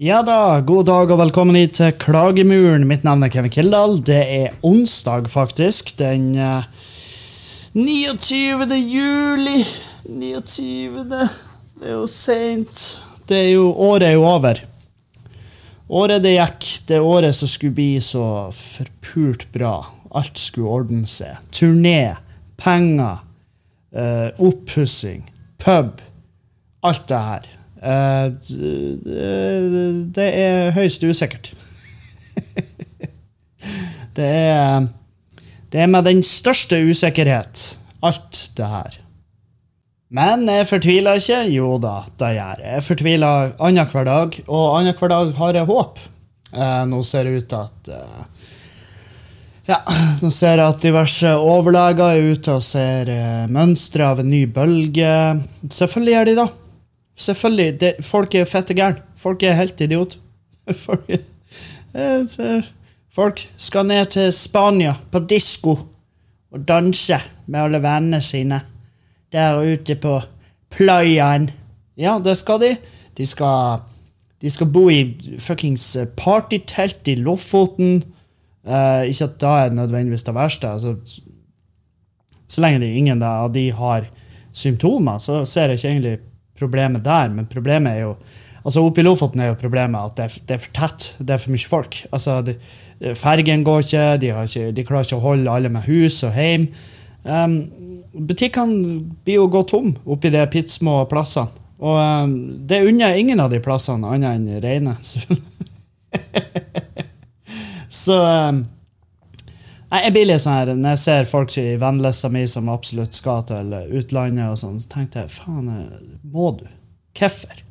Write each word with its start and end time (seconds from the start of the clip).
Ja 0.00 0.22
da, 0.24 0.62
god 0.64 0.86
dag 0.88 1.10
og 1.12 1.18
velkommen 1.20 1.58
hit 1.58 1.74
til 1.76 1.90
Klagemuren. 2.00 2.86
Mitt 2.88 3.02
navn 3.04 3.20
er 3.20 3.28
Kevin 3.28 3.52
Kildahl. 3.52 3.98
Det 4.00 4.20
er 4.32 4.54
onsdag, 4.64 5.26
faktisk. 5.28 5.90
Den 5.98 6.30
eh, 6.40 6.64
29. 7.76 8.78
juli. 8.80 9.58
29. 10.08 11.04
Det 11.04 11.20
er 11.84 11.92
jo 11.98 12.08
seint. 12.08 12.86
Det 13.28 13.42
er 13.42 13.50
jo 13.58 13.68
Året 13.74 14.06
er 14.08 14.16
jo 14.16 14.24
over. 14.24 14.64
Året 15.92 16.24
det 16.24 16.32
gikk, 16.38 16.72
det 16.88 17.04
året 17.04 17.36
som 17.36 17.52
skulle 17.52 17.76
bli 17.76 17.90
så 18.00 18.24
forpult 18.56 19.50
bra. 19.52 19.74
Alt 20.16 20.40
skulle 20.40 20.80
ordne 20.80 21.04
seg. 21.12 21.44
Turné, 21.52 22.14
penger, 22.56 23.20
uh, 23.92 24.32
oppussing, 24.40 25.26
pub. 25.60 26.00
Alt 26.80 27.10
det 27.12 27.24
her. 27.28 27.56
Eh, 27.80 28.28
det 30.16 30.28
er 30.28 30.72
høyst 30.76 31.04
usikkert. 31.04 31.52
det 34.16 34.26
er 34.26 34.88
Det 35.70 35.80
er 35.80 35.86
med 35.86 36.04
den 36.04 36.22
største 36.26 36.80
usikkerhet, 36.82 37.78
alt 38.02 38.50
det 38.58 38.66
her. 38.66 38.96
Men 40.10 40.48
jeg 40.50 40.66
fortviler 40.66 41.20
ikke. 41.20 41.44
Jo 41.54 41.76
da, 41.78 42.00
det 42.18 42.32
gjør 42.34 42.64
jeg. 42.64 42.72
Jeg 42.74 42.82
fortviler 42.88 43.52
annenhver 43.62 44.04
dag, 44.04 44.40
og 44.48 44.64
annenhver 44.80 45.12
dag 45.12 45.30
har 45.38 45.54
jeg 45.54 45.70
håp. 45.70 46.00
Eh, 46.50 46.82
nå 46.90 47.02
ser 47.06 47.28
det 47.28 47.36
ut 47.38 47.48
til 47.52 47.62
at 47.62 47.92
eh, 47.94 48.48
ja, 49.70 49.78
nå 50.18 50.32
ser 50.34 50.58
jeg 50.58 50.66
at 50.66 50.82
diverse 50.82 51.30
overleger 51.38 52.16
er 52.16 52.32
ute 52.34 52.56
og 52.58 52.64
ser 52.66 53.12
mønstre 53.54 54.08
av 54.10 54.24
en 54.24 54.32
ny 54.32 54.42
bølge. 54.50 55.14
Selvfølgelig 55.70 56.16
gjør 56.16 56.28
de 56.32 56.36
det. 56.40 56.48
Selvfølgelig. 57.20 57.80
Det, 57.80 57.94
folk 58.00 58.34
er 58.34 58.48
fette 58.48 58.74
gærne. 58.74 59.02
Folk 59.16 59.42
er 59.42 59.58
helt 59.58 59.80
idiot. 59.80 60.18
Folk, 60.86 61.10
eh, 61.10 62.64
folk 63.14 63.40
skal 63.56 63.86
ned 63.86 64.04
til 64.14 64.32
Spania, 64.32 64.94
på 65.12 65.18
disko, 65.18 65.78
og 66.52 66.68
danse 66.68 67.18
med 67.46 67.60
alle 67.60 67.82
vennene 67.82 68.20
sine. 68.20 68.60
Der 69.32 69.58
ute 69.72 69.94
på 69.94 70.20
playaen. 70.70 71.50
Ja, 71.96 72.18
det 72.24 72.36
skal 72.36 72.60
de. 72.60 72.76
De 73.18 73.26
skal, 73.26 73.82
de 74.40 74.50
skal 74.50 74.66
bo 74.66 74.88
i 74.88 75.02
fuckings 75.38 75.96
partytelt 76.16 77.08
i 77.08 77.14
Lofoten. 77.14 78.04
Uh, 78.64 79.02
ikke 79.08 79.24
at 79.24 79.40
da 79.40 79.52
er 79.64 79.74
nødvendigvis 79.74 80.22
det 80.22 80.34
verste. 80.34 80.68
Altså, 80.68 80.96
så 82.48 82.60
lenge 82.60 82.80
de, 82.80 82.94
ingen 82.94 83.22
av 83.22 83.52
de 83.54 83.70
har 83.72 84.06
symptomer, 84.52 85.18
så 85.18 85.44
ser 85.44 85.70
jeg 85.70 85.78
ikke 85.78 85.88
egentlig 85.88 86.18
problemet 86.60 87.04
der. 87.06 87.32
Men 87.34 87.48
problemet 87.50 87.96
er 87.96 88.06
jo 88.08 88.14
altså 88.60 88.84
Oppe 88.84 89.00
i 89.00 89.04
Lofoten 89.06 89.40
er 89.40 89.50
jo 89.50 89.58
problemet 89.60 90.00
at 90.00 90.16
det 90.18 90.24
er, 90.28 90.38
det 90.48 90.56
er 90.56 90.62
for 90.64 90.76
tett. 90.76 91.10
Det 91.18 91.34
er 91.34 91.42
for 91.42 91.54
mye 91.54 91.72
folk. 91.72 92.00
Altså, 92.12 92.40
de, 92.46 92.56
Fergen 93.16 93.64
går 93.64 93.86
ikke 93.86 94.06
de, 94.20 94.32
ikke, 94.44 94.72
de 94.76 94.84
klarer 94.84 95.08
ikke 95.08 95.20
å 95.20 95.24
holde 95.24 95.52
alle 95.52 95.72
med 95.72 95.86
hus 95.88 96.20
og 96.28 96.36
hjem. 96.36 96.68
Um, 97.24 97.56
butikkene 98.12 99.00
blir 99.24 99.40
jo 99.40 99.48
gått 99.52 99.72
tom 99.72 99.94
oppi 100.08 100.32
de 100.32 100.44
pittsmå 100.52 101.02
plassene. 101.10 101.56
Og 101.80 101.96
um, 101.96 102.32
det 102.68 102.82
unner 102.84 103.16
ingen 103.16 103.40
av 103.40 103.48
de 103.52 103.60
plassene, 103.64 104.04
annet 104.04 104.36
enn 104.36 104.60
Reine. 104.60 104.98
Så 108.02 108.16
um, 108.20 108.66
Nei, 109.90 110.04
jeg 110.04 110.14
blir 110.14 110.28
litt 110.28 110.42
sånn 110.44 110.54
her, 110.54 110.70
Når 110.78 110.94
jeg 110.94 111.02
ser 111.02 111.24
folk 111.26 111.56
i 111.58 111.74
vennelista 111.80 112.30
mi 112.30 112.44
som 112.46 112.68
absolutt 112.70 113.16
skal 113.16 113.42
til 113.48 113.72
utlandet, 113.98 114.52
og 114.52 114.60
sånn, 114.60 114.78
så 114.78 114.92
tenkte 114.92 115.24
jeg 115.24 115.32
faen, 115.34 115.66
eh, 115.68 116.04
må 116.30 116.52
du? 116.60 116.68
Hvorfor? 117.18 117.64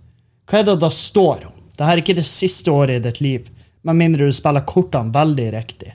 Hva 0.49 0.59
er 0.59 0.67
det 0.67 0.79
det 0.81 0.91
står 0.91 1.47
om? 1.47 1.55
Dette 1.71 1.87
er 1.93 2.01
ikke 2.01 2.17
det 2.17 2.27
siste 2.27 2.73
året 2.75 2.99
i 2.99 3.05
ditt 3.07 3.21
liv, 3.23 3.47
med 3.87 3.95
mindre 3.95 4.27
du 4.27 4.35
spiller 4.35 4.65
kortene 4.67 5.13
veldig 5.15 5.47
riktig. 5.55 5.93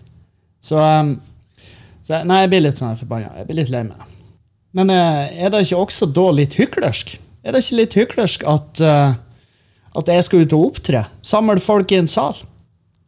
Så, 0.65 0.81
um, 0.81 1.19
så 2.07 2.23
Nei, 2.25 2.41
jeg 2.45 2.53
blir 2.55 2.65
litt 2.65 2.81
sånn 2.81 2.97
forbanna. 2.97 3.35
Jeg 3.43 3.49
blir 3.51 3.59
litt 3.61 3.73
lei 3.75 3.83
meg. 3.85 4.09
Men 4.75 4.95
uh, 4.95 5.29
er 5.29 5.53
det 5.53 5.67
ikke 5.67 5.83
også 5.83 6.09
da 6.09 6.25
litt 6.33 6.57
hyklersk? 6.57 7.19
Er 7.45 7.53
det 7.53 7.61
ikke 7.61 7.81
litt 7.83 7.99
hyklersk 7.99 8.47
at, 8.49 8.81
uh, 8.81 9.13
at 10.01 10.09
jeg 10.09 10.25
skal 10.25 10.47
ut 10.47 10.57
og 10.57 10.71
opptre? 10.71 11.05
Samle 11.21 11.61
folk 11.61 11.93
i 11.93 12.01
en 12.01 12.09
sal? 12.09 12.41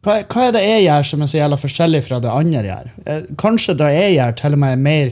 Hva, 0.07 0.21
hva 0.23 0.43
er 0.47 0.53
det 0.55 0.63
jeg 0.63 0.83
gjør 0.85 1.07
som 1.09 1.23
er 1.23 1.27
så 1.27 1.39
jævla 1.41 1.57
forskjellig 1.59 1.99
fra 2.05 2.17
det 2.23 2.31
andre 2.31 2.63
gjør? 2.63 2.91
Eh, 3.03 3.23
Kanskje 3.39 3.75
det 3.75 3.89
jeg 3.91 4.13
gjør, 4.13 4.35
til 4.39 4.55
og 4.55 4.61
med 4.61 4.75
er 4.75 4.85
mer 4.85 5.09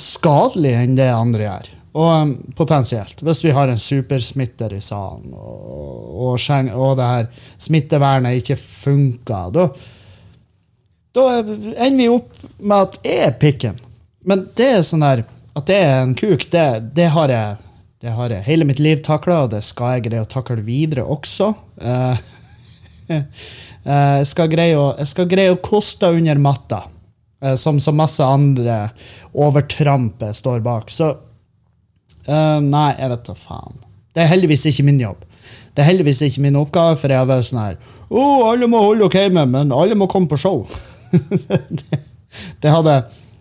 skadelig 0.00 0.72
enn 0.78 0.94
det 0.96 1.08
andre 1.12 1.44
gjør. 1.44 1.68
Og 1.96 2.08
um, 2.08 2.32
potensielt. 2.56 3.20
Hvis 3.24 3.42
vi 3.44 3.52
har 3.56 3.68
en 3.72 3.80
supersmitter 3.80 4.72
i 4.76 4.80
salen, 4.84 5.32
og, 5.36 6.08
og, 6.16 6.48
og 6.72 6.96
det 6.96 7.10
her 7.10 7.28
smittevernet 7.68 8.40
ikke 8.40 8.56
funker, 8.60 9.52
da, 9.52 9.68
da 11.16 11.26
ender 11.40 12.00
vi 12.00 12.08
opp 12.12 12.48
med 12.60 12.76
at 12.78 12.98
jeg 13.04 13.22
er 13.28 13.38
pikken. 13.40 13.80
Men 14.28 14.48
det 14.56 14.72
er 14.78 14.84
sånn 14.84 15.04
der 15.04 15.24
At 15.56 15.68
det 15.70 15.76
er 15.80 16.02
en 16.02 16.12
kuk, 16.12 16.42
det, 16.52 16.64
det 16.96 17.06
har 17.14 17.32
jeg 17.32 17.62
det 18.04 18.12
har 18.12 18.28
jeg 18.28 18.44
hele 18.44 18.66
mitt 18.68 18.80
liv 18.82 19.00
takla, 19.00 19.46
og 19.46 19.54
det 19.54 19.62
skal 19.64 19.96
jeg 19.96 20.02
greie 20.10 20.22
å 20.22 20.28
takle 20.28 20.60
videre 20.60 21.06
også. 21.08 21.48
Eh, 21.80 22.18
Jeg 23.86 24.26
skal 24.26 24.48
greie 24.50 24.74
å, 24.74 24.88
jeg 24.98 25.06
skal 25.06 25.28
greie 25.30 25.52
å 25.54 25.60
koste 25.62 26.08
under 26.10 26.40
matta, 26.42 26.80
eh, 27.38 27.52
som 27.54 27.76
så 27.78 27.92
masse 27.94 28.24
andre 28.24 28.88
overtramp 29.30 30.24
står 30.34 30.64
bak. 30.64 30.90
Så 30.90 31.12
uh, 31.14 32.58
Nei, 32.64 32.88
jeg 32.98 33.12
vet 33.12 33.28
da 33.28 33.36
faen. 33.38 33.78
Det 34.10 34.24
er 34.24 34.32
heldigvis 34.32 34.66
ikke 34.72 34.88
min 34.88 34.98
jobb. 35.04 35.22
Det 35.70 35.84
er 35.84 35.90
heldigvis 35.92 36.24
ikke 36.26 36.42
min 36.48 36.58
oppgave, 36.58 36.96
for 36.98 37.14
jeg 37.14 37.22
har 37.22 37.30
vært 37.30 37.46
sånn 37.46 37.62
her 37.62 37.78
Å, 38.08 38.24
alle 38.48 38.66
må 38.72 38.80
holde 38.82 39.06
dere 39.06 39.28
hjemme, 39.28 39.46
men 39.54 39.70
alle 39.76 39.94
må 39.94 40.10
komme 40.10 40.26
på 40.32 40.40
show. 40.40 40.66
det, 41.78 42.00
det 42.58 42.74
hadde 42.74 42.98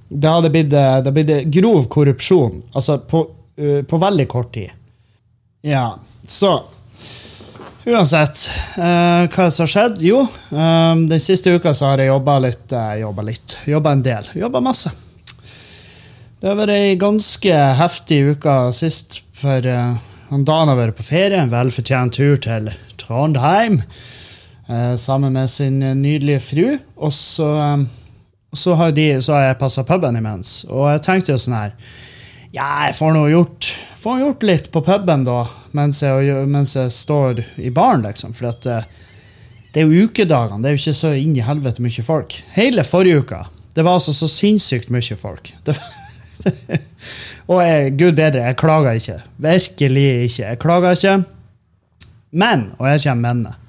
det 0.09 0.29
hadde 0.29 0.51
blitt, 0.53 0.73
eh, 0.73 0.99
det 1.03 1.13
blitt 1.13 1.33
grov 1.53 1.87
korrupsjon, 1.91 2.61
altså 2.73 2.99
på, 3.09 3.23
uh, 3.61 3.81
på 3.87 3.97
veldig 4.01 4.27
kort 4.29 4.53
tid. 4.53 4.69
Ja, 5.65 5.95
så 6.27 6.59
Uansett, 7.85 8.49
eh, 8.77 9.27
hva 9.29 9.51
som 9.51 9.63
har 9.63 9.69
skjedd? 9.69 10.01
Jo, 10.01 10.23
eh, 10.51 10.95
den 11.09 11.21
siste 11.21 11.53
uka 11.53 11.73
så 11.73 11.91
har 11.91 12.01
jeg 12.01 12.09
jobba 12.09 12.39
litt. 12.41 12.65
Uh, 12.73 12.95
jobba 13.03 13.27
litt. 13.27 13.57
Jobba 13.69 13.93
en 13.93 14.03
del. 14.05 14.29
Jobba 14.33 14.61
masse. 14.65 14.91
Det 16.41 16.49
har 16.49 16.57
vært 16.59 16.73
ei 16.75 16.97
ganske 16.99 17.61
heftig 17.79 18.19
uke 18.35 18.57
sist, 18.73 19.21
for 19.37 19.65
uh, 19.69 19.95
han 20.31 20.45
Dan 20.45 20.71
har 20.71 20.79
vært 20.79 20.97
på 20.97 21.05
ferie. 21.05 21.37
En 21.37 21.53
velfortjent 21.53 22.17
tur 22.17 22.37
til 22.41 22.71
Trondheim 22.99 23.81
eh, 24.67 24.95
sammen 24.95 25.33
med 25.33 25.49
sin 25.49 25.79
nydelige 25.79 26.39
fru. 26.39 26.77
Og 26.95 27.13
så, 27.13 27.49
eh, 27.61 27.85
så, 28.53 28.73
har, 28.73 28.91
de, 28.91 29.21
så 29.21 29.33
har 29.33 29.41
jeg 29.49 29.59
passa 29.61 29.83
puben 29.83 30.17
imens. 30.17 30.63
Og 30.69 30.89
jeg 30.91 31.03
tenkte 31.05 31.35
jo 31.35 31.41
sånn 31.41 31.59
her 31.59 31.75
Ja, 32.55 32.87
jeg 32.87 32.95
får 32.95 33.13
nå 33.13 33.25
gjort, 33.27 33.73
får 34.05 34.21
gjort 34.21 34.45
litt 34.45 34.69
på 34.73 34.83
puben 34.85 35.25
da, 35.25 35.39
mens 35.73 36.03
jeg, 36.05 36.45
mens 36.45 36.75
jeg 36.77 36.93
står 36.93 37.41
i 37.57 37.71
baren, 37.73 38.05
liksom. 38.05 38.35
For 38.37 38.51
at 38.51 38.69
eh, 38.69 38.85
det 39.73 39.81
er 39.81 39.89
jo 39.89 40.05
ukedagene. 40.05 40.61
Det 40.61 40.69
er 40.69 40.75
jo 40.77 40.83
ikke 40.83 40.99
så 41.01 41.13
inn 41.17 41.33
i 41.35 41.43
helvete 41.45 41.83
mye 41.83 42.05
folk. 42.05 42.37
Hele 42.55 42.85
forrige 42.87 43.25
uka 43.25 43.41
det 43.75 43.83
var 43.83 43.97
altså 43.97 44.13
så 44.15 44.29
sinnssykt 44.31 44.87
mye 44.93 45.17
folk. 45.19 45.49
Det, 45.67 45.73
og 47.51 47.59
jeg, 47.59 47.89
gud 47.99 48.15
bedre, 48.15 48.45
jeg 48.47 48.55
klager 48.61 49.01
ikke. 49.01 49.17
Virkelig 49.43 50.05
ikke. 50.29 50.43
Jeg 50.45 50.59
klager 50.61 50.95
ikke. 50.95 51.15
Men, 52.31 52.69
og 52.79 52.87
her 52.87 53.01
kommer 53.03 53.33
mennet 53.33 53.64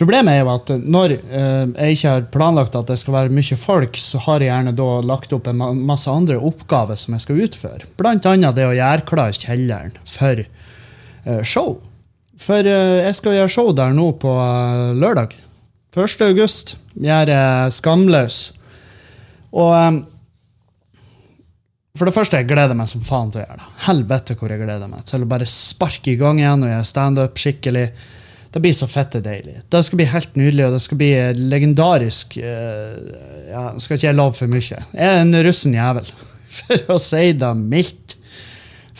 Problemet 0.00 0.32
er 0.32 0.38
jo 0.40 0.48
at 0.54 0.70
når 0.80 1.12
eh, 1.12 1.64
jeg 1.76 1.96
ikke 1.98 2.12
har 2.14 2.22
planlagt 2.32 2.76
at 2.78 2.88
det 2.88 2.96
skal 2.96 3.12
være 3.18 3.34
mye 3.36 3.56
folk, 3.60 3.98
så 4.00 4.20
har 4.24 4.40
jeg 4.40 4.48
gjerne 4.48 4.72
da 4.78 4.86
lagt 5.04 5.34
opp 5.36 5.50
en 5.50 5.58
ma- 5.60 5.74
masse 5.92 6.08
andre 6.08 6.38
oppgaver 6.40 6.96
som 6.96 7.12
jeg 7.18 7.24
skal 7.26 7.42
utføre. 7.44 7.88
Blant 8.00 8.24
annet 8.30 8.56
det 8.56 8.64
å 8.64 8.72
gjøre 8.72 9.04
klar 9.10 9.36
kjelleren 9.36 9.92
for 10.08 10.40
eh, 10.40 11.42
show. 11.44 11.74
For 12.40 12.64
eh, 12.64 13.02
jeg 13.04 13.18
skal 13.18 13.36
gjøre 13.36 13.52
show 13.52 13.74
der 13.76 13.92
nå 13.92 14.06
på 14.22 14.32
lørdag. 14.96 15.34
1. 15.92 16.22
august. 16.30 16.76
Gjøre 16.96 17.42
Skamløs. 17.74 18.38
Og 19.52 20.00
for 21.98 22.06
det 22.08 22.14
første, 22.14 22.38
jeg 22.40 22.48
gleder 22.48 22.76
meg 22.78 22.88
som 22.88 23.02
faen 23.04 23.32
til 23.34 23.42
å 23.42 23.44
gjøre 23.44 23.58
det. 23.60 23.68
Helvete 23.84 24.36
hvor 24.38 24.52
jeg 24.54 24.62
gleder 24.62 24.88
meg 24.88 25.04
til 25.10 25.26
å 25.26 25.28
bare 25.28 25.48
sparke 25.50 26.14
i 26.14 26.16
gang 26.20 26.38
igjen 26.40 26.64
og 26.64 26.70
gjøre 26.72 26.88
standup 26.88 27.40
skikkelig. 27.42 27.84
Det 28.50 28.60
blir 28.62 28.74
så 28.74 28.88
fette 28.90 29.20
deilig. 29.22 29.60
Det 29.70 29.82
skal 29.86 30.00
bli 30.00 30.08
helt 30.10 30.38
nydelig, 30.38 30.64
og 30.66 30.74
det 30.74 30.82
skal 30.82 30.98
bli 30.98 31.10
legendarisk. 31.38 32.36
eh, 32.36 32.96
ja, 33.52 33.68
skal 33.78 33.96
ikke 33.96 34.08
jeg 34.08 34.18
love 34.18 34.34
for 34.34 34.50
mye. 34.50 34.80
Jeg 34.90 35.06
er 35.06 35.20
en 35.22 35.36
russen 35.46 35.76
jævel, 35.76 36.10
for 36.58 36.96
å 36.96 36.98
si 36.98 37.30
det 37.38 37.52
mildt. 37.60 38.16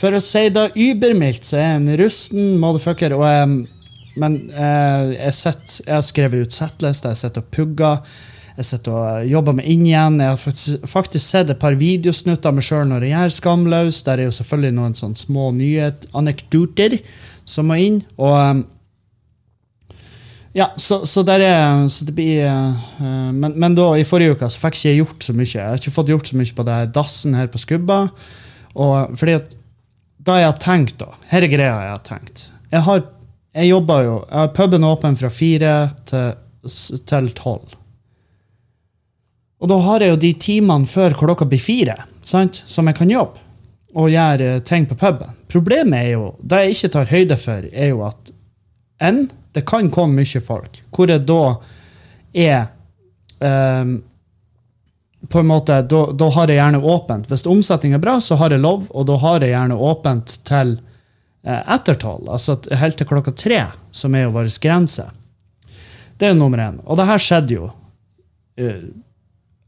For 0.01 0.17
å 0.17 0.23
si 0.23 0.47
det 0.55 0.71
übermildt, 0.81 1.45
så 1.45 1.59
er 1.59 1.67
jeg 1.67 1.81
en 1.81 1.95
russen 2.01 2.57
motherfucker. 2.63 3.17
Og 3.19 3.27
jeg, 3.27 3.51
men 4.23 4.39
eh, 4.55 5.17
jeg, 5.17 5.37
sett, 5.37 5.81
jeg 5.83 5.97
har 5.99 6.07
skrevet 6.07 6.47
ut 6.47 6.57
settlister, 6.57 7.13
jeg 7.13 7.25
sitter 7.25 7.43
og 7.43 7.51
pugger. 7.53 8.19
Jeg 8.61 8.69
sitter 8.69 8.97
og 8.97 9.29
jobber 9.29 9.57
meg 9.57 9.69
inn 9.73 9.87
igjen. 9.89 10.19
Jeg 10.23 10.35
har 10.35 10.41
faktisk, 10.41 10.89
faktisk 10.95 11.25
sett 11.27 11.51
et 11.51 11.61
par 11.61 11.77
videosnutter 11.81 12.51
av 12.51 12.57
meg 12.59 12.67
sjøl 12.67 12.89
når 12.91 13.07
jeg 13.07 13.17
gjør 13.17 13.37
Skamløs. 13.37 14.03
Der 14.07 14.21
er 14.21 14.29
jo 14.29 14.35
selvfølgelig 14.37 14.77
noen 14.79 14.97
sånne 14.99 15.21
små 15.21 15.51
nyhet, 15.57 16.07
anekdoter 16.17 17.01
som 17.49 17.71
må 17.71 17.79
inn. 17.81 18.03
Og, 18.21 18.37
um, 18.37 18.63
Ja, 20.53 20.73
så, 20.77 21.05
så, 21.07 21.23
er, 21.31 21.89
så 21.89 22.05
det 22.05 22.15
blir 22.17 22.43
uh, 22.51 23.31
men, 23.31 23.55
men 23.55 23.77
da, 23.79 23.93
i 23.95 24.07
forrige 24.07 24.35
uke 24.35 24.49
så 24.51 24.59
fikk 24.59 24.79
ikke 24.79 24.89
jeg 24.89 25.01
gjort 25.05 25.27
så 25.27 25.35
mye. 25.37 25.51
Jeg 25.53 25.67
har 25.69 25.79
ikke 25.79 25.95
fått 25.95 26.11
gjort 26.11 26.31
så 26.31 26.39
mye 26.41 26.57
på 26.57 26.67
det 26.67 26.79
dassen 26.97 27.37
her 27.39 27.51
på 27.53 27.61
Skubba. 27.63 28.01
Og 28.75 29.15
fordi 29.19 29.39
at 29.39 29.55
da 30.21 30.37
jeg 30.41 30.51
har 30.51 30.61
tenkt, 30.61 30.99
da 31.01 31.15
Her 31.31 31.47
er 31.47 31.53
greia 31.53 31.77
jeg 31.85 31.93
har 31.95 32.03
tenkt. 32.05 32.45
Jeg 32.71 32.85
har 32.87 33.03
jeg 33.51 33.67
jobber 33.67 34.05
jo 34.05 34.17
Jeg 34.29 34.39
har 34.39 34.51
puben 34.55 34.85
åpen 34.87 35.17
fra 35.19 35.31
fire 35.33 35.75
til 36.07 37.31
tolv. 37.35 37.77
Og 39.61 39.69
da 39.69 39.79
har 39.85 40.01
jeg 40.01 40.15
jo 40.15 40.21
de 40.23 40.33
timene 40.41 40.89
før 40.89 41.17
klokka 41.19 41.49
blir 41.49 41.61
fire 41.61 41.97
sant, 42.25 42.63
som 42.67 42.89
jeg 42.89 42.97
kan 42.97 43.11
jobbe 43.11 43.47
og 43.99 44.13
gjøre 44.13 44.61
ting 44.63 44.85
på 44.87 44.95
puben. 44.95 45.35
Problemet 45.51 45.99
er 45.99 46.13
jo, 46.13 46.35
det 46.47 46.61
jeg 46.63 46.77
ikke 46.77 46.91
tar 46.95 47.11
høyde 47.11 47.37
for, 47.41 47.65
er 47.73 47.91
jo 47.91 48.05
at 48.07 48.31
en, 49.01 49.25
det 49.53 49.65
kan 49.67 49.91
komme 49.91 50.21
mye 50.21 50.41
folk, 50.45 50.83
hvor 50.95 51.09
det 51.11 51.23
da 51.29 51.43
er 52.37 52.69
um, 53.41 53.99
på 55.29 55.39
en 55.39 55.47
måte, 55.47 55.83
da, 55.83 56.13
da, 56.13 56.29
har 56.31 56.49
jeg 56.49 56.57
gjerne 56.57 56.81
åpent. 56.81 57.29
Hvis 57.29 57.47
omsetning 57.47 57.93
er 57.95 58.03
bra, 58.03 58.19
så 58.21 58.39
har 58.41 58.51
jeg 58.51 58.63
lov, 58.63 58.87
og 58.91 59.07
da 59.09 59.19
har 59.21 59.45
jeg 59.45 59.53
gjerne 59.53 59.77
åpent 59.77 60.37
til 60.49 60.73
eh, 61.45 61.61
ettertall. 61.61 62.25
Altså 62.33 62.57
helt 62.81 62.97
til 62.99 63.09
klokka 63.09 63.35
tre, 63.37 63.61
som 63.93 64.17
er 64.17 64.25
jo 64.27 64.33
vår 64.35 64.49
grense. 64.63 65.05
Det 66.17 66.31
er 66.31 66.39
nummer 66.39 66.63
én. 66.65 66.81
Og 66.85 66.97
det 67.01 67.09
her 67.09 67.23
skjedde 67.23 67.57
jo 67.57 67.69
uh, 67.69 68.89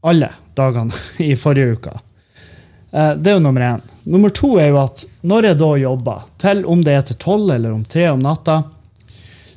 alle 0.09 0.29
dagene 0.57 1.05
i 1.29 1.35
forrige 1.37 1.77
uke. 1.77 1.95
Uh, 2.89 3.13
det 3.17 3.31
er 3.31 3.37
jo 3.37 3.45
nummer 3.45 3.67
én. 3.69 3.87
Nummer 4.09 4.33
to 4.33 4.55
er 4.59 4.73
jo 4.73 4.81
at 4.81 5.05
når 5.21 5.51
jeg 5.51 5.61
da 5.61 5.71
jobber, 5.85 6.27
til 6.41 6.65
om 6.65 6.81
det 6.85 6.97
er 6.97 7.05
til 7.07 7.21
tolv 7.21 7.53
eller 7.55 7.77
om 7.77 7.85
tre 7.85 8.09
om 8.11 8.25
natta, 8.25 8.63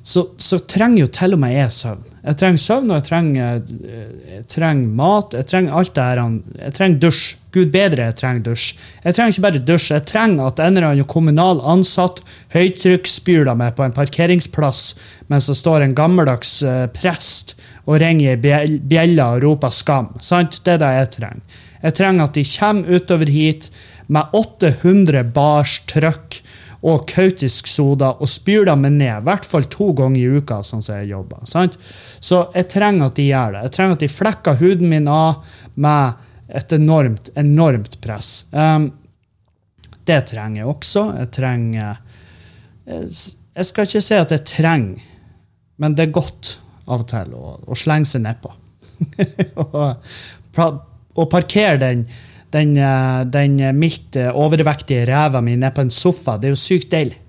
så, 0.06 0.22
så, 0.38 0.60
trenger 0.70 1.00
jo 1.00 1.08
til 1.10 1.34
og 1.34 1.40
med 1.42 1.56
jeg 1.56 1.72
søvn. 1.74 2.04
Jeg 2.26 2.38
trenger 2.38 2.62
søvn, 2.62 2.90
og 2.90 3.00
jeg 3.00 3.04
trenger, 3.08 3.56
jeg 4.30 4.44
trenger 4.50 4.92
mat. 5.00 5.34
Jeg 5.34 5.48
trenger 5.50 5.74
alt 5.80 5.92
det 5.96 6.04
her. 6.06 6.20
Jeg 6.60 6.76
trenger 6.76 7.02
dusj. 7.02 7.24
Gud 7.56 7.72
bedre, 7.72 8.04
jeg 8.10 8.16
trenger 8.20 8.44
dusj. 8.50 8.66
Jeg 9.02 9.16
trenger 9.16 9.32
ikke 9.32 9.44
bare 9.46 9.62
dusj, 9.64 9.86
jeg 9.94 10.04
trenger 10.10 10.50
at 10.50 10.60
en 10.60 10.76
eller 10.76 10.90
annen 10.90 11.08
kommunal 11.08 11.62
ansatt 11.64 12.20
høytrykksspyler 12.52 13.56
meg 13.56 13.74
på 13.78 13.86
en 13.86 13.96
parkeringsplass 13.96 14.82
mens 15.32 15.48
det 15.48 15.56
står 15.56 15.86
en 15.86 15.96
gammeldags 15.96 16.58
uh, 16.68 16.84
prest 16.92 17.56
og 17.86 18.02
ringer 18.02 18.36
i 18.36 18.78
bjella 18.78 19.30
og 19.34 19.46
roper 19.46 19.72
'skam'. 19.72 20.12
Sant? 20.20 20.60
Det 20.62 20.76
er 20.76 20.82
det 20.84 20.92
jeg 20.98 21.12
trenger. 21.16 21.62
Jeg 21.82 21.98
trenger 21.98 22.28
at 22.28 22.34
de 22.36 22.44
kommer 22.58 22.94
utover 22.94 23.30
hit 23.32 23.70
med 24.06 24.36
800 24.36 25.24
bars 25.34 25.80
trøkk 25.90 26.42
og 26.86 27.06
kautisk 27.10 27.66
soda 27.66 28.12
og 28.22 28.30
spyr 28.30 28.66
dem 28.68 28.84
ned, 28.86 29.08
i 29.10 29.26
hvert 29.26 29.46
fall 29.48 29.66
to 29.72 29.90
ganger 29.96 30.20
i 30.20 30.38
uka, 30.38 30.60
sånn 30.62 30.84
som 30.86 31.00
jeg 31.00 31.10
jobber. 31.10 31.42
Sant? 31.48 31.74
Så 32.22 32.44
jeg 32.54 32.68
trenger 32.70 33.08
at 33.08 33.16
de 33.18 33.26
gjør 33.26 33.56
det. 33.56 33.62
Jeg 33.66 33.74
trenger 33.76 33.96
at 33.96 34.04
de 34.04 34.12
flekker 34.12 34.60
huden 34.60 34.92
min 34.92 35.10
av 35.10 35.42
med 35.74 36.22
et 36.46 36.76
enormt, 36.76 37.32
enormt 37.34 37.98
press. 38.04 38.30
Um, 38.54 38.92
det 40.06 40.20
trenger 40.30 40.62
jeg 40.62 40.70
også. 40.70 41.02
Jeg 41.18 41.32
trenger 41.34 41.96
Jeg 42.86 43.66
skal 43.66 43.88
ikke 43.88 44.04
si 44.04 44.14
at 44.14 44.30
jeg 44.30 44.46
trenger, 44.46 45.02
men 45.82 45.96
det 45.98 46.06
er 46.06 46.14
godt 46.14 46.52
av 46.86 47.02
og 47.02 47.08
til 47.10 47.32
å, 47.34 47.56
å 47.66 47.74
slenge 47.74 48.06
seg 48.06 48.22
nedpå. 48.22 48.52
og, 49.64 50.78
og 51.18 51.26
parkere 51.32 51.80
den 51.82 52.04
den, 52.56 52.74
eh, 52.80 53.22
den 53.30 53.60
mildt 53.78 54.18
overvektige 54.32 55.06
ræva 55.08 55.44
mi 55.44 55.56
ned 55.56 55.76
på 55.76 55.84
en 55.84 55.92
sofa. 55.94 56.38
Det 56.40 56.50
er 56.50 56.56
jo 56.56 56.64
sykt 56.64 56.90
deilig. 56.92 57.20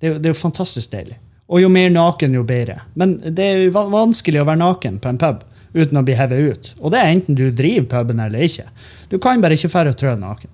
Det 0.00 0.10
er 0.10 0.18
det 0.18 0.30
er 0.30 0.34
jo 0.34 0.42
fantastisk 0.42 0.92
deilig. 0.92 1.16
Og 1.48 1.60
jo 1.62 1.68
mer 1.72 1.90
naken, 1.92 2.34
jo 2.34 2.44
bedre. 2.46 2.80
Men 2.98 3.18
det 3.24 3.44
er 3.44 3.64
jo 3.66 3.72
vanskelig 3.92 4.40
å 4.40 4.48
være 4.48 4.62
naken 4.62 5.00
på 5.00 5.12
en 5.12 5.20
pub 5.20 5.44
uten 5.74 5.98
å 5.98 6.04
bli 6.06 6.16
hevet 6.16 6.50
ut. 6.50 6.68
Og 6.80 6.92
det 6.94 7.00
er 7.00 7.10
enten 7.12 7.38
du 7.38 7.48
driver 7.50 7.88
puben 7.90 8.22
eller 8.22 8.46
ikke. 8.46 8.68
Du 9.10 9.18
kan 9.22 9.42
bare 9.42 9.58
ikke 9.58 9.72
færre 9.72 9.94
trø 9.98 10.14
naken. 10.18 10.52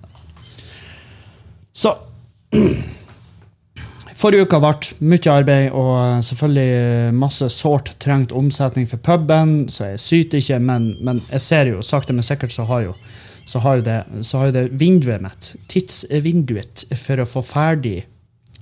Så 1.73 1.95
Forrige 4.21 4.45
uke 4.45 4.59
ble 4.61 5.07
mye 5.09 5.31
arbeid 5.33 5.71
og 5.73 6.25
selvfølgelig 6.27 7.13
masse 7.17 7.47
sårt 7.55 7.95
trengt 8.03 8.33
omsetning 8.37 8.85
for 8.89 9.01
puben, 9.01 9.63
så 9.71 9.93
jeg 9.93 10.03
syter 10.03 10.43
ikke, 10.43 10.59
men, 10.61 10.91
men 11.01 11.23
jeg 11.31 11.41
ser 11.41 11.71
jo 11.71 11.81
sakte, 11.81 12.13
men 12.13 12.25
sikkert 12.25 12.53
så 12.53 12.67
har 12.69 12.83
jo 12.85 12.93
så 13.45 13.59
har 13.59 13.79
jo 13.79 13.85
det, 13.85 13.99
det 14.53 14.65
vinduet 14.79 15.21
mitt, 15.23 15.53
tidsvinduet 15.71 16.85
for 16.99 17.21
å 17.21 17.27
få 17.29 17.43
ferdig 17.45 18.01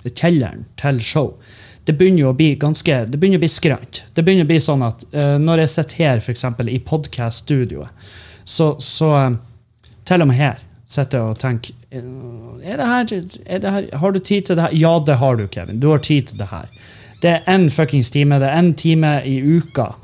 kjelleren 0.07 0.65
til 0.79 1.01
show, 1.03 1.33
det 1.89 1.95
begynner 1.97 2.21
jo 2.21 2.31
å 2.31 2.37
bli 2.37 2.53
ganske, 2.59 2.95
det 3.09 3.17
begynner 3.17 3.39
å 3.39 3.43
bli 3.43 3.51
skrant. 3.51 4.03
Det 4.13 4.23
begynner 4.23 4.45
å 4.45 4.49
bli 4.51 4.59
sånn 4.61 4.83
at 4.85 5.03
uh, 5.09 5.37
når 5.41 5.63
jeg 5.63 5.73
sitter 5.73 6.03
her, 6.03 6.21
f.eks. 6.21 6.45
i 6.69 6.79
podkast-studioet, 6.85 8.09
så, 8.45 8.75
så 8.83 9.09
uh, 9.15 9.37
til 10.05 10.25
og 10.25 10.29
med 10.29 10.37
her 10.39 10.61
sitter 10.89 11.19
jeg 11.19 11.33
og 11.33 11.41
tenker 11.41 11.75
er 11.89 12.77
det, 12.77 12.85
her, 12.85 13.07
er 13.49 13.61
det 13.63 13.71
her, 13.73 13.85
Har 13.97 14.11
du 14.13 14.19
tid 14.19 14.45
til 14.45 14.59
det 14.59 14.67
her? 14.67 14.73
Ja, 14.77 14.91
det 15.01 15.15
har 15.17 15.39
du, 15.39 15.47
Kevin. 15.49 15.79
Du 15.81 15.87
har 15.89 16.03
tid 16.05 16.27
til 16.29 16.37
det 16.37 16.51
her. 16.51 16.67
Det 17.23 17.31
er 17.31 17.47
én 17.49 17.65
fuckings 17.73 18.11
time. 18.13 18.37
Det 18.37 18.45
er 18.45 18.61
én 18.61 18.75
time 18.77 19.15
i 19.25 19.39
uka 19.41 19.87
Eh, 19.89 19.98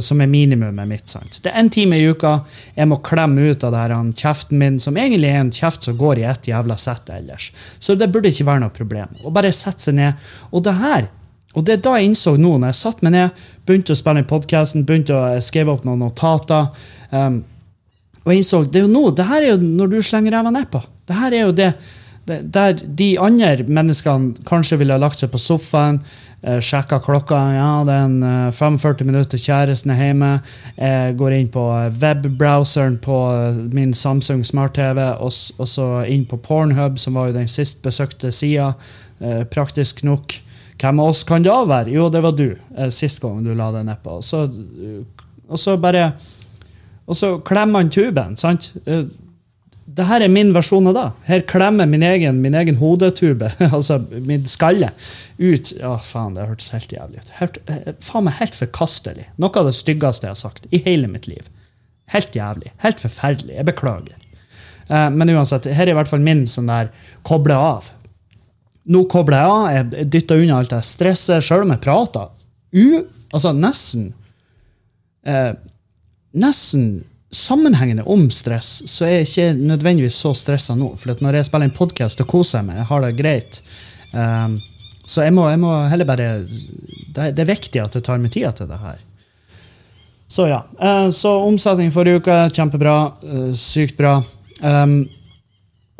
som 0.00 0.20
er 0.20 0.30
minimumet 0.30 0.88
mitt. 0.88 1.08
sant? 1.08 1.40
Det 1.42 1.50
er 1.50 1.60
én 1.62 1.70
time 1.72 1.98
i 1.98 2.06
uka 2.08 2.40
jeg 2.74 2.88
må 2.88 2.98
klemme 3.04 3.50
ut 3.50 3.64
av 3.64 3.72
det 3.72 3.82
her, 3.82 3.94
kjeften 4.16 4.58
min, 4.58 4.78
som 4.82 4.96
egentlig 4.96 5.30
er 5.30 5.40
en 5.40 5.52
kjeft 5.52 5.86
som 5.86 5.96
går 5.96 6.20
i 6.20 6.26
ett 6.28 6.48
jævla 6.48 6.76
sett 6.76 7.10
ellers. 7.10 7.52
Så 7.78 7.94
det 7.94 8.10
burde 8.12 8.32
ikke 8.32 8.46
være 8.46 8.64
noe 8.64 8.74
problem. 8.74 9.12
Og 9.24 9.32
bare 9.32 9.52
sette 9.52 9.88
seg 9.88 9.98
ned. 9.98 10.28
Og 10.52 10.64
det 10.66 10.76
her, 10.80 11.10
og 11.54 11.66
det 11.66 11.76
er 11.76 11.84
da 11.84 11.96
jeg 11.96 12.10
innså 12.10 12.36
nå, 12.36 12.56
når 12.58 12.74
jeg 12.74 12.80
satte 12.82 13.06
meg 13.06 13.14
ned, 13.16 13.44
begynte 13.66 13.94
å 13.94 13.98
spille 13.98 14.22
inn 14.22 14.30
podkasten, 14.30 14.86
begynte 14.86 15.16
å 15.16 15.36
skrive 15.44 15.72
opp 15.72 15.86
noen 15.86 16.02
notater 16.04 16.68
um, 17.10 17.44
Og 18.24 18.32
jeg 18.32 18.42
innså 18.42 18.64
det 18.66 18.82
er 18.82 18.84
jo 18.88 18.92
nå, 18.92 19.10
det 19.16 19.28
her 19.28 19.44
er 19.44 19.54
jo 19.54 19.62
når 19.62 19.94
du 19.94 20.02
slenger 20.02 20.36
ræva 20.36 20.52
nedpå. 20.52 20.82
Det 21.06 21.16
her 21.16 21.32
er 21.32 21.46
jo 21.46 21.54
det 21.56 21.70
der 22.26 22.72
de 22.98 23.12
andre 23.22 23.62
menneskene 23.68 24.46
kanskje 24.48 24.80
ville 24.80 24.94
ha 24.96 24.98
lagt 24.98 25.20
seg 25.22 25.30
på 25.30 25.38
sofaen 25.38 26.00
Uh, 26.46 26.60
sjekker 26.62 27.00
klokka. 27.02 27.38
Ja, 27.56 27.70
det 27.82 27.94
er 27.94 28.04
en 28.06 28.20
uh, 28.22 28.52
45 28.54 29.06
minutter. 29.08 29.40
Kjæresten 29.40 29.90
er 29.90 29.98
hjemme. 29.98 30.28
Jeg 30.78 31.16
går 31.18 31.34
inn 31.34 31.48
på 31.50 31.64
webbrowseren 31.98 33.00
på 33.02 33.16
min 33.74 33.94
Samsung 33.94 34.44
smart-TV, 34.46 35.00
og, 35.18 35.32
så 35.66 35.88
inn 36.06 36.22
på 36.30 36.38
Pornhub, 36.38 37.00
som 37.02 37.18
var 37.18 37.32
jo 37.32 37.38
den 37.40 37.50
sist 37.50 37.82
besøkte 37.82 38.30
sida. 38.32 38.72
Praktisk 39.50 40.04
nok. 40.04 40.36
Hvem 40.76 41.00
av 41.00 41.10
oss 41.10 41.24
kan 41.26 41.42
det 41.42 41.54
være? 41.66 41.90
Jo, 41.90 42.10
det 42.12 42.22
var 42.22 42.36
du. 42.36 42.50
sist 42.92 43.22
gang 43.22 43.42
du 43.42 43.54
la 43.56 43.70
det 43.72 43.86
nedpå. 43.88 44.18
Og 44.20 45.58
så, 45.58 45.76
bare 45.80 46.10
Og 47.06 47.16
så 47.16 47.38
klemmer 47.38 47.80
han 47.80 47.90
tuben. 47.90 48.36
sant? 48.36 48.72
Det 49.96 50.06
her 50.10 50.24
er 50.24 50.32
min 50.32 50.52
versjon 50.52 50.90
av 50.90 50.96
det. 50.96 51.06
Her 51.28 51.44
klemmer 51.48 51.88
min 51.88 52.04
egen, 52.04 52.42
min 52.44 52.56
egen 52.58 52.76
hodetube, 52.80 53.48
altså 53.76 54.00
min 54.28 54.44
skalle, 54.50 54.92
ut 55.36 55.72
Å, 55.84 55.96
faen, 56.04 56.36
det 56.36 56.46
hørtes 56.48 56.72
helt 56.72 56.92
jævlig 56.92 57.22
ut. 57.22 57.32
Helt, 57.40 57.58
eh, 57.72 57.90
faen 58.04 58.28
meg 58.28 58.38
helt 58.40 58.56
forkastelig. 58.56 59.26
Noe 59.40 59.60
av 59.60 59.68
det 59.68 59.74
styggeste 59.76 60.28
jeg 60.28 60.34
har 60.34 60.40
sagt 60.40 60.68
i 60.72 60.80
hele 60.84 61.10
mitt 61.12 61.28
liv. 61.28 61.48
Helt 62.12 62.36
jævlig. 62.36 62.72
Helt 62.84 63.02
forferdelig. 63.02 63.56
Jeg 63.58 63.68
beklager. 63.68 64.22
Uh, 64.86 65.08
men 65.10 65.32
uansett, 65.34 65.66
her 65.74 65.88
er 65.88 65.96
i 65.96 65.98
hvert 65.98 66.10
fall 66.10 66.22
min 66.22 66.44
sånn 66.48 66.70
der 66.70 66.92
koble 67.26 67.56
av. 67.58 67.90
Nå 68.86 69.02
kobler 69.10 69.42
jeg 69.42 69.52
av. 69.52 69.66
Jeg 69.74 70.10
dytter 70.14 70.42
unna 70.42 70.60
alt 70.60 70.72
det 70.72 70.82
stresset, 70.86 71.44
sjøl 71.44 71.64
om 71.64 71.72
jeg 71.74 71.82
prater. 71.82 72.30
U, 72.76 73.02
altså 73.34 73.52
nesten 73.56 74.10
eh, 75.24 75.54
Nesten 76.36 77.06
sammenhengende 77.34 78.04
om 78.06 78.28
stress, 78.30 78.82
så 78.90 79.06
er 79.06 79.18
jeg 79.18 79.26
ikke 79.26 79.48
nødvendigvis 79.72 80.18
så 80.22 80.32
stressa 80.36 80.76
nå. 80.78 80.92
For 81.00 81.16
når 81.22 81.40
jeg 81.40 81.48
spiller 81.48 81.68
en 81.68 81.76
podkast 81.76 82.22
og 82.22 82.30
koser 82.30 82.64
meg, 82.66 82.78
jeg 82.80 82.88
har 82.90 83.04
det 83.04 83.16
greit. 83.18 83.60
Um, 84.12 84.60
så 85.06 85.26
jeg 85.26 85.34
må, 85.34 85.48
jeg 85.50 85.60
må, 85.62 85.72
heller 85.90 86.08
bare 86.08 86.28
det, 86.46 87.34
det, 87.36 87.42
er 87.42 87.50
viktig 87.50 87.82
at 87.82 87.98
jeg 87.98 88.06
tar 88.06 88.22
meg 88.22 88.32
tida 88.34 88.52
til 88.56 88.70
det 88.70 88.78
her. 88.82 89.02
Så 90.28 90.48
ja. 90.50 90.62
Uh, 90.78 91.10
så 91.14 91.36
omsetning 91.46 91.92
forrige 91.94 92.22
uke, 92.22 92.38
kjempebra. 92.54 92.96
Uh, 93.22 93.52
sykt 93.58 93.98
bra. 93.98 94.18
Um, 94.62 95.04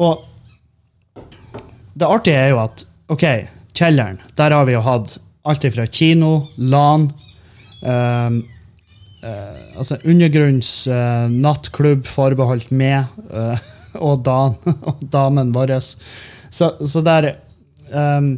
og 0.03 0.25
det 1.97 2.09
artige 2.09 2.41
er 2.41 2.51
jo 2.53 2.63
at 2.65 2.83
OK, 3.13 3.25
kjelleren, 3.77 4.19
der 4.37 4.53
har 4.53 4.67
vi 4.67 4.75
jo 4.75 4.83
hatt 4.85 5.17
alt 5.47 5.65
fra 5.73 5.87
kino, 5.87 6.49
LAN 6.59 7.07
um, 7.87 8.41
uh, 9.23 9.56
altså 9.77 9.99
undergrunns 10.05 10.71
uh, 10.91 11.27
nattklubb 11.31 12.07
forbeholdt 12.09 12.73
meg 12.75 13.07
uh, 13.31 13.57
og, 14.07 14.23
Dan, 14.27 14.57
damen 15.17 15.53
vår. 15.55 15.77
Så, 15.81 16.73
så 16.81 17.03
der 17.05 17.35
um, 17.93 18.37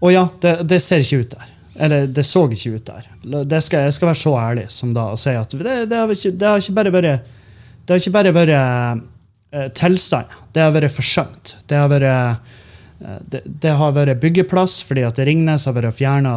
Og 0.00 0.12
ja, 0.14 0.28
det, 0.42 0.54
det, 0.70 0.82
ser 0.82 1.02
ikke 1.02 1.24
ut 1.24 1.32
der. 1.34 1.48
Eller 1.78 2.06
det 2.10 2.24
så 2.26 2.44
ikke 2.50 2.76
ut 2.76 2.90
der. 2.90 3.06
Skal, 3.60 3.88
jeg 3.88 3.96
skal 3.96 4.10
være 4.10 4.22
så 4.22 4.34
ærlig 4.38 4.68
som 4.74 4.94
da 4.94 5.10
og 5.14 5.18
si 5.20 5.34
at 5.34 5.52
det, 5.54 5.74
det, 5.90 5.98
har, 5.98 6.10
ikke, 6.14 6.34
det 6.34 6.48
har, 6.48 6.62
ikke, 6.62 6.76
bare 6.78 6.94
vært 6.94 7.34
det 7.86 7.94
har 7.94 8.02
ikke 8.02 8.14
bare 8.14 8.34
vært 8.36 8.54
uh, 8.54 9.68
tilstand. 9.74 10.38
Det 10.54 10.62
har 10.62 10.72
vært 10.74 10.94
forsømt. 10.94 11.56
Det 11.70 11.78
har 11.78 11.90
vært 11.90 12.08
Eh, 12.08 12.34
Det, 12.98 13.44
det 13.46 13.72
har 13.78 13.92
vært 13.94 14.18
byggeplass 14.18 14.80
fordi 14.86 15.04
at 15.06 15.20
Ringnes 15.22 15.68
har 15.68 15.76
vært 15.76 15.94
fjerna 16.00 16.32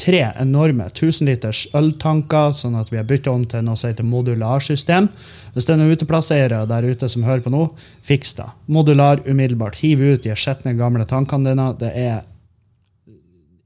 tre 0.00 0.22
enorme 0.40 0.86
1000 0.88 1.28
liters 1.28 1.66
øltanker, 1.76 2.54
sånn 2.56 2.78
at 2.80 2.88
vi 2.92 2.96
har 2.96 3.04
bytta 3.08 3.34
om 3.34 3.44
til 3.44 3.66
noe 3.66 3.76
som 3.76 3.90
heter 3.90 4.08
modularsystem. 4.08 5.10
Hvis 5.52 5.68
det 5.68 5.74
er 5.74 5.80
noen 5.82 5.92
uteplasseiere 5.92 6.62
der 6.70 6.88
ute 6.88 7.10
som 7.12 7.26
hører 7.28 7.44
på 7.44 7.52
nå, 7.52 7.66
fiks 8.06 8.32
det. 8.38 8.48
Modular 8.72 9.20
umiddelbart. 9.26 9.76
Hiv 9.82 10.00
ut 10.00 10.24
de 10.24 10.36
skitne, 10.38 10.72
gamle 10.78 11.04
tankene 11.08 11.52
dine. 11.52 11.68
Det 11.76 11.92
er 11.92 12.22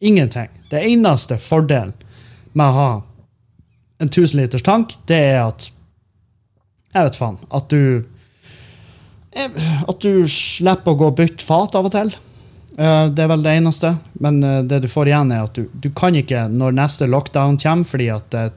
ingenting. 0.02 0.50
Det 0.73 0.82
eneste 0.82 1.38
fordelen 1.38 1.94
med 2.52 2.66
å 2.66 2.78
ha 2.80 2.90
en 4.02 4.11
1000 4.11 4.40
liters 4.40 4.66
tank, 4.66 4.97
det 5.06 5.21
er 5.30 5.44
at 5.44 5.71
Jeg 6.92 7.06
vet 7.06 7.16
faen. 7.16 7.38
At 7.49 7.71
du 7.73 8.04
at 9.34 10.02
du 10.04 10.26
slipper 10.28 10.92
å 10.92 10.98
gå 11.00 11.08
og 11.12 11.16
bytte 11.18 11.44
fat 11.46 11.76
av 11.78 11.88
og 11.88 11.94
til. 11.94 12.12
Eh, 12.78 13.06
Det 13.12 13.22
er 13.24 13.30
vel 13.32 13.42
det 13.44 13.56
eneste. 13.58 13.94
Men 14.20 14.42
eh, 14.44 14.62
det 14.62 14.82
du 14.82 14.88
får 14.88 15.08
igjen, 15.12 15.32
er 15.32 15.46
at 15.46 15.54
du, 15.54 15.68
du 15.72 15.90
kan 15.90 16.14
ikke, 16.14 16.48
når 16.48 16.76
neste 16.76 17.08
lockdown 17.08 17.58
kommer, 17.62 17.88
fordi 17.88 18.10
at, 18.12 18.34
eh, 18.34 18.50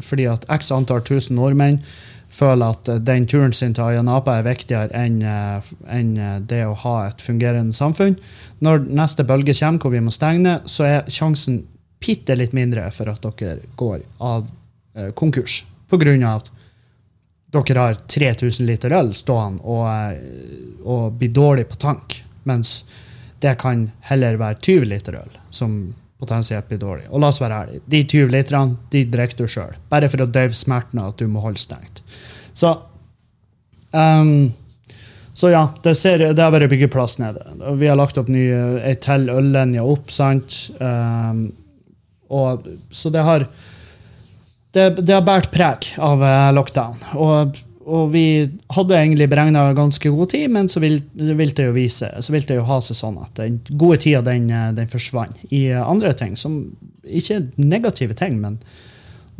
fordi 0.00 0.26
at 0.30 0.46
x 0.48 0.72
antall 0.72 1.04
tusen 1.04 1.36
nordmenn 1.36 1.82
føler 2.32 2.72
at 2.72 2.88
eh, 2.88 3.00
den 3.04 3.26
turen 3.28 3.52
sin 3.52 3.74
til 3.76 3.84
Ayanapa 3.90 4.38
er 4.38 4.48
viktigere 4.48 4.88
enn 4.96 5.20
eh, 5.22 5.72
eh, 5.92 6.38
det 6.40 6.62
å 6.66 6.76
ha 6.84 6.96
et 7.10 7.20
fungerende 7.24 7.76
samfunn. 7.76 8.16
Når 8.64 8.86
neste 8.88 9.26
bølge 9.28 9.56
kommer 9.58 9.82
hvor 9.82 9.92
vi 9.92 10.00
må 10.04 10.14
stenge 10.14 10.60
så 10.70 10.88
er 10.88 11.12
sjansen 11.12 11.62
bitte 12.02 12.34
litt 12.34 12.54
mindre 12.56 12.88
for 12.90 13.12
at 13.12 13.22
dere 13.22 13.60
går 13.78 14.00
av 14.20 14.48
eh, 14.96 15.12
konkurs. 15.14 15.62
På 15.88 16.00
grunn 16.00 16.24
av 16.24 16.40
at 16.42 16.50
dere 17.52 17.86
har 17.86 17.98
3000 18.08 18.66
liter 18.66 18.94
øl 18.96 19.12
stående 19.16 19.64
og, 19.64 19.86
eh, 19.88 20.84
og 20.84 21.18
blir 21.20 21.32
dårlig 21.34 21.66
på 21.68 21.80
tank. 21.82 22.22
Mens 22.48 22.82
det 23.42 23.56
kan 23.60 23.90
heller 24.08 24.38
være 24.40 24.60
20 24.60 24.88
liter 24.88 25.18
øl 25.20 25.36
som 25.50 25.94
potensielt 26.22 26.68
blir 26.70 26.80
dårlig. 26.80 27.08
Og 27.10 27.20
la 27.20 27.28
oss 27.32 27.40
være 27.42 27.58
ærlige, 27.64 27.84
de 27.90 28.02
20 28.04 28.32
literne 28.32 28.78
de 28.94 29.04
drikker 29.10 29.42
du 29.42 29.50
sjøl. 29.50 29.76
Bare 29.90 30.08
for 30.10 30.22
å 30.22 30.30
døyve 30.30 30.56
smerten 30.56 31.02
av 31.02 31.12
at 31.12 31.22
du 31.22 31.28
må 31.28 31.42
holde 31.42 31.60
stengt. 31.60 32.02
Så 32.54 32.76
um, 33.90 34.52
så 35.34 35.48
ja, 35.48 35.62
det, 35.82 35.94
ser, 35.96 36.20
det 36.36 36.42
har 36.42 36.52
vært 36.52 36.68
byggeplass 36.70 37.16
nede. 37.16 37.40
Vi 37.80 37.88
har 37.88 37.96
lagt 37.96 38.18
opp 38.20 38.28
ny, 38.28 38.44
ei 38.84 38.92
til 39.00 39.30
øllinje 39.32 39.80
opp. 39.80 40.12
sant? 40.12 40.58
Um, 40.76 41.46
og, 42.28 42.66
så 42.92 43.12
det 43.12 43.24
har 43.24 43.46
det, 44.72 44.86
det 45.02 45.14
har 45.14 45.24
båret 45.26 45.50
preg 45.52 45.92
av 46.00 46.22
eh, 46.24 46.48
lockdown. 46.56 47.00
Og, 47.20 47.58
og 47.82 48.12
vi 48.14 48.26
hadde 48.72 48.98
egentlig 48.98 49.28
beregna 49.32 49.66
ganske 49.76 50.12
god 50.14 50.32
tid, 50.32 50.48
men 50.54 50.70
så 50.72 50.80
vil, 50.82 51.00
vil 51.12 51.54
det 51.56 51.68
jo 51.68 51.74
vise, 51.76 52.08
så 52.20 52.34
vil 52.34 52.46
det 52.48 52.56
jo 52.56 52.68
ha 52.68 52.78
seg 52.84 52.98
sånn 52.98 53.20
at 53.22 53.34
den 53.40 53.60
gode 53.70 54.00
tida 54.04 54.22
den, 54.26 54.48
eh, 54.50 54.70
den 54.76 54.90
forsvant 54.92 55.42
i 55.50 55.66
eh, 55.70 55.82
andre 55.82 56.14
ting, 56.16 56.36
som 56.40 56.64
ikke 57.04 57.40
er 57.40 57.48
negative 57.60 58.16
ting, 58.18 58.40
men 58.40 58.60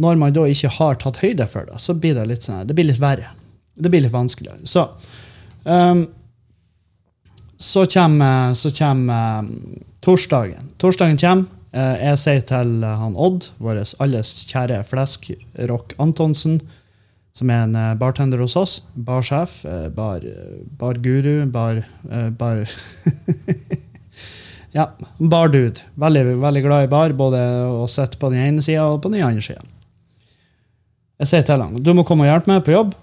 når 0.02 0.18
man 0.20 0.34
da 0.34 0.44
ikke 0.48 0.72
har 0.78 0.98
tatt 1.00 1.20
høyde 1.22 1.46
for 1.48 1.68
det, 1.68 1.78
så 1.80 1.94
blir 1.96 2.16
det 2.18 2.26
litt 2.28 2.48
sånn, 2.48 2.66
det 2.68 2.76
blir 2.76 2.88
litt 2.88 3.00
verre. 3.00 3.32
Det 3.72 3.88
blir 3.92 4.02
litt 4.04 4.12
vanskeligere. 4.12 4.66
Så 4.68 4.84
um, 5.64 6.06
så 7.62 7.84
kommer, 7.86 8.54
så 8.58 8.72
kommer 8.74 9.44
um, 9.44 9.50
torsdagen. 10.02 10.72
Torsdagen 10.82 11.20
kommer. 11.20 11.61
Eh, 11.72 11.96
jeg 12.04 12.20
sier 12.20 12.42
til 12.44 12.82
eh, 12.84 13.00
han 13.00 13.16
Odd, 13.16 13.48
vår 13.62 13.80
alles 14.04 14.34
kjære 14.50 14.82
flesk, 14.84 15.30
Rock 15.70 15.94
Antonsen, 16.02 16.58
som 17.32 17.52
er 17.52 17.64
en 17.64 17.78
eh, 17.78 17.94
bartender 18.00 18.42
hos 18.44 18.58
oss, 18.60 18.74
barsjef, 18.92 19.62
bar, 19.96 20.26
barguru, 20.80 21.46
bar, 21.52 21.80
bar 22.38 22.66
Ja, 24.72 24.86
bardude. 25.20 25.84
Veldig, 26.00 26.38
veldig 26.40 26.62
glad 26.64 26.86
i 26.86 26.92
bar, 26.92 27.12
både 27.16 27.40
å 27.68 27.84
sitte 27.92 28.20
på 28.20 28.30
den 28.32 28.40
ene 28.40 28.64
sida 28.64 28.86
og 28.88 29.02
på 29.04 29.10
den 29.12 29.24
andre 29.24 29.44
sida. 29.44 29.64
Jeg 31.20 31.28
sier 31.28 31.44
til 31.44 31.60
han 31.60 31.76
du 31.76 31.92
må 31.94 32.06
komme 32.08 32.24
og 32.24 32.30
hjelpe 32.30 32.48
meg 32.50 32.64
på 32.64 32.72
jobb. 32.72 32.94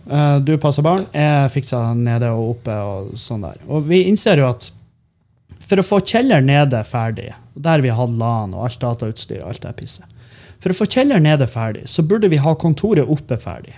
Du 0.44 0.50
passer 0.60 0.84
barn. 0.84 1.06
Jeg 1.14 1.52
fikser 1.54 1.94
nede 1.96 2.34
og 2.34 2.56
oppe. 2.56 2.74
Og 2.74 3.14
sånn 3.22 3.46
der. 3.46 3.62
Og 3.70 3.86
vi 3.88 4.02
innser 4.10 4.42
jo 4.42 4.50
at 4.50 4.72
for 5.70 5.78
å 5.78 5.86
få 5.86 6.02
kjeller 6.02 6.42
nede 6.42 6.82
ferdig, 6.90 7.30
der 7.60 7.84
vi 7.84 7.92
hadde 7.94 8.18
LAN 8.20 8.56
og 8.56 8.66
alt 8.68 8.80
datautstyr, 8.82 9.42
og 9.44 9.54
alt 9.54 9.66
det 9.66 9.76
pisset, 9.80 10.08
for 10.60 10.72
å 10.72 10.80
få 10.80 10.88
kjeller 10.92 11.22
nede 11.24 11.48
ferdig, 11.48 11.86
så 11.92 12.04
burde 12.04 12.32
vi 12.32 12.40
ha 12.42 12.56
kontoret 12.60 13.08
oppe 13.08 13.38
ferdig. 13.40 13.76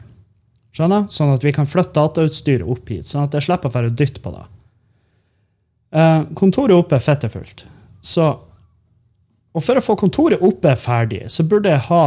Skjønner? 0.76 1.10
Sånn 1.12 1.34
at 1.34 1.44
vi 1.44 1.52
kan 1.56 1.68
flytte 1.68 1.98
datautstyret 1.98 2.68
opp 2.68 2.90
hit, 2.90 3.10
sånn 3.10 3.28
at 3.28 3.36
jeg 3.36 3.50
slipper 3.50 3.72
å 3.72 3.76
være 3.76 3.94
dytt 3.98 4.22
på 4.24 4.34
det. 4.34 4.46
Eh, 5.92 6.22
kontoret 6.38 6.78
oppe 6.78 6.96
er 6.98 7.04
fettefullt. 7.04 7.66
Så, 8.02 8.30
og 9.52 9.66
for 9.66 9.78
å 9.78 9.84
få 9.84 9.98
kontoret 10.00 10.42
oppe 10.42 10.74
ferdig, 10.80 11.26
så 11.34 11.46
burde 11.46 11.74
jeg 11.74 11.86
ha 11.90 12.06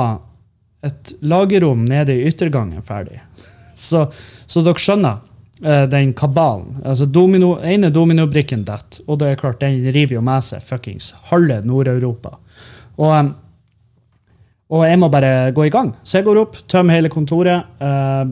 et 0.84 1.12
lagerrom 1.24 1.84
nede 1.88 2.16
i 2.16 2.26
yttergangen 2.30 2.84
ferdig. 2.84 3.20
Så, 3.74 4.04
så 4.46 4.60
dere 4.62 4.78
skjønner 4.78 5.16
den 5.62 6.10
kabalen. 6.18 6.80
Altså 6.82 7.06
domino, 7.06 7.52
ene 7.62 7.86
dominobrikken 7.94 8.64
detter, 8.66 9.04
og 9.06 9.20
det 9.20 9.28
er 9.30 9.38
klart, 9.38 9.60
den 9.62 9.84
river 9.94 10.16
jo 10.16 10.22
med 10.24 10.42
seg 10.42 10.64
fuckings 10.66 11.12
halve 11.30 11.60
Nord-Europa. 11.62 12.32
Og, 12.98 13.30
og 14.74 14.82
jeg 14.86 14.98
må 14.98 15.08
bare 15.14 15.52
gå 15.54 15.68
i 15.68 15.72
gang. 15.72 15.92
Så 16.02 16.18
jeg 16.18 16.26
går 16.26 16.40
opp, 16.42 16.58
tømmer 16.70 16.98
hele 16.98 17.12
kontoret, 17.12 17.70
uh, 17.78 18.26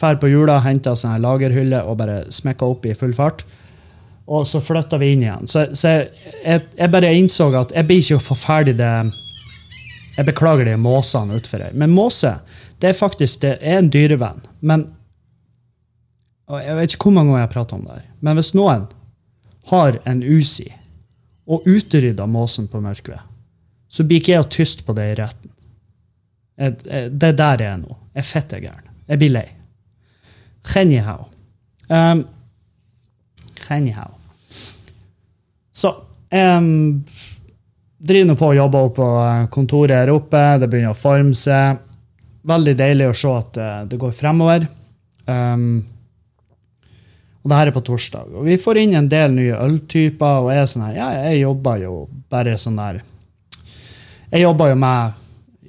drar 0.00 0.20
på 0.20 0.30
hjula, 0.30 0.60
henter 0.64 0.96
sånn 0.96 1.20
lagerhylle 1.22 1.82
og 1.84 1.98
bare 2.00 2.22
smekker 2.32 2.72
opp 2.72 2.86
i 2.88 2.96
full 2.96 3.12
fart. 3.16 3.44
Og 4.30 4.46
så 4.46 4.60
flytter 4.62 5.00
vi 5.02 5.12
inn 5.14 5.24
igjen. 5.26 5.48
Så, 5.50 5.66
så 5.74 5.96
jeg, 5.96 6.62
jeg, 6.76 6.90
bare 6.92 7.10
innså 7.16 7.50
at 7.58 7.74
jeg 7.74 7.88
blir 7.88 8.02
ikke 8.02 8.20
å 8.20 8.28
få 8.30 8.38
ferdig 8.38 8.76
det 8.78 8.92
Jeg 10.16 10.26
beklager 10.26 10.68
de 10.68 10.76
måsene 10.76 11.36
utfor 11.38 11.62
her. 11.64 11.74
Men 11.74 11.94
måse 11.94 12.34
det 12.80 12.90
er 12.90 12.96
faktisk 12.98 13.42
det 13.42 13.56
er 13.58 13.78
en 13.78 13.90
dyrevenn. 13.92 14.42
Men 14.60 14.86
Jeg 16.58 16.76
vet 16.76 16.94
ikke 16.94 17.08
hvor 17.08 17.14
mange 17.14 17.30
ganger 17.30 17.40
jeg 17.40 17.48
har 17.48 17.54
prata 17.54 17.76
om 17.76 17.86
det 17.86 17.96
her. 17.96 18.06
Men 18.26 18.38
hvis 18.38 18.52
noen 18.58 18.86
har 19.70 19.98
en 20.08 20.22
Uzi 20.26 20.68
og 21.50 21.66
utrydder 21.68 22.30
måsen 22.30 22.66
på 22.70 22.80
Mørkved, 22.82 23.22
så 23.90 24.06
blir 24.06 24.22
ikke 24.22 24.34
jeg 24.36 24.50
tyst 24.54 24.84
på 24.86 24.94
det 24.98 25.06
i 25.12 25.16
retten. 25.18 25.50
Jeg, 26.60 26.76
jeg, 26.84 27.10
det 27.16 27.32
er 27.32 27.38
der 27.38 27.64
jeg 27.64 27.72
er 27.74 27.80
nå. 27.80 27.96
Jeg 28.14 28.22
er 28.22 28.28
fette 28.28 28.60
gæren. 28.62 28.90
Jeg 29.10 29.22
blir 29.22 29.32
lei. 29.34 29.46
Anyhow. 30.76 31.24
Um, 31.88 32.24
anyhow. 33.68 34.14
Så 35.72 35.94
um, 36.30 37.04
driver 37.98 38.28
nå 38.28 38.36
på 38.38 38.50
å 38.50 38.56
jobbe 38.56 38.82
på 38.96 39.06
eh, 39.22 39.46
kontoret 39.52 39.96
her 39.96 40.12
oppe. 40.14 40.42
Det 40.60 40.68
begynner 40.70 40.94
å 40.94 40.98
forme 40.98 41.36
seg. 41.36 41.80
Veldig 42.50 42.76
deilig 42.78 43.08
å 43.10 43.16
se 43.16 43.32
at 43.36 43.58
eh, 43.60 43.80
det 43.90 43.98
går 44.00 44.14
fremover. 44.16 44.68
Um, 45.26 45.82
og 47.40 47.48
det 47.50 47.56
her 47.56 47.70
er 47.70 47.72
på 47.72 47.80
torsdag. 47.86 48.32
Og 48.36 48.44
vi 48.44 48.58
får 48.60 48.78
inn 48.82 48.94
en 48.98 49.08
del 49.08 49.32
nye 49.32 49.56
øltyper, 49.56 50.42
og 50.44 50.50
jeg 50.52 50.60
er 50.60 50.66
sånn 50.68 50.82
her, 50.88 50.96
ja, 50.98 51.06
jeg 51.30 51.40
jobber 51.40 51.78
jo 51.80 51.94
bare 52.30 52.56
sånn 52.60 52.76
der 52.76 52.98
Jeg 54.30 54.42
jobber 54.44 54.68
jo 54.70 54.76
med 54.78 55.16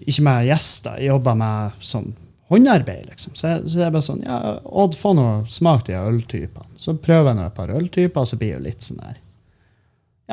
Ikke 0.05 0.23
med 0.25 0.45
gjester, 0.49 0.97
jeg 0.99 1.07
jobber 1.13 1.35
med 1.39 1.71
sånn 1.85 2.11
håndarbeid, 2.51 3.05
liksom. 3.07 3.31
Så 3.39 3.47
jeg, 3.47 3.61
så 3.71 3.79
jeg 3.85 3.93
bare 3.95 4.03
sånn 4.03 4.23
Ja, 4.25 4.39
Odd, 4.65 4.97
få 4.99 5.13
noe 5.15 5.45
smak 5.47 5.85
de 5.87 5.95
øltypene. 5.95 6.67
Så 6.75 6.97
prøver 6.99 7.29
jeg 7.31 7.37
nå 7.39 7.45
et 7.47 7.55
par 7.55 7.71
øltyper, 7.71 8.19
og 8.25 8.27
så 8.27 8.39
blir 8.41 8.57
jeg 8.57 8.65
litt 8.65 8.83
sånn 8.83 8.99
her 9.05 9.15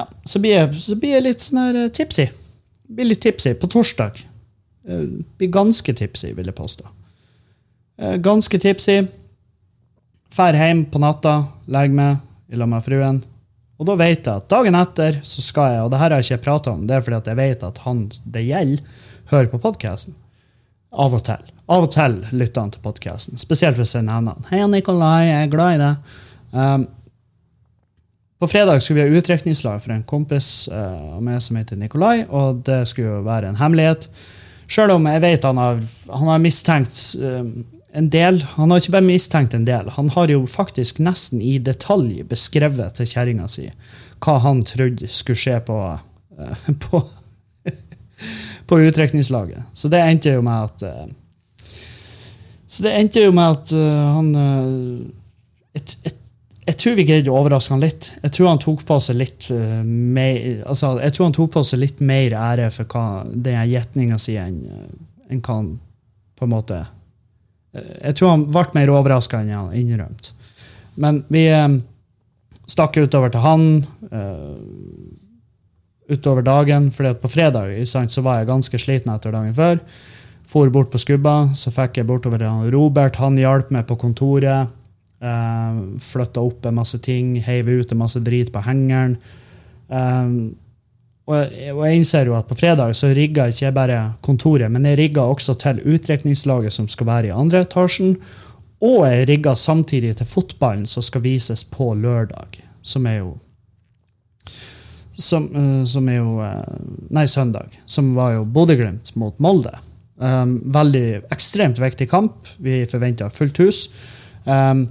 Ja, 0.01 0.09
så 0.27 0.43
blir 0.43 0.57
jeg, 0.57 0.81
så 0.83 0.97
blir 0.99 1.15
jeg 1.19 1.27
litt 1.29 1.45
sånn 1.45 1.61
her 1.63 1.79
eh, 1.85 1.93
tipsy. 1.95 2.27
Blir 2.89 3.11
litt 3.13 3.23
tipsy 3.23 3.55
på 3.59 3.71
torsdag. 3.71 4.19
Eh, 4.89 5.07
Blir 5.39 5.51
ganske 5.55 5.95
tipsy, 5.95 6.33
vil 6.35 6.51
jeg 6.51 6.59
påstå. 6.59 6.87
Eh, 7.99 8.17
Ganske 8.23 8.59
tipsy. 8.63 8.99
Drar 10.35 10.55
hjem 10.55 10.85
på 10.91 11.01
natta, 11.03 11.35
legger 11.67 11.97
meg 11.99 12.53
i 12.53 12.59
lag 12.59 12.71
med 12.71 12.85
fruen. 12.85 13.21
Og 13.79 13.87
da 13.87 13.95
vet 13.99 14.27
jeg 14.27 14.43
at 14.43 14.49
dagen 14.51 14.77
etter 14.79 15.21
så 15.27 15.43
skal 15.43 15.73
jeg, 15.73 15.85
og 15.85 15.93
det 15.93 16.01
her 16.01 16.13
har 16.13 16.23
jeg 16.23 16.39
ikke 16.39 16.47
prata 16.49 16.75
om, 16.75 16.87
det 16.87 16.97
er 16.97 17.05
fordi 17.05 17.19
at 17.21 17.31
jeg 17.31 17.39
vet 17.39 17.65
at 17.69 17.81
han 17.85 18.01
det 18.25 18.45
gjelder, 18.49 19.05
hører 19.31 19.51
på 19.53 19.61
podkasten. 19.63 20.17
Av 20.89 21.15
og 21.15 21.25
til. 21.27 21.51
Av 21.69 21.85
og 21.85 21.91
til 21.93 22.17
lytter 22.33 22.65
han 22.65 22.73
til 22.73 22.83
podkasten. 22.85 23.39
Spesielt 23.41 23.77
hvis 23.79 23.95
jeg 23.95 24.07
nevner 24.07 24.35
han. 24.35 24.47
'Hei, 24.49 24.65
Nikolai, 24.73 25.29
jeg 25.29 25.43
er 25.43 25.53
glad 25.53 25.75
i 25.75 25.83
deg'. 25.83 26.17
Um, 26.53 26.87
på 28.41 28.49
fredag 28.49 28.83
skulle 28.83 29.03
vi 29.03 29.11
ha 29.11 29.19
utdrikningslag 29.21 29.83
for 29.83 29.93
en 29.93 30.07
kompis 30.07 30.69
uh, 30.73 31.19
av 31.19 31.23
meg 31.23 31.43
som 31.43 31.59
heter 31.59 31.77
Nikolai, 31.77 32.25
og 32.31 32.63
det 32.65 32.87
skulle 32.89 33.19
jo 33.19 33.27
være 33.27 33.51
en 33.51 33.61
hemmelighet. 33.61 34.09
Sjøl 34.69 34.95
om 34.95 35.07
jeg 35.11 35.23
vet 35.25 35.45
han 35.45 35.59
har, 35.61 35.83
han 36.09 36.31
har 36.33 36.41
mistenkt 36.43 36.99
um, 37.21 37.53
en 37.99 38.09
del. 38.13 38.43
Han 38.57 38.71
har 38.71 38.81
ikke 38.81 38.95
bare 38.95 39.07
mistenkt 39.07 39.55
en 39.57 39.67
del, 39.67 39.91
han 39.97 40.11
har 40.15 40.31
jo 40.33 40.45
faktisk 40.51 41.01
nesten 41.03 41.43
i 41.43 41.59
detalj 41.59 42.23
beskrevet 42.29 42.99
til 42.99 43.11
kjerringa 43.11 43.49
si 43.51 43.69
hva 44.25 44.35
han 44.43 44.65
trodde 44.67 45.07
skulle 45.15 45.39
skje 45.39 45.61
på, 45.67 45.79
uh, 46.39 46.69
på, 46.85 47.03
på 48.67 48.81
utdrikningslaget. 48.83 49.67
Så 49.75 49.91
det 49.93 50.03
endte 50.03 50.35
jo 50.35 50.45
med 50.47 50.71
at 50.71 50.87
uh, 50.87 51.75
Så 52.69 52.83
det 52.85 52.97
endte 52.99 53.23
jo 53.23 53.33
med 53.33 53.59
at 53.61 53.71
uh, 53.73 54.15
han 54.17 54.33
et, 55.79 55.95
et, 56.05 56.19
jeg 56.67 56.77
tror 56.83 56.99
vi 56.99 57.07
greide 57.09 57.31
å 57.33 57.39
overraske 57.39 57.73
han 57.73 57.85
litt. 57.85 58.11
Jeg 58.25 58.35
tror 58.35 58.51
han 58.51 58.61
tok 58.61 58.83
på 58.85 58.99
seg 59.01 59.17
litt 59.17 59.47
mer 59.87 60.65
altså, 60.69 60.99
Jeg 61.01 61.15
tror 61.15 61.29
han 61.31 61.37
tok 61.39 61.55
på 61.55 61.63
seg 61.65 61.81
litt 61.81 62.03
mer 62.05 62.35
ære 62.37 62.69
for 62.75 62.91
hva 62.93 63.23
den 63.33 63.71
gjetninga 63.71 64.19
si 64.21 64.37
enn 64.37 64.59
enn 65.29 65.43
hva 65.45 65.59
han 65.61 65.75
på 66.39 66.47
en 66.47 66.53
måte 66.53 66.77
Jeg 67.77 68.17
tror 68.17 68.33
han 68.33 68.47
ble 68.49 68.65
mer 68.75 68.93
overraska 68.95 69.43
enn 69.43 69.55
han 69.55 69.75
innrømte. 69.77 70.35
Men 70.99 71.23
vi 71.31 71.45
um, 71.53 71.79
stakk 72.69 72.97
utover 72.99 73.31
til 73.31 73.45
han 73.45 73.67
uh, 74.11 74.57
utover 76.09 76.43
dagen, 76.43 76.89
for 76.95 77.13
på 77.21 77.31
fredag 77.31 77.75
sant, 77.87 78.13
så 78.15 78.25
var 78.25 78.41
jeg 78.41 78.49
ganske 78.49 78.81
sliten 78.81 79.13
etter 79.13 79.35
dagen 79.35 79.55
før. 79.55 79.83
For 80.49 80.71
bort 80.73 80.89
på 80.91 81.01
skubba, 81.03 81.51
så 81.53 81.71
fikk 81.75 82.01
jeg 82.01 82.09
bortover 82.09 82.41
til 82.41 82.73
Robert. 82.73 83.21
Han 83.21 83.37
hjalp 83.37 83.69
meg 83.75 83.85
på 83.89 83.99
kontoret. 84.01 84.73
Eh, 85.19 85.79
flytta 85.99 86.41
opp 86.47 86.67
en 86.69 86.77
masse 86.79 87.01
ting, 87.03 87.35
heiv 87.43 87.69
ut 87.69 87.93
en 87.93 88.01
masse 88.01 88.21
drit 88.25 88.53
på 88.55 88.63
hengeren. 88.63 89.17
Um, 89.89 90.55
og, 91.29 91.53
jeg, 91.53 91.75
og 91.77 91.83
jeg 91.85 92.01
innser 92.01 92.29
jo 92.31 92.37
at 92.39 92.49
på 92.49 92.57
fredag 92.57 92.95
så 92.97 93.11
rigga 93.13 93.51
ikke 93.51 93.67
jeg 93.67 93.77
bare 93.77 93.99
kontoret, 94.25 94.71
men 94.73 94.87
jeg 94.89 94.99
rigga 95.03 95.27
også 95.29 95.59
til 95.61 95.83
utdrikningslaget 95.85 96.73
som 96.73 96.89
skal 96.89 97.09
være 97.11 97.29
i 97.29 97.35
andre 97.37 97.67
etasjen. 97.67 98.17
Og 98.81 99.03
jeg 99.05 99.27
rigga 99.29 99.53
samtidig 99.59 100.15
til 100.17 100.31
fotballen 100.31 100.87
som 100.89 101.05
skal 101.05 101.25
vises 101.25 101.67
på 101.69 101.91
lørdag, 101.99 102.63
som 102.83 103.07
er 103.11 103.21
jo 103.21 103.37
som, 105.19 105.49
uh, 105.51 105.85
som 105.91 106.09
er 106.09 106.21
jo 106.21 106.37
uh, 106.39 106.77
Nei, 107.11 107.27
søndag. 107.27 107.75
Som 107.91 108.13
var 108.15 108.37
jo 108.37 108.45
Bodø-Glimt 108.47 109.11
mot 109.19 109.35
Molde. 109.43 109.73
Um, 110.19 110.61
veldig 110.75 111.25
ekstremt 111.35 111.81
viktig 111.83 112.07
kamp. 112.11 112.47
Vi 112.63 112.85
forventer 112.91 113.35
fullt 113.35 113.59
hus. 113.65 113.81
Um, 114.47 114.87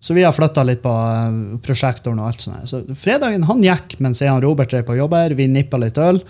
så 0.00 0.14
vi 0.16 0.24
har 0.24 0.32
flytta 0.32 0.64
litt 0.64 0.80
på 0.82 0.92
uh, 0.92 1.58
prosjektoren. 1.64 2.20
og 2.22 2.30
alt 2.30 2.40
sånt. 2.40 2.68
Så 2.70 2.82
Fredagen 2.96 3.44
han 3.44 3.64
gikk 3.64 3.98
mens 4.00 4.22
jeg 4.24 4.32
og 4.32 4.42
Robert 4.46 4.72
drev 4.72 4.86
på 4.88 4.96
jobb 4.96 5.16
her. 5.16 5.36
Vi 5.36 5.48
nippa 5.50 5.80
litt 5.80 6.00
øl. 6.00 6.22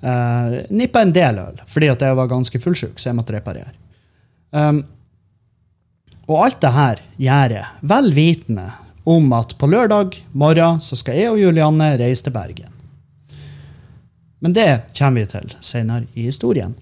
Uh, 0.00 0.62
nippa 0.72 1.02
en 1.04 1.12
del 1.12 1.40
øl, 1.42 1.60
fordi 1.68 1.90
at 1.92 2.04
jeg 2.06 2.16
var 2.16 2.30
ganske 2.30 2.60
fullsjuk, 2.62 2.96
så 2.96 3.10
jeg 3.10 3.18
måtte 3.18 3.34
reparere. 3.34 3.74
Um, 4.54 4.80
og 6.28 6.44
alt 6.44 6.60
det 6.62 6.72
her 6.72 7.02
gjør 7.20 7.54
jeg 7.58 7.88
vel 7.92 8.10
vitende 8.16 8.66
om 9.08 9.32
at 9.36 9.54
på 9.60 9.68
lørdag 9.68 10.16
morgen 10.36 10.80
så 10.84 10.96
skal 11.00 11.16
jeg 11.16 11.32
og 11.32 11.40
Julianne 11.40 11.94
reise 12.00 12.24
til 12.24 12.36
Bergen. 12.36 12.72
Men 14.44 14.54
det 14.54 14.70
kommer 14.96 15.24
vi 15.24 15.30
til 15.32 15.52
senere 15.64 16.06
i 16.14 16.28
historien. 16.28 16.76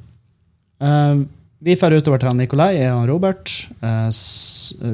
Uh, 0.82 1.24
vi 1.58 1.74
drar 1.74 1.94
utover 1.96 2.20
til 2.20 2.36
Nikolai, 2.36 2.74
og 2.92 3.06
Robert. 3.08 3.52
Eh, 3.80 4.10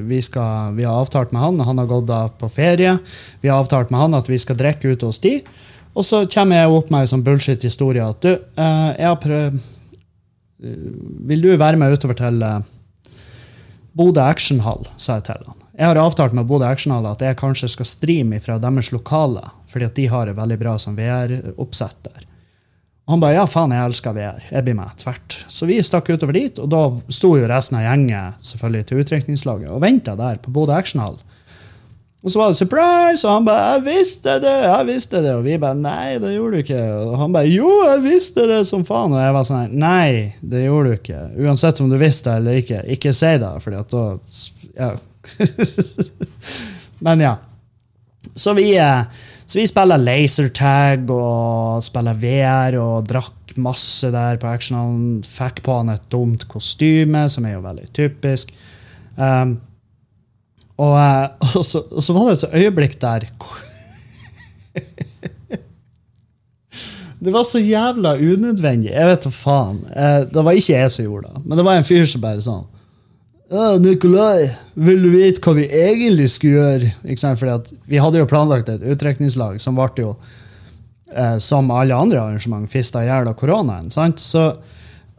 vi, 0.07 0.21
skal, 0.23 0.77
vi, 0.77 0.87
har 0.87 1.01
avtalt 1.03 1.33
med 1.35 1.43
han, 1.43 1.61
han 1.67 1.83
har 1.83 1.91
gått 1.91 2.13
av 2.15 2.35
på 2.39 2.51
ferie. 2.53 2.97
Vi 3.43 3.51
har 3.51 3.63
avtalt 3.63 3.91
med 3.91 4.01
han 4.01 4.19
at 4.19 4.31
vi 4.31 4.39
skal 4.39 4.59
drikke 4.61 4.95
ute 4.95 5.09
hos 5.09 5.19
de. 5.23 5.41
Og 5.93 6.07
så 6.07 6.23
kommer 6.31 6.63
jeg 6.63 6.73
opp 6.73 6.93
med 6.93 7.05
en 7.05 7.11
sånn 7.11 7.25
bullshit-historie 7.27 8.05
at 8.07 8.23
du, 8.23 8.31
eh, 8.33 8.91
jeg 8.95 9.09
har 9.11 9.19
prøvd 9.21 9.59
eh, 9.59 10.87
Vil 11.29 11.43
du 11.43 11.51
være 11.59 11.81
med 11.81 11.99
utover 11.99 12.17
til 12.17 12.39
Bodø 13.99 14.23
Actionhall, 14.23 14.87
sa 14.97 15.19
jeg 15.19 15.27
til 15.29 15.45
han. 15.51 15.59
Jeg 15.73 15.89
har 15.89 15.99
avtalt 16.01 16.37
med 16.37 16.47
Bodø 16.47 16.69
Actionhall 16.69 17.11
at 17.11 17.25
jeg 17.25 17.41
kanskje 17.41 17.73
skal 17.75 17.89
streame 17.89 18.39
fra 18.41 18.61
deres 18.63 18.93
lokaler, 18.95 19.51
fordi 19.69 19.89
at 19.89 19.99
de 19.99 20.07
har 20.13 20.31
et 20.31 20.39
veldig 20.39 20.59
bra 20.61 20.77
VR-oppsett 20.79 22.07
der. 22.07 22.29
Han 23.11 23.21
bare 23.23 23.35
ja, 23.35 23.47
faen, 23.51 23.73
jeg 23.75 23.91
elsker 23.91 24.15
VR. 24.15 24.45
Jeg 24.47 24.65
blir 24.67 24.77
med 24.79 24.95
tvert. 25.01 25.37
Så 25.51 25.67
vi 25.67 25.81
stakk 25.83 26.07
utover 26.13 26.37
dit, 26.37 26.59
og 26.63 26.71
da 26.71 26.83
sto 27.11 27.33
jo 27.35 27.49
resten 27.51 27.81
av 27.81 27.87
gjengen 27.89 28.37
selvfølgelig 28.47 28.87
til 28.89 29.03
utdrikningslaget 29.03 29.73
og 29.75 29.83
venta 29.83 30.15
der 30.19 30.39
på 30.43 30.55
Bodø 30.55 30.77
Actionhall. 30.77 31.19
Og 32.23 32.31
så 32.31 32.39
var 32.39 32.53
det 32.53 32.61
surprise, 32.61 33.27
og 33.27 33.33
han 33.35 33.45
bare 33.45 33.71
'Jeg 33.73 33.85
visste 33.85 34.35
det!' 34.41 34.63
jeg 34.63 34.87
visste 34.87 35.23
det, 35.23 35.35
Og 35.35 35.45
vi 35.45 35.59
bare 35.59 35.75
'Nei, 35.75 36.19
det 36.19 36.35
gjorde 36.37 36.53
du 36.57 36.63
ikke'. 36.63 37.07
Og 37.07 37.19
han 37.19 37.33
bare 37.33 37.49
'Jo, 37.51 37.71
jeg 37.91 38.03
visste 38.03 38.47
det 38.47 38.67
som 38.69 38.85
faen'. 38.85 39.13
Og 39.13 39.21
jeg 39.21 39.33
var 39.33 39.43
sånn 39.43 39.73
'Nei, 39.73 40.35
det 40.41 40.65
gjorde 40.65 40.89
du 40.89 40.97
ikke'. 40.97 41.47
Uansett 41.47 41.81
om 41.81 41.91
du 41.91 41.99
visste 41.99 42.31
det 42.31 42.37
eller 42.37 42.53
ikke, 42.53 42.85
ikke 42.87 43.13
si 43.13 43.39
det, 43.39 43.63
fordi 43.63 43.77
at 43.77 43.91
da 43.91 44.19
Ja. 44.79 44.91
Men 47.01 47.21
ja. 47.21 47.37
Så 48.35 48.55
vi 48.55 48.77
eh, 48.77 49.05
så 49.53 49.59
vi 49.61 49.67
spiller 49.69 50.01
lasertag 50.01 51.11
og 51.13 51.83
spiller 51.85 52.17
VR 52.17 52.73
og 52.81 53.05
drakk 53.05 53.53
masse 53.61 54.09
der 54.09 54.39
på 54.41 54.49
actionen. 54.49 55.19
Fikk 55.29 55.61
på 55.67 55.75
han 55.77 55.93
et 55.93 56.07
dumt 56.09 56.47
kostyme, 56.49 57.27
som 57.29 57.45
er 57.45 57.59
jo 57.59 57.67
veldig 57.67 57.85
typisk. 57.93 58.49
Um, 59.19 59.61
og, 60.81 60.97
eh, 60.97 61.29
og, 61.59 61.67
så, 61.69 61.83
og, 61.85 62.01
så, 62.01 62.17
var 62.17 62.31
det 62.31 62.39
et 62.39 62.55
øyeblikk 62.63 62.97
der 63.03 63.29
Det 67.23 67.31
var 67.37 67.45
så 67.45 67.61
jævla 67.61 68.17
unødvendig. 68.17 68.91
Jeg 68.91 69.07
vet 69.11 69.29
da 69.29 69.31
faen. 69.37 69.85
Eh, 69.93 70.23
det 70.33 70.45
var 70.49 70.57
ikke 70.57 70.79
jeg 70.79 70.97
som 70.97 71.05
gjorde 71.05 71.29
det, 71.29 71.45
men 71.45 71.61
det 71.61 71.69
var 71.69 71.77
en 71.77 71.91
fyr 71.93 72.09
som 72.09 72.25
bare 72.25 72.41
sånn 72.41 72.65
Nikolai, 73.53 74.49
vil 74.81 75.03
du 75.05 75.11
vite 75.13 75.43
hva 75.45 75.53
vi 75.59 75.67
egentlig 75.69 76.31
skulle 76.33 76.57
gjøre? 76.57 76.93
Fordi 77.37 77.53
at 77.53 77.73
vi 77.91 77.99
hadde 78.01 78.23
jo 78.23 78.29
planlagt 78.31 78.71
et 78.73 78.85
utdrikningslag 78.95 79.59
som 79.61 79.77
ble 79.77 79.89
jo, 80.01 80.15
eh, 81.13 81.37
som 81.37 81.69
alle 81.75 81.93
andre 81.95 82.21
arrangement, 82.23 82.71
fista 82.71 83.03
i 83.05 83.11
hjel 83.11 83.29
av 83.29 83.37
koronaen. 83.37 83.91
sant? 83.93 84.19
Så, 84.25 84.57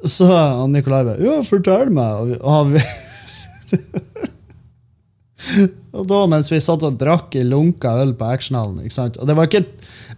så 0.02 0.30
Nikolai 0.67 1.04
bare 1.06 1.22
Ja, 1.22 1.43
fortell 1.46 1.93
meg. 1.93 2.34
Og, 2.41 2.74
og 5.93 6.08
da, 6.10 6.24
mens 6.34 6.50
vi 6.50 6.62
satt 6.63 6.84
og 6.89 6.98
drakk 6.98 7.36
i 7.38 7.46
lunka 7.46 7.93
øl 8.02 8.15
på 8.17 8.26
Actionhallen 8.34 8.82
ikke 8.82 8.98
sant? 8.98 9.22
Og 9.22 9.30
det 9.30 9.38
var 9.38 9.52
ikke 9.52 9.67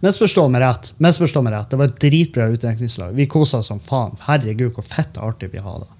Misforstå 0.00 0.42
meg 0.52 0.60
rett. 0.60 0.94
misforstå 1.00 1.40
meg 1.44 1.54
rett, 1.54 1.70
Det 1.70 1.78
var 1.80 1.88
et 1.88 2.00
dritbra 2.00 2.48
utdrikningslag. 2.52 3.14
Vi 3.16 3.28
kosa 3.28 3.58
oss 3.62 3.68
som 3.72 3.80
faen. 3.80 4.16
Herregud, 4.26 4.72
hvor 4.76 4.84
fett 4.84 5.16
artig 5.16 5.52
vi 5.52 5.60
har 5.64 5.84
det. 5.84 5.95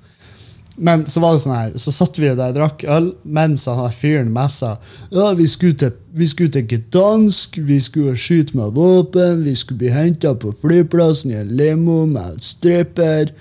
Men 0.77 1.07
så 1.09 1.23
var 1.23 1.33
det 1.33 1.41
sånn 1.41 1.57
her, 1.57 1.77
så 1.81 1.93
satt 1.95 2.19
vi 2.21 2.29
der 2.29 2.51
og 2.51 2.57
drakk 2.59 2.83
øl 2.93 3.07
mens 3.25 3.65
han 3.65 3.95
fyren 3.97 4.29
messa. 4.35 4.75
Ja, 5.09 5.31
vi 5.39 5.47
skulle, 5.49 5.77
til, 5.81 5.95
vi 6.13 6.29
skulle 6.29 6.53
til 6.53 6.67
Gdansk, 6.69 7.57
vi 7.65 7.79
skulle 7.81 8.17
skyte 8.21 8.57
med 8.59 8.75
våpen, 8.77 9.41
vi 9.47 9.55
skulle 9.57 9.81
bli 9.81 9.95
henta 9.95 10.35
på 10.37 10.53
flyplassen 10.61 11.33
i 11.33 11.39
en 11.41 11.55
limo 11.57 12.03
med 12.11 12.43
stripper. 12.45 13.33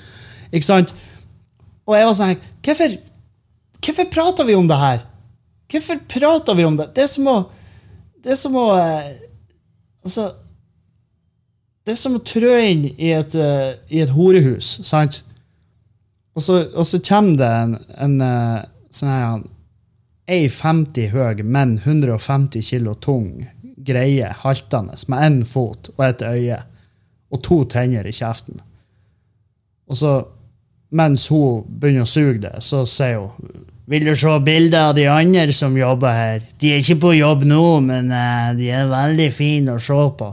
Ikke 0.54 0.68
sant? 0.68 0.96
Og 1.86 1.98
jeg 1.98 2.08
var 2.08 2.16
sånn 2.18 2.32
her 2.32 2.48
Hvorfor, 2.66 2.96
hvorfor 3.84 4.10
prater 4.14 4.48
vi 4.48 4.56
om 4.58 4.72
det 4.72 4.80
her? 4.80 5.04
Hvorfor 5.72 6.00
prater 6.10 6.58
vi 6.58 6.66
om 6.66 6.80
det? 6.80 6.90
Det 6.96 7.04
er 7.06 7.12
som 7.12 7.30
å 7.30 7.38
Det 8.24 8.34
er 8.34 8.40
som 8.40 8.56
å 8.58 8.66
eh, 8.80 9.12
Altså 10.06 10.32
Det 11.86 11.94
er 11.94 12.00
som 12.00 12.18
å 12.18 12.24
trø 12.26 12.56
inn 12.64 12.88
i 12.96 13.12
et, 13.14 13.36
uh, 13.38 13.76
i 13.94 14.00
et 14.02 14.10
horehus, 14.10 14.80
sant? 14.88 15.20
Og 16.36 16.44
så, 16.44 16.62
og 16.76 16.88
så 16.88 17.00
kommer 17.00 17.38
det 17.40 17.52
en, 17.64 17.76
en 18.06 18.16
eh, 18.22 18.64
sånn 18.92 19.12
her 19.12 19.44
ei 20.26 20.48
50 20.50 21.12
høy, 21.14 21.44
men 21.44 21.78
150 21.84 22.66
kilo 22.66 22.96
tung 22.98 23.46
greie 23.86 24.32
haltende 24.42 24.98
med 25.12 25.26
én 25.28 25.44
fot 25.46 25.92
og 25.94 26.02
et 26.08 26.24
øye 26.26 26.64
og 27.34 27.44
to 27.46 27.60
tenner 27.70 28.08
i 28.08 28.14
kjeften. 28.16 28.64
Og 29.86 30.00
så, 30.00 30.16
mens 30.96 31.28
hun 31.30 31.64
begynner 31.68 32.08
å 32.08 32.10
suge 32.10 32.42
det, 32.48 32.56
så 32.66 32.84
sier 32.90 33.22
hun 33.28 33.64
vil 33.86 34.02
du 34.08 34.16
se 34.18 34.32
bilder 34.42 34.88
av 34.90 34.96
de 34.98 35.04
andre 35.06 35.54
som 35.54 35.76
jobber 35.78 36.10
her? 36.10 36.46
De 36.58 36.72
er 36.74 36.80
ikke 36.82 37.04
på 37.04 37.12
jobb 37.20 37.44
nå, 37.46 37.66
men 37.86 38.10
uh, 38.10 38.50
de 38.58 38.72
er 38.74 38.88
veldig 38.90 39.28
fine 39.30 39.76
å 39.76 39.82
se 39.82 39.98
på. 40.18 40.30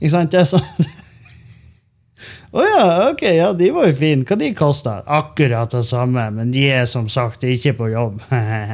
Ikke 0.00 0.10
sant? 0.10 0.32
Det 0.34 0.40
er 0.42 0.48
sånn 0.50 0.88
å 2.56 2.60
oh, 2.62 2.64
ja, 2.64 2.84
ok, 3.10 3.22
ja, 3.36 3.50
de 3.52 3.66
var 3.74 3.90
jo 3.90 3.96
fine. 3.98 4.24
Hva 4.24 4.38
de 4.40 4.46
kosta? 4.56 4.94
Akkurat 5.12 5.74
det 5.76 5.82
samme, 5.84 6.22
men 6.32 6.54
de 6.54 6.62
er 6.72 6.86
som 6.88 7.04
sagt 7.12 7.44
ikke 7.44 7.74
på 7.76 7.90
jobb. 7.92 8.22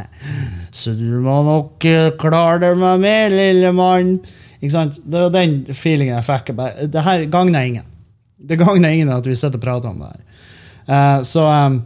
Så 0.83 0.95
du 0.95 1.19
må 1.25 1.41
nok 1.49 1.87
uh, 1.91 2.13
klare 2.21 2.61
deg 2.63 2.79
med 2.79 3.03
meg, 3.03 3.35
lille 3.35 3.73
mann. 3.75 4.21
Ikke 4.61 4.75
sant? 4.77 5.01
Det 5.03 5.25
var 5.25 5.35
den 5.35 5.57
feelingen 5.75 6.15
jeg 6.21 6.29
fikk. 6.29 6.53
Det 6.95 7.03
her 7.03 7.27
gagner 7.33 7.67
ingen. 7.73 7.89
Det 8.39 8.61
gagner 8.61 8.95
ingen 8.95 9.11
at 9.15 9.27
vi 9.27 9.35
sitter 9.35 9.59
og 9.59 9.65
prater 9.67 9.91
om 9.91 10.05
det 10.05 10.13
her. 10.13 10.23
Uh, 10.87 11.19
så 11.27 11.49
um, 11.51 11.83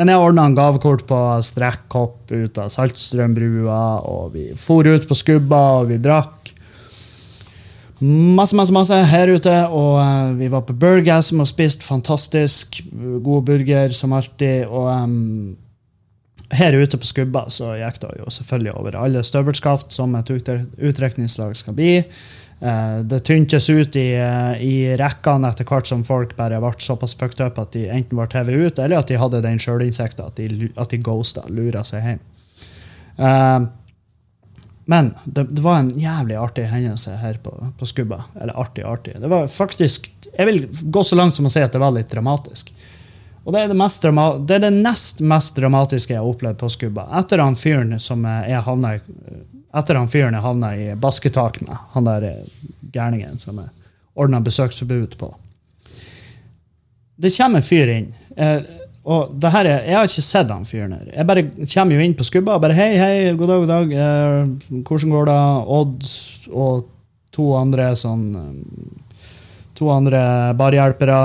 men 0.00 0.08
jeg 0.08 0.24
ordna 0.24 0.46
en 0.48 0.56
gavekort 0.56 1.04
på 1.04 1.18
strekkhopp 1.44 2.32
ut 2.32 2.58
av 2.62 2.70
Saltstrømbrua, 2.72 3.82
og 4.08 4.32
vi 4.32 4.46
for 4.56 4.88
ut 4.88 5.04
på 5.08 5.18
skubba, 5.18 5.60
og 5.82 5.90
vi 5.92 6.00
drakk. 6.00 6.51
Masse, 8.02 8.56
masse, 8.58 8.74
masse 8.74 8.96
her 9.12 9.30
ute. 9.30 9.54
Og 9.70 9.96
uh, 10.02 10.34
vi 10.34 10.50
var 10.50 10.64
på 10.66 10.74
Burgasm 10.74 11.42
og 11.44 11.50
spiste 11.50 11.86
fantastisk 11.86 12.80
god 13.22 13.44
burger 13.46 13.94
som 13.94 14.14
alltid. 14.16 14.66
Og 14.66 14.88
um, 14.90 15.56
her 16.52 16.76
ute 16.76 16.98
på 16.98 17.08
Skubba 17.08 17.46
så 17.52 17.76
gikk 17.78 18.00
det 18.02 18.16
jo 18.18 18.30
selvfølgelig 18.34 18.74
over 18.74 18.96
alle 18.98 19.22
støvelskaft 19.24 19.94
som 19.94 20.16
et 20.18 20.32
utrekningslag 20.34 21.54
skal 21.56 21.76
bli. 21.78 21.92
Uh, 22.62 23.02
det 23.06 23.22
tyntes 23.26 23.68
ut 23.70 23.94
i, 23.98 24.08
uh, 24.18 24.58
i 24.58 24.96
rekkene 24.98 25.50
etter 25.50 25.66
hvert 25.66 25.86
som 25.86 26.02
folk 26.06 26.34
bare 26.38 26.58
ble 26.62 26.74
såpass 26.82 27.14
fucked 27.18 27.42
up 27.42 27.58
at 27.62 27.70
de 27.74 27.86
enten 27.90 28.18
var 28.18 28.30
TV 28.34 28.66
ut, 28.66 28.82
eller 28.82 28.98
at 28.98 29.10
de 29.10 29.18
hadde 29.18 29.44
den 29.46 29.62
sjølinnsikta 29.62 30.26
at, 30.26 30.42
de, 30.42 30.70
at 30.74 30.90
de 30.90 30.98
ghosta, 31.02 31.46
lura 31.50 31.86
seg 31.86 32.06
hjem. 32.06 32.26
Uh, 33.18 33.70
men 34.84 35.14
det, 35.24 35.44
det 35.44 35.62
var 35.62 35.78
en 35.78 35.90
jævlig 35.98 36.36
artig 36.36 36.64
hendelse 36.66 37.16
her 37.16 37.36
på, 37.42 37.52
på 37.78 37.86
Skubba. 37.86 38.24
Eller 38.40 38.60
artig, 38.60 38.82
artig. 38.82 39.14
Det 39.20 39.28
var 39.30 39.46
faktisk 39.46 40.10
Jeg 40.32 40.46
vil 40.46 40.64
gå 40.82 41.04
så 41.04 41.16
langt 41.16 41.36
som 41.36 41.46
å 41.46 41.52
si 41.52 41.62
at 41.62 41.72
det 41.72 41.82
var 41.82 41.94
litt 41.94 42.10
dramatisk. 42.10 42.72
Og 43.44 43.54
det 43.54 43.60
er 43.62 43.70
det, 43.70 43.76
mest 43.78 44.02
det 44.02 44.56
er 44.56 44.64
det 44.64 44.70
nest 44.74 45.20
mest 45.20 45.56
dramatiske 45.56 46.14
jeg 46.14 46.22
har 46.22 46.30
opplevd 46.30 46.58
på 46.58 46.70
Skubba. 46.70 47.06
Etter 47.18 47.42
han 47.42 47.58
fyren 47.58 47.98
som 48.00 48.24
jeg 48.26 48.62
havna 48.66 48.96
i 48.96 49.00
etter 49.72 49.96
han 49.96 50.10
fyren 50.10 50.36
jeg 50.36 50.44
havna 50.44 50.74
i 50.76 50.90
basketak 51.00 51.60
med, 51.64 51.76
han 51.94 52.04
der 52.04 52.26
eh, 52.28 52.66
gærningen 52.92 53.38
som 53.40 53.56
jeg 53.62 53.70
ordna 54.12 54.40
besøksforbud 54.44 55.16
på. 55.18 55.30
Det 57.16 57.32
kommer 57.36 57.62
en 57.62 57.64
fyr 57.64 57.92
inn. 57.94 58.10
Eh, 58.36 58.58
og 59.02 59.34
det 59.34 59.50
her 59.50 59.66
er, 59.66 59.84
Jeg 59.88 59.96
har 59.96 60.08
ikke 60.08 60.22
sett 60.22 60.50
han 60.52 60.66
fyren 60.66 60.94
her. 60.94 61.06
Jeg 61.10 61.26
bare 61.26 61.42
kommer 61.74 61.96
jo 61.96 62.04
inn 62.04 62.14
på 62.14 62.26
skubba 62.26 62.54
og 62.54 62.62
bare 62.62 62.76
Hei, 62.78 62.92
hei, 63.00 63.34
god 63.34 63.50
dag, 63.50 63.62
god 63.64 63.72
dag. 63.72 63.94
Eh, 63.98 64.82
hvordan 64.86 65.14
går 65.16 65.30
det? 65.30 65.38
Odd 65.78 66.10
og 66.52 66.84
to 67.34 67.48
andre 67.58 67.92
sånn 67.98 68.26
eh, 68.38 68.98
To 69.80 69.88
andre 69.90 70.20
barhjelpere. 70.54 71.20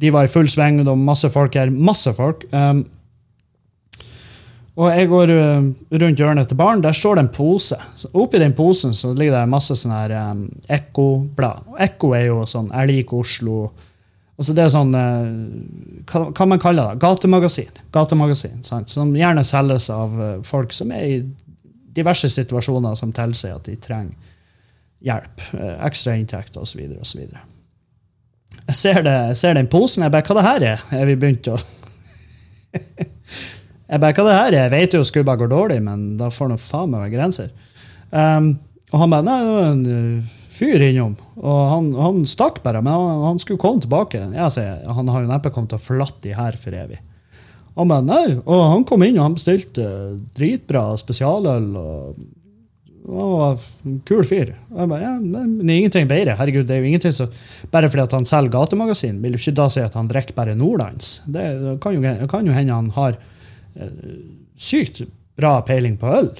De 0.00 0.12
var 0.14 0.24
i 0.24 0.30
full 0.32 0.48
sving, 0.48 0.78
det 0.80 0.88
var 0.88 1.00
masse 1.00 1.28
folk 1.32 1.56
her. 1.58 1.72
Masse 1.72 2.12
folk. 2.16 2.46
Um, 2.52 2.84
og 4.76 4.92
jeg 4.92 5.08
går 5.10 5.32
uh, 5.32 5.66
rundt 6.02 6.20
hjørnet 6.20 6.48
til 6.48 6.58
baren, 6.60 6.82
der 6.84 6.96
står 6.96 7.18
det 7.18 7.24
en 7.24 7.32
pose. 7.32 7.76
Så 7.96 8.08
oppi 8.16 8.40
den 8.40 8.54
posen 8.56 8.94
så 8.96 9.10
ligger 9.16 9.38
det 9.38 9.50
masse 9.50 9.76
sånne 9.76 10.00
her 10.04 10.14
um, 10.30 10.46
Ekko-blad. 10.72 11.66
Ekko 11.88 12.12
er 12.16 12.26
jo 12.28 12.42
sånn 12.48 12.70
Jeg 12.70 12.92
liker 12.92 13.24
Oslo. 13.24 13.58
Altså 14.36 14.52
det 14.52 14.66
er 14.66 14.72
sånn 14.72 14.92
uh, 14.92 16.04
hva, 16.10 16.26
hva 16.28 16.46
man 16.48 16.60
kaller 16.60 16.92
det? 16.92 17.00
Gatemagasin. 17.00 17.82
Gatemagasin 17.94 18.62
sant? 18.66 18.92
Som 18.92 19.14
gjerne 19.16 19.44
selges 19.48 19.88
av 19.92 20.16
uh, 20.20 20.30
folk 20.44 20.74
som 20.76 20.92
er 20.92 21.06
i 21.08 21.18
diverse 21.96 22.28
situasjoner 22.28 22.98
som 23.00 23.14
tilsier 23.16 23.56
at 23.56 23.68
de 23.68 23.78
trenger 23.80 24.12
hjelp. 25.06 25.46
Uh, 25.54 25.72
ekstra 25.88 26.18
inntekter 26.20 26.66
osv. 26.66 26.82
osv. 27.00 27.24
Jeg 28.66 28.76
ser, 28.76 29.00
det, 29.06 29.16
jeg 29.32 29.40
ser 29.40 29.56
den 29.56 29.70
posen. 29.72 30.04
Jeg 30.04 30.12
bare 30.12 30.26
Hva 30.28 30.36
det 30.36 30.46
her 30.50 30.68
er? 30.74 30.84
Er 31.00 31.08
vi 31.08 31.18
begynt 31.20 31.48
å 31.52 31.56
Jeg 33.86 34.02
bare, 34.02 34.12
hva 34.12 34.24
det 34.26 34.36
her 34.36 34.48
er? 34.50 34.62
Jeg 34.64 34.72
vet 34.72 34.94
jo 34.96 35.04
Skubba 35.06 35.36
går 35.38 35.48
dårlig, 35.52 35.78
men 35.86 36.16
da 36.18 36.26
får 36.34 36.50
nå 36.50 36.56
faen 36.58 36.90
meg 36.90 37.04
være 37.06 37.14
grenser. 37.14 37.52
Um, 38.10 38.56
og 38.90 39.02
han 39.02 39.12
bare 39.12 39.26
Nei, 39.26 39.38
fyr 40.56 40.84
innom. 40.88 41.16
Og 41.36 41.58
han, 41.72 41.90
han 42.00 42.22
stakk 42.28 42.62
bare, 42.64 42.82
men 42.84 42.94
han, 42.94 43.24
han, 43.26 43.42
skulle 43.42 43.60
komme 43.62 43.84
tilbake. 43.84 44.22
Jeg 44.34 44.54
sier, 44.54 44.80
Han 44.96 45.12
har 45.12 45.24
jo 45.24 45.30
neppe 45.30 45.52
kommet 45.54 45.74
til 45.74 45.80
å 45.80 45.86
forlate 45.86 46.36
her 46.36 46.56
for 46.60 46.76
evig. 46.76 47.02
Han 47.76 47.92
bare 47.92 48.06
nei, 48.06 48.38
og 48.38 48.62
han 48.72 48.86
kom 48.88 49.04
inn 49.04 49.18
og 49.18 49.26
han 49.26 49.36
bestilte 49.36 49.84
dritbra 50.36 50.88
spesialøl. 50.96 51.68
og 51.76 52.16
han 53.06 53.34
var 53.36 53.66
en 53.86 53.98
kul 54.08 54.24
fyr. 54.26 54.48
Jeg 54.56 54.90
bare, 54.90 55.02
ja, 55.04 55.12
men 55.20 55.58
det 55.60 55.68
er 55.68 55.82
ingenting 55.82 56.08
bedre. 56.10 56.34
Herregud, 56.40 56.64
det 56.66 56.74
er 56.74 56.80
jo 56.82 56.88
ingenting 56.88 57.12
så, 57.14 57.28
Bare 57.70 57.90
fordi 57.92 58.02
at 58.02 58.16
han 58.16 58.26
selger 58.26 58.54
gatemagasin, 58.56 59.20
vil 59.22 59.36
jo 59.36 59.42
ikke 59.44 59.54
da 59.60 59.68
si 59.70 59.84
at 59.84 59.94
han 59.94 60.08
drikker 60.10 60.34
bare 60.34 60.56
Nordlands. 60.58 61.20
Det, 61.30 61.44
kan 61.84 61.94
jo, 61.94 62.02
kan 62.32 62.48
jo 62.48 62.56
hende 62.56 62.74
han 62.74 62.90
har 62.96 63.20
sykt 64.56 65.04
bra 65.36 65.60
peiling 65.68 65.96
på 66.00 66.10
øl. 66.10 66.32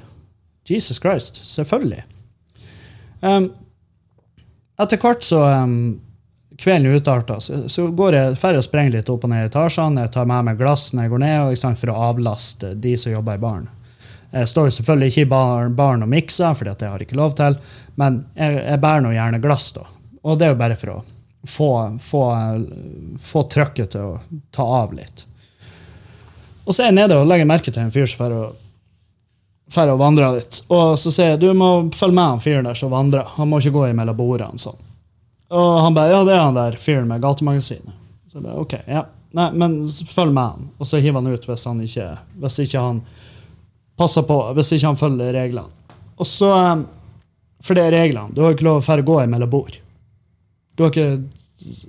Jesus 0.66 0.98
Christ. 0.98 1.40
Selvfølgelig. 1.46 2.02
Um, 3.22 3.50
etter 4.82 5.00
hvert 5.00 5.24
så 5.24 5.40
um, 5.64 5.78
Kvelden 6.56 6.94
utarter, 6.96 7.40
så, 7.40 7.66
så 7.68 7.86
går 7.92 8.14
jeg 8.16 8.36
ferdig 8.40 8.62
og 8.62 8.64
sprenger 8.64 8.94
litt 8.94 9.10
opp 9.12 9.26
og 9.26 9.32
ned 9.32 9.42
i 9.44 9.48
etasjene. 9.50 10.06
Jeg 10.06 10.12
tar 10.14 10.28
med 10.30 10.46
meg 10.46 10.60
glass 10.60 10.86
når 10.92 11.04
jeg 11.04 11.12
går 11.12 11.20
ned, 11.20 11.40
og, 11.42 11.58
sant, 11.60 11.80
for 11.80 11.92
å 11.92 11.96
avlaste 12.06 12.70
de 12.80 12.94
som 13.00 13.12
jobber 13.12 13.36
i 13.36 13.42
baren. 13.42 13.66
Jeg 14.32 14.48
står 14.48 14.70
selvfølgelig 14.78 15.12
ikke 15.12 15.26
i 15.26 15.28
baren, 15.76 16.06
og 16.06 16.10
mikser, 16.10 16.56
for 16.56 16.68
det 16.68 16.88
har 16.88 16.96
jeg 16.96 17.10
ikke 17.10 17.20
lov 17.20 17.36
til, 17.36 17.58
men 18.00 18.22
jeg, 18.34 18.56
jeg 18.62 18.82
bærer 18.82 19.04
nå 19.04 19.12
gjerne 19.12 19.42
glass. 19.44 19.68
da. 19.76 19.84
Og 20.24 20.40
det 20.40 20.48
er 20.48 20.54
jo 20.54 20.60
bare 20.62 20.78
for 20.80 20.94
å 20.94 20.98
få, 21.46 21.70
få, 22.02 22.22
få 23.22 23.42
trykket 23.52 23.92
til 23.94 24.14
å 24.16 24.40
ta 24.54 24.66
av 24.80 24.96
litt. 24.96 25.26
Og 26.66 26.74
så 26.74 26.82
er 26.82 26.90
jeg 26.90 26.98
nede 26.98 27.20
og 27.20 27.28
legger 27.30 27.48
merke 27.48 27.70
til 27.70 27.84
en 27.84 27.92
fyr 27.94 28.08
som 28.10 28.24
drar 29.72 29.92
og 29.92 29.98
vandrer 30.00 30.38
litt. 30.38 30.62
Og 30.72 30.96
så 31.00 31.12
sier 31.12 31.34
jeg 31.34 31.42
du 31.42 31.50
må 31.56 31.90
følge 31.94 32.14
med 32.14 32.32
han 32.34 32.42
fyren 32.42 32.68
der 32.68 32.78
som 32.78 32.92
vandrer. 32.94 33.26
Han 33.36 33.50
må 33.50 33.60
ikke 33.60 33.74
gå 33.74 33.88
imellom 33.90 34.16
bordene. 34.18 34.58
sånn. 34.58 34.78
Og 35.50 35.78
han 35.82 35.94
bare 35.94 36.14
ja, 36.14 36.24
det 36.26 36.34
er 36.34 36.42
han 36.42 36.58
der 36.58 36.78
fyren 36.80 37.08
med 37.10 37.22
gatemagasinet. 37.22 37.94
Så 38.30 38.38
jeg 38.38 38.46
bare, 38.46 38.62
ok, 38.62 38.74
ja. 38.86 39.04
Nei, 39.36 39.50
men 39.52 39.78
følg 40.08 40.32
med 40.32 40.42
han. 40.42 40.68
Og 40.78 40.88
så 40.88 41.00
hiver 41.02 41.20
han 41.20 41.32
ut 41.32 41.44
hvis 41.48 41.66
han 41.68 41.82
ikke, 41.84 42.06
hvis 42.40 42.58
ikke 42.64 42.82
han 42.82 43.02
passer 43.98 44.24
på, 44.28 44.38
hvis 44.56 44.72
ikke 44.76 44.90
han 44.90 45.00
følger 45.00 45.34
reglene. 45.36 45.92
Og 46.16 46.26
så, 46.28 46.52
eh, 46.56 46.84
For 47.62 47.74
det 47.74 47.86
er 47.86 47.94
reglene. 47.96 48.34
Du 48.34 48.42
har 48.44 48.52
ikke 48.54 48.66
lov 48.68 48.82
til 48.84 49.00
å 49.00 49.06
gå 49.06 49.22
imellom 49.24 49.50
bord. 49.50 49.78
Du 50.76 50.84
har 50.84 50.90
ikke, 50.90 51.24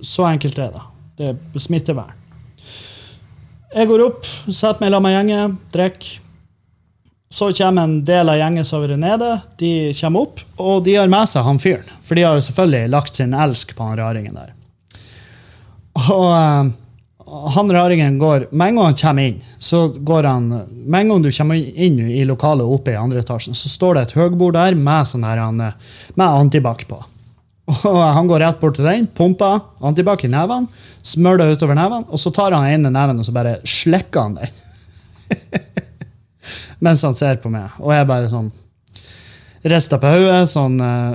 Så 0.02 0.24
enkelt 0.24 0.58
er 0.58 0.72
det. 0.72 0.80
Det 1.16 1.26
er 1.28 1.60
smittevern. 1.60 2.12
Jeg 3.74 3.86
går 3.86 4.00
opp, 4.06 4.24
setter 4.48 4.80
meg 4.80 4.90
sammen 4.90 5.02
med 5.02 5.12
gjengen, 5.12 5.58
drikker. 5.70 6.20
Så 7.30 7.50
kommer 7.52 7.84
en 7.84 8.04
del 8.04 8.28
av 8.32 8.38
gjengen 8.40 8.64
som 8.64 8.78
har 8.78 8.88
vært 8.88 9.02
nede. 9.02 9.30
De 9.60 9.70
kommer 10.00 10.24
opp, 10.24 10.42
og 10.56 10.84
de 10.86 10.96
har 10.96 11.10
med 11.12 11.28
seg 11.28 11.44
han 11.44 11.60
fyren. 11.60 11.88
For 12.02 12.16
de 12.16 12.24
har 12.24 12.38
jo 12.38 12.44
selvfølgelig 12.46 12.92
lagt 12.94 13.20
sin 13.20 13.36
elsk 13.36 13.74
på 13.76 13.88
han 13.88 13.98
raringen 14.00 14.38
der. 14.38 14.54
Og 16.08 16.24
uh, 16.32 16.70
han 17.52 17.72
raringen 17.74 18.20
går 18.20 18.46
Med 18.52 18.70
en 18.70 18.76
gang 18.78 18.86
han 18.86 18.98
kommer 19.00 19.26
inn, 19.28 19.40
så 19.58 19.88
går 19.90 20.28
han 20.28 20.44
Med 20.70 21.00
en 21.00 21.08
gang 21.10 21.24
du 21.24 21.32
kommer 21.34 21.58
inn 21.58 21.98
i 22.06 22.22
lokalet 22.24 22.64
oppe 22.64 22.94
i 22.94 22.96
andre 22.96 23.20
etasjen, 23.20 23.56
så 23.58 23.68
står 23.68 23.98
det 23.98 24.04
et 24.06 24.14
høgbord 24.20 24.54
der 24.56 24.78
med, 24.78 25.08
sånn 25.10 25.26
her, 25.26 25.42
med 25.50 26.26
antibac 26.26 26.86
på. 26.88 27.02
Og 27.68 27.98
han 28.00 28.30
går 28.30 28.40
rett 28.46 28.60
bort 28.62 28.78
til 28.78 28.86
den, 28.88 29.10
pumper 29.12 29.60
antibac 29.84 30.24
i 30.24 30.32
nevene 30.32 30.70
smører 31.08 31.42
det 31.42 31.58
utover 31.58 31.78
nevene, 31.78 32.06
og 32.08 32.20
så 32.20 32.32
tar 32.34 32.56
han 32.56 32.68
ene 32.68 32.92
neven 32.92 33.20
og 33.20 33.26
så 33.26 33.34
bare 33.34 33.58
slikker 33.68 34.26
han 34.26 34.38
den. 34.40 34.64
Mens 36.84 37.02
han 37.02 37.16
ser 37.18 37.40
på 37.42 37.50
meg. 37.52 37.74
Og 37.82 37.92
jeg 37.94 38.08
bare 38.08 38.30
sånn 38.30 38.50
Rister 39.68 39.98
på 39.98 40.06
hodet, 40.06 40.44
sånn 40.46 40.76
eh, 40.80 41.14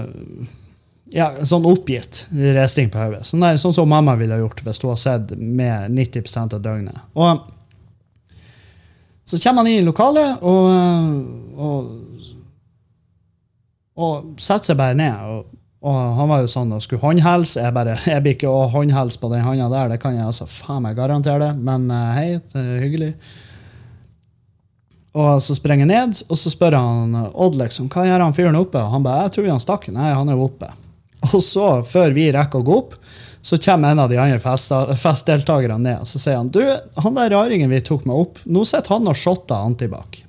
ja, 1.15 1.29
sånn 1.47 1.63
oppgitt 1.69 2.25
risting 2.33 2.89
på 2.91 2.99
hodet. 2.99 3.21
Sånn, 3.25 3.45
sånn, 3.61 3.75
som 3.75 3.89
mamma 3.89 4.17
ville 4.19 4.35
gjort 4.41 4.63
hvis 4.65 4.81
hun 4.83 4.91
har 4.91 4.99
sett 4.99 5.31
med 5.37 5.93
90% 5.95 6.57
av 6.57 6.63
døgnet. 6.63 6.99
Og 7.15 7.45
så 9.23 9.39
kommer 9.39 9.63
han 9.63 9.71
inn 9.71 9.79
i 9.79 9.87
lokalet 9.87 10.43
og, 10.43 10.65
og, 11.55 11.91
og 13.95 14.41
setter 14.43 14.73
seg 14.73 14.81
bare 14.81 14.99
ned. 14.99 15.27
og 15.31 15.59
og 15.83 15.95
han 16.15 16.29
var 16.31 16.43
jo 16.43 16.47
sånn 16.47 16.69
og 16.71 16.83
skulle 16.83 17.03
håndhilse. 17.03 17.59
Jeg 17.59 17.75
bare, 17.75 17.97
jeg 18.07 18.23
blir 18.23 18.37
ikke 18.37 18.51
å 18.51 18.69
håndhilse 18.71 19.19
på 19.19 19.27
den 19.33 19.43
hånda 19.43 19.67
der. 19.67 19.89
Det 19.91 19.97
kan 19.99 20.15
jeg 20.15 20.29
altså 20.29 20.47
faen 20.47 20.85
meg 20.85 20.95
garantere 20.95 21.41
det. 21.41 21.49
Men 21.59 21.89
uh, 21.91 22.13
hei, 22.15 22.37
det 22.53 22.61
er 22.61 22.85
hyggelig. 22.85 23.09
Og 25.13 25.43
så 25.45 25.53
sprenger 25.53 25.85
jeg 25.85 25.91
ned, 25.91 26.21
og 26.25 26.37
så 26.41 26.49
spør 26.49 26.73
han 26.79 27.13
Odd 27.29 27.59
liksom, 27.59 27.89
hva 27.93 28.07
gjør 28.07 28.23
han 28.25 28.33
fyren 28.33 28.57
oppe. 28.57 28.81
Og 28.81 28.95
han 28.95 29.05
bare 29.05 29.27
jeg 29.27 29.35
tror 29.35 29.51
han 29.51 29.61
stakk. 29.61 29.85
Nei, 29.93 30.09
han 30.09 30.29
er 30.29 30.39
jo 30.39 30.47
oppe. 30.47 30.71
Og 31.29 31.43
så, 31.45 31.67
før 31.85 32.15
vi 32.15 32.31
rekker 32.33 32.59
å 32.59 32.65
gå 32.65 32.77
opp, 32.81 32.95
så 33.43 33.59
kommer 33.59 33.91
en 33.91 33.99
av 33.99 34.09
de 34.09 34.17
andre 34.19 34.39
festdeltakerne 34.39 35.77
ned 35.83 35.99
og 35.99 36.07
så 36.07 36.19
sier 36.21 36.37
han, 36.39 36.47
du, 36.47 36.63
han 37.03 37.17
der 37.17 37.33
raringen 37.35 37.71
vi 37.71 37.81
tok 37.83 38.05
med 38.07 38.15
opp, 38.15 38.39
nå 38.47 38.63
sitter 38.67 38.95
han 38.95 39.09
og 39.11 39.17
shotter 39.19 39.55
antibac. 39.67 40.23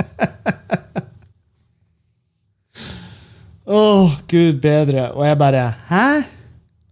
Å, 3.70 3.78
oh, 3.78 4.12
gud 4.28 4.58
bedre. 4.60 5.12
Og 5.14 5.22
jeg 5.22 5.38
bare 5.38 5.74
Hæ? 5.86 6.06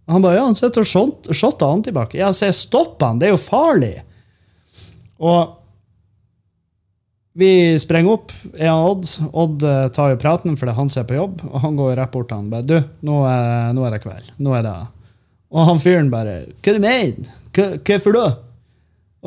Han 0.09 0.23
bare 0.23 0.37
ja, 0.37 0.45
han 0.47 0.55
sitter 0.57 0.81
og 0.81 1.35
shotter 1.35 1.67
antibac. 1.67 2.15
Jeg 2.17 2.33
sier 2.37 2.53
stopp 2.55 3.03
han, 3.03 3.19
det 3.21 3.27
er 3.29 3.35
jo 3.35 3.41
farlig. 3.41 3.99
Og 5.19 5.58
vi 7.39 7.51
sprenger 7.79 8.17
opp. 8.17 8.33
Jeg 8.59 8.71
og 8.73 8.89
Odd 8.89 9.07
Odd 9.31 9.65
eh, 9.67 9.87
tar 9.95 10.13
jo 10.13 10.19
praten, 10.21 10.57
for 10.59 10.71
han 10.75 10.91
som 10.91 11.03
er 11.03 11.07
på 11.09 11.17
jobb. 11.17 11.41
Og 11.47 11.63
han 11.63 11.79
går 11.79 11.95
rett 11.99 12.11
bort 12.13 12.29
til 12.29 12.41
han 12.41 12.51
bare 12.51 12.67
Du, 12.67 12.75
nå 13.07 13.21
er, 13.29 13.71
nå 13.75 13.85
er 13.87 13.95
det 13.95 14.03
kveld. 14.03 14.29
Nå 14.43 14.53
er 14.57 14.67
det 14.67 14.75
Og 15.55 15.65
han 15.71 15.81
fyren 15.81 16.11
bare 16.13 16.37
Hva 16.59 16.75
du 16.75 16.83
mener 16.83 17.33
Hvorfor 17.55 18.15
da? 18.15 18.27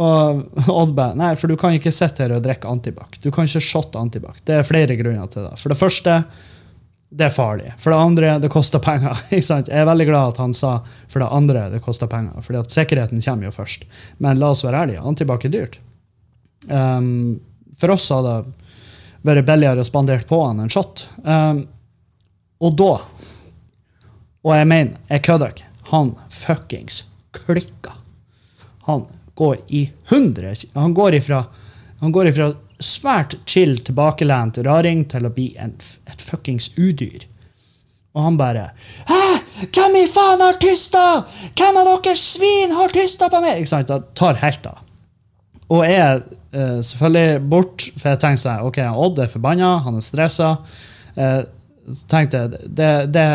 Og 0.02 0.70
Odd 0.72 0.94
bare 0.96 1.18
Nei, 1.18 1.34
for 1.40 1.52
du 1.52 1.56
kan 1.60 1.76
ikke 1.76 1.92
sitte 1.94 2.24
her 2.24 2.36
og 2.36 2.44
drikke 2.44 2.70
antibac. 2.70 3.18
Du 3.24 3.30
kan 3.34 3.48
ikke 3.48 3.64
shotte 3.64 4.00
antibac. 4.00 4.40
Det 4.46 4.58
er 4.58 4.68
flere 4.68 4.96
grunner 5.00 5.28
til 5.32 5.48
det. 5.48 5.56
For 5.60 5.72
det 5.72 5.80
første 5.80 6.22
det 7.12 7.26
er 7.26 7.32
farlig. 7.34 7.74
For 7.76 7.92
det 7.92 8.00
andre, 8.00 8.28
det 8.40 8.48
koster 8.52 8.80
penger. 8.80 9.18
Jeg 9.34 9.66
er 9.68 9.84
veldig 9.84 10.06
glad 10.08 10.32
at 10.32 10.38
han 10.40 10.54
sa 10.56 10.78
for 11.12 11.20
det 11.20 11.28
andre, 11.28 11.66
det 11.74 11.82
koster 11.84 12.08
penger. 12.08 12.40
at 12.40 12.72
sikkerheten 12.72 13.20
kommer 13.20 13.50
jo 13.50 13.52
først. 13.52 13.84
Men 14.16 14.40
la 14.40 14.54
oss 14.54 14.64
være 14.64 14.86
ærlige, 14.86 15.02
antibac 15.04 15.44
er 15.44 15.52
dyrt. 15.52 15.76
Um, 16.70 17.36
for 17.82 17.94
oss 17.94 18.08
hadde 18.14 18.36
det 18.42 19.26
vært 19.26 19.48
billigere 19.48 19.82
å 19.82 19.86
spandere 19.86 20.26
på 20.26 20.38
han 20.44 20.62
en 20.62 20.72
shot. 20.72 21.06
Um, 21.26 21.64
og 22.62 22.78
da 22.78 22.92
Og 24.42 24.56
jeg 24.56 24.66
mener, 24.66 24.96
jeg 25.06 25.22
kødder 25.22 25.52
ikke. 25.52 25.66
Han 25.92 26.08
fuckings 26.34 27.04
klikka. 27.36 27.92
Han 28.88 29.04
går 29.38 29.60
i 29.68 29.84
hundre 30.10 30.54
Han 30.74 30.94
går 30.94 31.14
ifra, 31.14 31.44
han 32.00 32.12
går 32.12 32.26
ifra 32.32 32.48
svært 32.82 33.36
chill, 33.46 33.76
tilbakelent 33.78 34.58
raring 34.66 35.04
til 35.06 35.26
å 35.26 35.30
bli 35.30 35.52
en, 35.62 35.76
et 36.10 36.22
fuckings 36.22 36.72
udyr. 36.76 37.28
Og 38.12 38.26
han 38.26 38.36
bare 38.36 38.72
Hæ? 39.08 39.22
Hvem 39.72 39.96
i 40.02 40.06
faen 40.10 40.42
har 40.42 40.58
tysta? 40.58 41.22
Hvem 41.54 41.78
av 41.78 41.86
dere 41.92 42.16
svin 42.18 42.74
har 42.74 42.90
tysta 42.92 43.28
på 43.30 43.40
meg? 43.44 43.60
Ikke 43.62 43.70
sant? 43.76 43.92
Da 43.92 44.00
tar 44.18 44.40
helt 44.42 44.66
av. 44.66 44.82
Og 45.72 45.86
er 45.86 46.20
eh, 46.52 46.80
selvfølgelig 46.84 47.42
bort, 47.48 47.86
for 47.96 48.12
jeg 48.12 48.20
tenkte 48.22 48.44
sånn 48.44 48.66
OK, 48.68 48.82
Odd 49.06 49.22
er 49.24 49.32
forbanna, 49.32 49.78
han 49.86 49.98
er 49.98 50.04
stressa. 50.04 50.52
Eh, 51.16 51.40
tenkte 52.10 52.44
det, 52.52 52.90
det, 53.12 53.26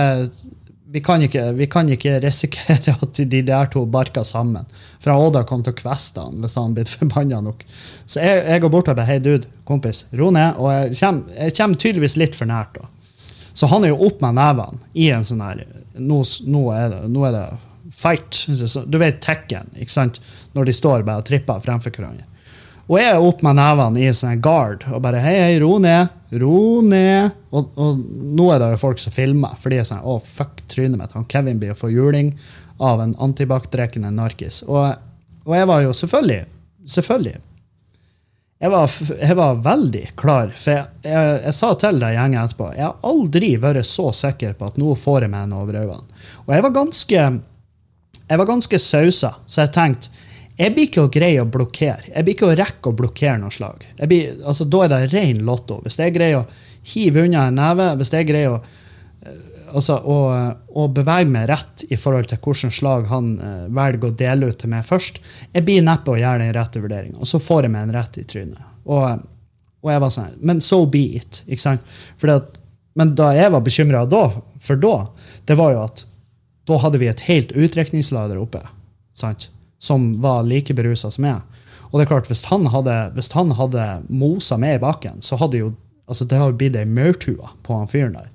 vi, 0.93 1.01
kan 1.03 1.23
ikke, 1.25 1.49
vi 1.57 1.67
kan 1.71 1.89
ikke 1.91 2.19
risikere 2.27 2.95
at 2.95 3.23
de 3.31 3.41
der 3.47 3.71
to 3.73 3.85
barker 3.89 4.27
sammen. 4.27 4.67
For 5.03 5.13
Odd 5.15 5.39
har 5.39 5.47
kommet 5.49 5.69
til 5.69 5.75
å 5.75 5.81
kveste 5.81 6.27
han 6.27 6.43
hvis 6.43 6.57
han 6.59 6.75
blitt 6.77 6.93
forbanna 6.93 7.41
nok. 7.45 7.65
Så 8.05 8.21
jeg, 8.23 8.43
jeg 8.51 8.65
går 8.65 8.75
bort 8.75 8.91
og 8.91 8.99
bare 8.99 9.09
Hei, 9.09 9.19
dude, 9.23 9.49
kompis, 9.67 10.05
ro 10.17 10.29
ned. 10.33 10.61
Og 10.61 10.71
jeg 10.73 10.99
kommer, 11.01 11.41
jeg 11.41 11.57
kommer 11.57 11.83
tydeligvis 11.83 12.19
litt 12.21 12.37
for 12.37 12.49
nært. 12.49 12.77
da. 12.77 12.93
Så 13.57 13.69
han 13.71 13.85
er 13.85 13.95
jo 13.95 14.03
opp 14.05 14.21
med 14.21 14.37
nevene 14.37 14.83
i 14.93 15.09
en 15.09 15.25
sånn 15.25 15.41
her 15.41 15.63
Nå, 15.97 16.19
nå, 16.45 16.59
er, 16.77 16.91
det, 16.93 16.99
nå 17.09 17.23
er 17.25 17.31
det 17.33 17.45
fight. 17.97 18.45
Du 18.85 18.97
vet 19.01 19.21
Tekken, 19.23 19.71
ikke 19.75 19.93
sant? 19.93 20.19
Når 20.53 20.69
de 20.69 20.75
står 20.77 21.05
bare 21.07 21.23
og 21.23 21.29
tripper 21.29 21.63
fremfor 21.63 21.93
hverandre. 21.95 22.27
Og 22.87 23.01
jeg 23.01 23.09
er 23.11 23.23
opp 23.23 23.41
med 23.43 23.57
nevene 23.59 23.99
i 23.99 24.11
sånn 24.15 24.39
guard 24.43 24.85
og 24.93 25.01
bare 25.03 25.19
hei, 25.19 25.35
hei, 25.41 25.57
ro 25.59 25.73
ned. 25.83 26.13
Ro 26.39 26.79
ned. 26.85 27.33
Og, 27.51 27.73
og 27.75 27.97
nå 28.37 28.45
er 28.53 28.61
det 28.63 28.69
jo 28.75 28.83
folk 28.85 29.01
som 29.01 29.15
filmer, 29.15 29.57
for 29.59 29.73
de 29.73 29.81
er 29.81 29.87
sånn 29.87 30.05
å, 30.07 30.15
fuck 30.23 30.61
trynet 30.71 30.99
mitt. 30.99 31.15
Han 31.17 31.27
Kevin 31.27 31.59
blir 31.59 31.73
å 31.73 31.79
få 31.79 31.91
juling 31.91 32.31
av 32.83 33.03
en 33.03 33.17
antibac-drikkende 33.23 34.13
narkis. 34.15 34.61
Og, 34.69 34.95
og 35.43 35.57
jeg 35.57 35.69
var 35.73 35.83
jo 35.87 35.97
selvfølgelig 35.97 36.45
Selvfølgelig 36.87 37.41
jeg 38.57 38.71
var, 38.73 38.93
jeg 39.21 39.35
var 39.37 39.59
veldig 39.61 40.03
klar, 40.17 40.53
for 40.55 40.71
jeg, 40.71 40.85
jeg, 41.05 41.33
jeg 41.43 41.53
sa 41.53 41.67
til 41.77 41.99
deg 42.01 42.15
gjengen 42.15 42.39
etterpå 42.41 42.69
Jeg 42.73 42.87
har 42.87 43.03
aldri 43.05 43.51
vært 43.61 43.85
så 43.85 44.07
sikker 44.17 44.55
på 44.57 44.71
at 44.71 44.79
nå 44.81 44.95
får 44.97 45.27
jeg 45.27 45.33
meg 45.33 45.45
en 45.45 45.53
over 45.59 45.77
øynene. 45.77 46.23
Og 46.47 46.55
jeg 46.55 46.65
var 46.65 46.73
ganske 46.79 47.25
jeg 48.27 48.41
var 48.41 48.49
ganske 48.49 48.79
sausa, 48.81 49.35
så 49.47 49.65
jeg 49.65 49.73
tenkte 49.75 50.25
jeg 50.57 50.73
blir 50.73 50.87
ikke 50.87 51.03
å 51.05 51.09
greie 51.13 51.41
å 51.43 51.45
blokkere. 51.45 52.07
Jeg 52.09 52.25
blir 52.25 52.33
ikke 52.33 52.47
å 52.47 52.55
rekke 52.57 52.89
å 52.89 52.95
blokkere 52.97 53.37
noe 53.37 53.53
slag. 53.53 53.83
Blir, 54.09 54.39
altså, 54.41 54.65
da 54.65 54.79
er 54.83 54.89
det 54.89 55.11
ren 55.11 55.43
lotto. 55.45 55.77
Hvis 55.83 55.99
jeg 56.01 56.15
greier 56.15 56.39
å 56.39 56.47
hive 56.95 57.27
unna 57.27 57.43
en 57.51 57.59
neve, 57.59 57.91
hvis 57.99 58.09
jeg 58.15 58.25
greier 58.25 58.55
å 58.55 58.61
altså, 59.75 59.97
å, 59.99 60.17
å 60.81 60.87
bevege 60.93 61.29
meg 61.31 61.47
rett 61.51 61.85
i 61.89 61.97
forhold 61.99 62.29
til 62.31 62.39
hvilket 62.41 62.75
slag 62.77 63.07
han 63.11 63.31
eh, 63.37 63.63
velger 63.73 64.09
å 64.09 64.17
dele 64.17 64.51
ut 64.51 64.59
til 64.61 64.71
meg 64.71 64.85
først. 64.87 65.19
Jeg 65.53 65.65
blir 65.67 65.85
neppe 65.85 66.13
å 66.13 66.19
gjøre 66.19 66.45
den 66.45 66.53
rette 66.55 66.81
vurderinga, 66.83 67.19
og 67.21 67.29
så 67.29 67.41
får 67.43 67.67
jeg 67.67 67.75
meg 67.75 67.87
en 67.87 67.95
rett 67.97 68.19
i 68.21 68.25
trynet. 68.29 68.69
Og, 68.87 69.25
og 69.83 69.91
jeg 69.91 69.99
var 69.99 70.11
sånn 70.13 70.37
Men 70.47 70.61
so 70.63 70.85
be 70.89 71.03
it. 71.19 71.41
ikke 71.45 71.63
sant? 71.63 71.97
Fordi 72.21 72.37
at, 72.39 72.59
men 72.97 73.11
da 73.19 73.33
jeg 73.35 73.51
var 73.53 73.65
bekymra 73.65 74.05
da, 74.09 74.23
for 74.63 74.79
da, 74.81 74.95
det 75.47 75.57
var 75.59 75.75
jo 75.75 75.81
at 75.85 76.05
da 76.67 76.79
hadde 76.83 76.99
vi 77.01 77.09
et 77.09 77.25
helt 77.27 77.53
utdrikningslag 77.55 78.31
der 78.31 78.41
oppe 78.41 78.63
sant? 79.17 79.49
som 79.79 80.15
var 80.21 80.43
like 80.43 80.73
berusa 80.73 81.11
som 81.13 81.25
jeg. 81.27 81.41
Og 81.91 81.99
det 81.99 82.07
er 82.07 82.09
klart, 82.09 82.29
hvis 82.31 82.47
han 82.49 82.65
hadde, 82.73 82.95
hvis 83.15 83.29
han 83.35 83.53
hadde 83.55 83.83
mosa 84.09 84.57
meg 84.59 84.79
i 84.79 84.81
bakken, 84.81 85.21
så 85.21 85.37
hadde 85.39 85.61
jo 85.61 85.75
altså 86.07 86.25
det 86.25 86.39
har 86.39 86.55
blitt 86.55 86.75
ei 86.79 86.87
maurtue 86.87 87.51
på 87.63 87.77
han 87.77 87.89
fyren 87.91 88.15
der. 88.15 88.31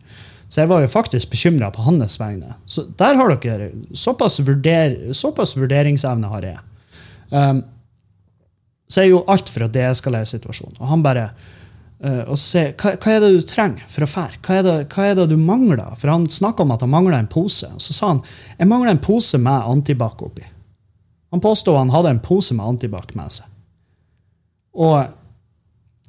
Så 0.53 0.61
jeg 0.61 0.69
var 0.69 0.83
jo 0.85 0.91
faktisk 0.93 1.31
bekymra 1.33 1.71
på 1.73 1.85
hans 1.87 2.19
vegne. 2.21 2.55
Så 2.69 2.85
der 3.01 3.17
har 3.17 3.33
dere 3.41 3.71
såpass, 3.97 4.37
vurder, 4.45 4.99
såpass 5.17 5.57
vurderingsevne 5.57 6.29
har 6.29 6.45
jeg. 6.45 6.59
Um, 7.31 7.63
så 8.93 9.01
er 9.01 9.09
jo 9.09 9.23
alt 9.33 9.49
for 9.49 9.65
å 9.65 9.71
deeskalere 9.73 10.29
situasjonen. 10.29 10.77
Og 10.77 10.91
han 10.91 11.05
bare 11.05 11.31
og 12.03 12.39
se, 12.41 12.65
hva, 12.75 12.97
hva 12.99 13.13
er 13.13 13.21
det 13.23 13.31
du 13.37 13.45
trenger 13.47 13.85
for 13.87 14.03
å 14.03 14.11
fære? 14.11 14.41
Hva, 14.43 14.77
hva 14.91 15.05
er 15.07 15.19
det 15.21 15.29
du 15.31 15.37
mangler? 15.39 15.95
For 16.01 16.11
han 16.11 16.27
snakka 16.27 16.65
om 16.65 16.75
at 16.75 16.83
han 16.83 16.91
mangla 16.91 17.21
en 17.23 17.31
pose. 17.31 17.69
Og 17.71 17.83
så 17.83 17.95
sa 17.95 18.11
han 18.11 18.23
jeg 18.57 18.71
mangler 18.71 18.97
en 18.97 19.03
pose 19.03 19.39
med 19.39 19.71
antibac 19.71 20.23
oppi. 20.25 20.45
Han 21.33 21.41
påstod 21.41 21.79
han 21.79 21.95
hadde 21.95 22.17
en 22.17 22.23
pose 22.25 22.57
med 22.59 22.67
antibac 22.75 23.15
med 23.15 23.33
seg. 23.39 23.47
Og 24.73 24.99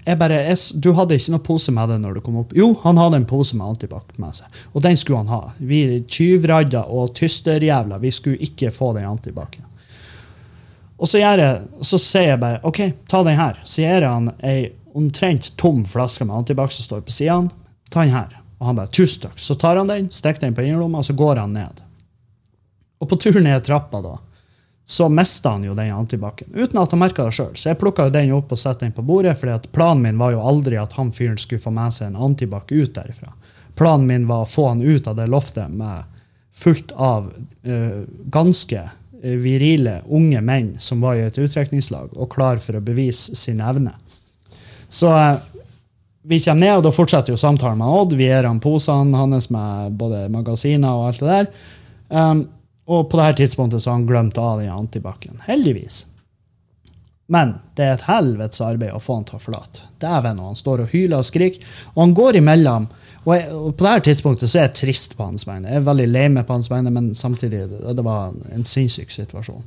jeg 0.03 0.19
bare, 0.19 0.39
jeg, 0.49 0.81
Du 0.83 0.91
hadde 0.97 1.15
ikke 1.15 1.31
noen 1.31 1.45
pose 1.45 1.71
med 1.71 1.93
deg 1.93 2.01
når 2.03 2.17
du 2.17 2.23
kom 2.25 2.41
opp? 2.41 2.55
Jo, 2.57 2.73
han 2.83 2.99
hadde 2.99 3.21
en 3.21 3.27
pose 3.29 3.55
med 3.55 3.75
antibac 3.75 4.17
med 4.19 4.35
seg. 4.35 4.63
Og 4.73 4.83
den 4.83 4.97
skulle 4.99 5.21
han 5.21 5.31
ha. 5.31 5.53
Vi 5.59 6.01
tyvradda 6.09 6.87
og 6.91 7.13
tysterjævla, 7.15 8.01
vi 8.01 8.11
skulle 8.11 8.41
ikke 8.43 8.73
få 8.73 8.91
den 8.97 9.07
antibacen. 9.07 9.69
Og 10.97 11.09
så, 11.09 11.19
gjør 11.19 11.41
jeg, 11.41 11.83
så 11.83 11.99
sier 11.99 12.29
jeg 12.33 12.39
bare 12.39 12.61
OK, 12.67 12.79
ta 13.09 13.23
den 13.27 13.39
her. 13.39 13.57
Så 13.67 13.83
gir 13.83 14.05
han 14.07 14.31
ei 14.43 14.71
omtrent 14.97 15.51
tom 15.57 15.83
flaske 15.85 16.25
med 16.25 16.35
antibac 16.35 16.73
som 16.75 16.87
står 16.87 17.01
på 17.07 17.15
sidene. 17.15 17.51
Ta 17.89 18.01
den 18.01 18.15
her. 18.15 18.39
Og 18.59 18.69
han 18.69 18.77
bare 18.79 18.93
tusen 18.95 19.25
takk. 19.25 19.39
Så 19.39 19.55
tar 19.59 19.75
han 19.75 19.89
den, 19.91 20.09
stikker 20.11 20.45
den 20.45 20.55
på 20.55 20.63
innerlomma, 20.63 21.01
og 21.01 21.05
så 21.05 21.15
går 21.17 21.41
han 21.41 21.55
ned. 21.57 21.81
Og 23.03 23.09
på 23.09 23.17
tur 23.19 23.41
ned 23.43 23.65
trappa 23.65 23.99
da, 24.01 24.13
så 24.85 25.09
mista 25.09 25.49
han 25.49 25.63
jo 25.63 25.75
den 25.75 25.91
antibacen. 25.91 26.47
Uten 26.55 26.79
at 26.79 26.91
han 26.91 26.99
merka 26.99 27.25
det 27.27 27.35
sjøl. 27.35 27.53
Så 27.55 27.69
jeg 27.69 27.79
plukka 27.79 28.09
den 28.11 28.31
opp 28.35 28.51
og 28.51 28.59
satte 28.59 28.85
den 28.85 28.95
på 28.95 29.03
bordet, 29.03 29.35
fordi 29.39 29.55
at 29.55 29.69
planen 29.75 30.03
min 30.03 30.19
var 30.19 30.31
jo 30.35 30.43
aldri 30.43 30.79
at 30.79 30.95
han 30.95 31.11
fyren 31.15 31.39
skulle 31.39 31.63
få 31.63 31.71
med 31.75 31.95
seg 31.95 32.11
en 32.11 32.19
antibac 32.29 32.71
ut 32.71 32.95
derifra. 32.95 33.31
Planen 33.79 34.07
min 34.07 34.27
var 34.29 34.43
å 34.43 34.49
få 34.49 34.69
han 34.69 34.83
ut 34.83 35.07
av 35.07 35.17
det 35.19 35.29
loftet 35.31 35.71
med 35.71 36.03
fullt 36.53 36.91
av 36.91 37.31
uh, 37.67 38.03
ganske 38.29 38.81
eh, 39.23 39.37
virile 39.41 40.03
unge 40.05 40.41
menn 40.45 40.75
som 40.79 41.01
var 41.01 41.17
i 41.17 41.23
et 41.25 41.39
utdrikningslag 41.41 42.13
og 42.13 42.29
klar 42.35 42.61
for 42.61 42.77
å 42.77 42.83
bevise 42.83 43.35
sin 43.35 43.63
evne. 43.63 43.95
Så 44.93 45.09
eh, 45.17 45.35
vi 46.23 46.39
kommer 46.39 46.61
ned, 46.61 46.77
og 46.77 46.85
da 46.85 46.93
fortsetter 46.93 47.33
jo 47.33 47.41
samtalen 47.41 47.81
med 47.81 47.99
Odd. 47.99 48.15
Vi 48.19 48.29
gir 48.29 48.45
han 48.47 48.61
posene 48.63 49.17
hans 49.17 49.49
med 49.51 49.97
både 49.99 50.27
magasiner 50.31 50.93
og 50.95 51.09
alt 51.09 51.23
det 51.23 51.31
der. 51.31 51.49
Um, 52.13 52.45
og 52.85 53.09
på 53.09 53.17
det 53.17 53.25
her 53.25 53.37
tidspunktet 53.41 53.83
så 53.83 53.91
har 53.91 53.99
han 53.99 54.07
glemt 54.07 54.37
av 54.39 54.61
den 54.61 54.71
antibacen. 54.71 55.41
Heldigvis. 55.47 56.03
Men 57.33 57.55
det 57.75 57.85
er 57.85 57.93
et 57.97 58.05
helvetes 58.05 58.61
arbeid 58.63 58.93
å 58.93 59.01
få 59.01 59.17
han 59.17 59.27
til 59.27 59.39
å 59.39 59.43
forlate. 59.43 59.85
Dæven, 60.03 60.41
og 60.43 60.51
han 60.51 60.59
står 60.59 60.83
og 60.83 60.91
hyler 60.93 61.23
og 61.23 61.27
skriker. 61.27 61.63
Og 61.95 62.01
han 62.03 62.15
går 62.17 62.39
imellom. 62.39 62.89
Og, 63.23 63.31
jeg, 63.35 63.47
og 63.55 63.71
på 63.79 63.87
dette 63.87 64.09
tidspunktet 64.09 64.51
så 64.51 64.59
er 64.59 64.67
jeg 64.67 64.77
trist 64.81 65.15
på 65.17 65.25
hans 65.27 65.47
vegne. 65.47 65.71
Jeg 65.71 65.81
er 65.81 65.87
veldig 65.87 66.09
lei 66.11 66.27
meg 66.35 66.45
på 66.47 66.57
hans 66.57 66.69
vegne, 66.71 66.91
men 66.93 67.13
samtidig 67.17 67.65
det, 67.71 67.81
det 67.97 68.05
var 68.05 68.35
en 68.51 68.67
sinnssyk 68.67 69.11
situasjon. 69.15 69.63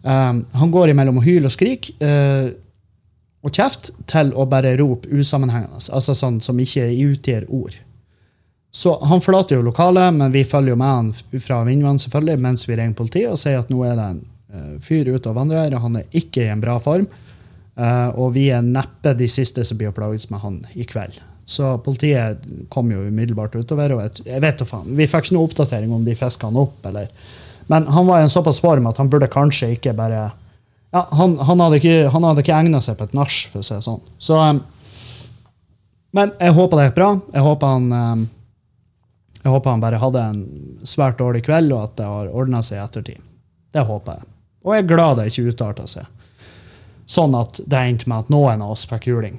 Um, 0.00 0.42
han 0.56 0.72
går 0.72 0.92
imellom 0.94 1.20
og 1.20 1.28
hyler 1.28 1.50
og 1.50 1.54
skriker. 1.54 1.96
Uh, 2.00 2.56
og 3.40 3.54
kjeft 3.56 3.92
til 4.10 4.34
å 4.36 4.44
bare 4.48 4.74
rope 4.80 5.08
usammenhengende, 5.08 5.80
altså 5.92 6.16
sånn 6.16 6.40
som 6.44 6.58
ikke 6.60 6.90
utgir 7.06 7.46
ord. 7.48 7.78
Så 8.70 8.92
han 9.02 9.22
forlater 9.22 9.56
jo 9.56 9.66
lokalet, 9.66 10.12
men 10.14 10.30
vi 10.32 10.44
følger 10.46 10.74
jo 10.74 10.78
med 10.78 10.92
han 10.92 11.40
fra 11.42 11.62
Vindvann 11.66 11.98
selvfølgelig, 11.98 12.42
mens 12.44 12.68
vi 12.68 12.76
ringer 12.78 12.98
politiet 12.98 13.32
og 13.32 13.40
sier 13.40 13.58
at 13.58 13.72
nå 13.72 13.80
er 13.86 13.96
det 13.98 14.04
en 14.12 14.20
eh, 14.52 14.76
fyr 14.84 15.10
ute 15.10 15.32
og 15.32 15.40
vandrer 15.40 15.74
og 15.74 15.82
han 15.88 15.98
er 15.98 16.20
ikke 16.20 16.44
i 16.44 16.52
en 16.52 16.62
bra 16.62 16.76
form. 16.82 17.08
Eh, 17.74 18.08
og 18.14 18.36
vi 18.36 18.46
er 18.54 18.62
neppe 18.66 19.16
de 19.18 19.26
siste 19.30 19.64
som 19.66 19.80
blir 19.80 19.94
plaget 19.96 20.30
med 20.30 20.44
han 20.44 20.60
i 20.78 20.86
kveld. 20.86 21.18
Så 21.50 21.72
politiet 21.82 22.44
kom 22.70 22.92
jo 22.92 23.02
umiddelbart 23.02 23.56
utover, 23.58 23.96
og 23.96 24.20
jeg, 24.22 24.38
vet 24.42 24.60
da 24.60 24.68
faen. 24.68 24.92
Vi 24.94 25.08
fikk 25.10 25.26
ikke 25.26 25.34
noe 25.34 25.48
oppdatering 25.48 25.94
om 25.96 26.04
de 26.06 26.14
fiska 26.14 26.46
han 26.46 26.60
opp, 26.60 26.78
eller 26.86 27.10
Men 27.70 27.86
han 27.86 28.06
var 28.06 28.18
i 28.18 28.22
en 28.26 28.30
såpass 28.30 28.60
form 28.60 28.86
at 28.86 28.98
han 28.98 29.10
burde 29.10 29.30
kanskje 29.30 29.72
ikke 29.76 29.92
bare 29.94 30.28
ja, 30.90 31.06
han, 31.16 31.38
han 31.38 31.62
hadde 31.62 31.78
ikke, 31.78 32.10
han 32.10 32.28
ikke 32.42 32.56
egna 32.56 32.80
seg 32.82 32.98
på 32.98 33.06
et 33.06 33.16
nach, 33.16 33.38
for 33.52 33.62
å 33.62 33.66
si 33.66 33.76
det 33.76 33.86
sånn. 33.86 34.02
Så, 34.18 34.36
um, 34.38 34.60
men 36.16 36.32
jeg 36.40 36.56
håper 36.56 36.80
det 36.80 36.86
gikk 36.88 36.96
bra. 36.98 37.10
Jeg 37.36 37.46
håper 37.46 37.74
han 37.76 37.92
um, 37.94 38.24
jeg 39.40 39.52
håper 39.54 39.72
han 39.72 39.82
bare 39.82 40.00
hadde 40.00 40.22
en 40.22 40.40
svært 40.84 41.20
dårlig 41.20 41.44
kveld, 41.46 41.72
og 41.72 41.86
at 41.86 41.96
det 42.00 42.08
har 42.08 42.32
ordna 42.36 42.60
seg 42.64 42.76
i 42.76 42.82
ettertid. 42.84 43.22
Det 43.72 43.84
håper 43.88 44.18
jeg. 44.18 44.28
Og 44.66 44.74
jeg 44.74 44.84
er 44.84 44.90
glad 44.90 45.16
det 45.16 45.30
ikke 45.30 45.54
utarta 45.54 45.86
seg. 45.88 46.08
Sånn 47.10 47.34
at 47.38 47.62
det 47.64 47.80
endte 47.80 48.10
med 48.10 48.26
at 48.26 48.32
noen 48.32 48.60
av 48.60 48.74
oss 48.74 48.84
fikk 48.90 49.08
juling. 49.08 49.38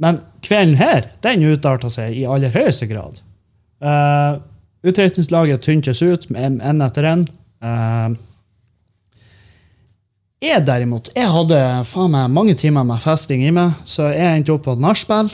Men 0.00 0.22
kvelden 0.42 0.78
her, 0.80 1.10
den 1.22 1.44
utarta 1.44 1.90
seg 1.92 2.16
i 2.16 2.24
aller 2.26 2.54
høyeste 2.54 2.88
grad. 2.90 3.20
Uh, 3.84 4.40
Utdrikningslaget 4.84 5.62
tyntes 5.64 6.02
ut 6.02 6.26
med 6.32 6.60
en 6.64 6.82
etter 6.84 7.06
en. 7.08 7.26
Uh, 7.64 8.16
jeg 10.50 10.66
derimot, 10.66 11.10
jeg 11.14 11.30
hadde 11.30 11.58
faen 11.88 12.12
meg 12.14 12.32
mange 12.32 12.54
timer 12.58 12.86
med 12.86 13.02
festing 13.02 13.44
i 13.46 13.52
meg, 13.54 13.76
så 13.88 14.10
jeg 14.12 14.40
endte 14.40 14.54
opp 14.54 14.64
på 14.66 14.74
et 14.76 14.82
nachspiel. 14.82 15.30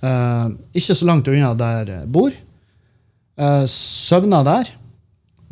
Uh, 0.00 0.56
ikke 0.72 0.96
så 0.96 1.08
langt 1.08 1.28
unna 1.28 1.52
der 1.58 1.92
jeg 1.92 2.08
bor. 2.12 2.32
Uh, 3.40 3.64
søvna 3.68 4.42
der. 4.46 4.72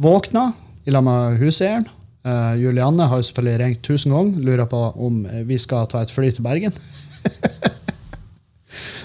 Våkna 0.00 0.50
i 0.88 0.94
lag 0.94 1.04
med 1.04 1.38
huseieren. 1.42 1.88
Uh, 2.26 2.54
Julianne 2.60 3.06
har 3.08 3.20
jo 3.20 3.26
selvfølgelig 3.28 3.60
ringt 3.62 3.84
tusen 3.86 4.14
ganger, 4.14 4.40
lurer 4.44 4.68
på 4.68 4.80
om 4.96 5.20
vi 5.48 5.58
skal 5.60 5.88
ta 5.90 6.02
et 6.02 6.12
fly 6.12 6.32
til 6.32 6.46
Bergen. 6.46 6.74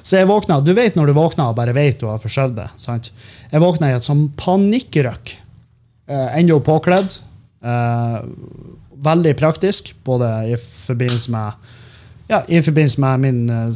Så 0.03 0.19
jeg 0.19 0.27
våkna, 0.27 0.59
Du 0.61 0.73
vet 0.75 0.97
når 0.99 1.09
du 1.09 1.15
våkner 1.15 1.51
og 1.51 1.57
bare 1.57 1.73
vet 1.75 2.01
du 2.01 2.09
har 2.09 2.19
forsøvd 2.21 2.57
det. 2.57 2.69
sant? 2.77 3.11
Jeg 3.51 3.63
våkna 3.63 3.91
i 3.91 3.95
et 3.95 4.05
sånn 4.05 4.27
panikkrøkk. 4.39 5.37
Uh, 6.11 6.29
ennå 6.35 6.59
påkledd. 6.63 7.19
Uh, 7.63 8.19
veldig 9.03 9.35
praktisk, 9.39 9.93
både 10.05 10.29
i 10.53 10.59
forbindelse 10.59 11.33
med 11.33 11.71
ja, 12.31 12.39
i 12.47 12.61
forbindelse 12.63 13.01
med 13.03 13.19
min, 13.19 13.49
eh, 13.49 13.75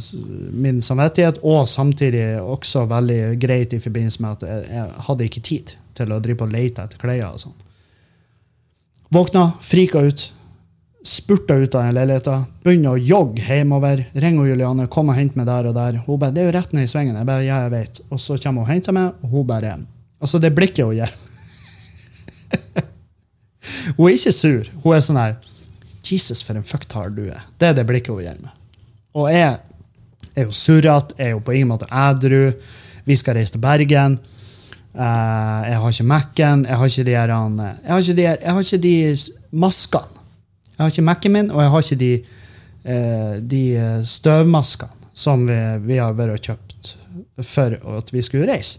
min 0.52 0.82
samvittighet, 0.82 1.38
og 1.42 1.68
samtidig 1.68 2.40
også 2.40 2.86
veldig 2.88 3.36
greit 3.40 3.72
i 3.76 3.80
forbindelse 3.80 4.22
med 4.24 4.30
at 4.30 4.48
jeg, 4.48 4.64
jeg 4.72 5.04
hadde 5.08 5.28
ikke 5.28 5.44
tid 5.44 5.74
til 5.98 6.14
å 6.14 6.20
drive 6.24 6.46
og 6.46 6.54
lete 6.54 6.86
etter 6.86 7.00
klær 7.02 7.28
og 7.28 7.42
sånn. 7.42 7.56
Våkna, 9.14 9.44
frika 9.64 10.02
ut, 10.04 10.26
spurta 11.06 11.56
ut 11.56 11.76
av 11.76 11.86
den 11.86 11.96
leiligheten, 11.96 12.48
begynner 12.64 12.96
å 12.96 13.00
jogge 13.00 13.44
hjemover. 13.46 14.02
Ringer 14.12 14.50
Juliane, 14.50 14.88
kom 14.92 15.12
og 15.12 15.16
hent 15.16 15.38
meg 15.38 15.48
der 15.48 15.70
og 15.70 15.76
der. 15.76 16.02
Hun 16.04 16.18
bare 16.18 16.32
'Det 16.32 16.42
er 16.42 16.46
jo 16.50 16.58
rett 16.58 16.72
ned 16.72 16.84
i 16.84 16.92
svingen.' 16.92 17.16
Jeg 17.16 17.26
bare, 17.26 17.44
ja, 17.44 17.62
jeg 17.62 17.70
vet. 17.70 18.00
Og 18.10 18.20
så 18.20 18.36
kommer 18.36 18.60
hun 18.64 18.68
og 18.68 18.74
henter 18.74 18.92
meg, 18.92 19.12
og 19.22 19.28
hun 19.30 19.46
bare 19.46 19.78
Altså, 20.20 20.38
det 20.38 20.54
blikket 20.54 20.84
hun 20.84 20.94
gir 20.94 21.12
Hun 23.96 24.08
er 24.08 24.16
ikke 24.16 24.34
sur. 24.34 24.70
Hun 24.84 24.96
er 24.96 25.04
sånn 25.04 25.20
her 25.20 25.38
Jesus, 26.08 26.42
for 26.46 26.56
en 26.56 26.66
fucktard 26.66 27.16
du 27.18 27.26
er. 27.28 27.44
Det 27.60 27.70
er 27.70 27.76
det 27.76 27.86
blikket 27.88 28.14
hun 28.14 28.24
gir 28.24 28.38
meg. 28.40 28.54
Og 29.18 29.28
jeg 29.32 29.58
er 30.38 30.46
jo 30.46 30.54
surrete, 30.54 31.16
er 31.18 31.34
jo 31.34 31.42
på 31.44 31.56
ingen 31.56 31.72
måte 31.72 31.88
ædru. 31.92 32.52
Vi 33.08 33.16
skal 33.18 33.38
reise 33.38 33.56
til 33.56 33.62
Bergen. 33.64 34.18
Uh, 34.94 35.60
jeg 35.68 35.80
har 35.80 35.92
ikke 35.92 36.08
Mac-en. 36.08 36.64
Jeg 36.64 36.76
har 36.80 36.92
ikke 36.92 37.04
de 37.04 37.16
her 37.16 37.32
jeg 37.32 37.92
har 37.92 37.98
ikke 37.98 38.16
de, 38.16 38.22
jeg 38.22 38.52
har 38.52 38.60
ikke 38.60 38.78
de 38.78 38.96
maskene. 39.52 40.24
Jeg 40.76 40.84
har 40.84 40.92
ikke 40.92 41.02
Mac-en 41.02 41.32
min, 41.32 41.50
og 41.50 41.62
jeg 41.62 41.70
har 41.70 41.82
ikke 41.82 42.00
de, 42.04 42.12
uh, 42.84 43.50
de 43.50 44.02
støvmaskene 44.06 44.98
som 45.18 45.48
vi, 45.48 45.58
vi 45.82 45.98
har 45.98 46.14
vært 46.14 46.36
og 46.36 46.44
kjøpt 46.46 46.92
for 47.42 47.74
at 47.98 48.12
vi 48.14 48.22
skulle 48.22 48.46
reise. 48.52 48.78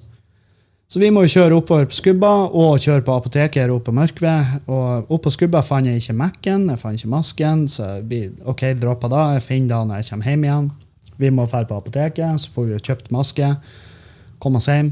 Så 0.89 0.97
vi 0.97 1.11
må 1.13 1.21
jo 1.21 1.29
kjøre 1.29 1.53
oppover 1.53 1.85
på 1.85 1.93
Skubba 1.93 2.29
og 2.49 2.79
kjøre 2.81 3.03
på 3.05 3.13
apoteket 3.13 3.61
her 3.61 3.69
oppe 3.69 3.91
på 3.91 3.93
Mørkved. 3.93 4.53
Og 4.73 5.11
oppe 5.13 5.27
på 5.27 5.33
Skubba 5.35 5.61
fant 5.61 5.85
jeg 5.85 6.01
ikke 6.01 6.15
Mac-en, 6.17 6.63
jeg 6.71 6.81
fant 6.81 6.97
ikke 6.97 7.11
masken, 7.13 7.67
så 7.69 7.99
vi 8.09 8.23
ok, 8.41 8.63
droppa 8.79 9.11
da. 9.11 9.27
Jeg 9.35 9.45
finner 9.45 9.75
da 9.75 9.83
når 9.85 10.01
jeg 10.01 10.09
kommer 10.09 10.31
hjem 10.31 10.47
igjen. 10.47 10.71
Vi 11.21 11.29
må 11.35 11.45
dra 11.51 11.61
på 11.69 11.77
apoteket, 11.77 12.41
så 12.41 12.55
får 12.55 12.65
vi 12.65 12.73
jo 12.73 12.81
kjøpt 12.89 13.13
maske. 13.13 13.51
Kom 14.41 14.57
oss 14.57 14.69
hjem. 14.71 14.89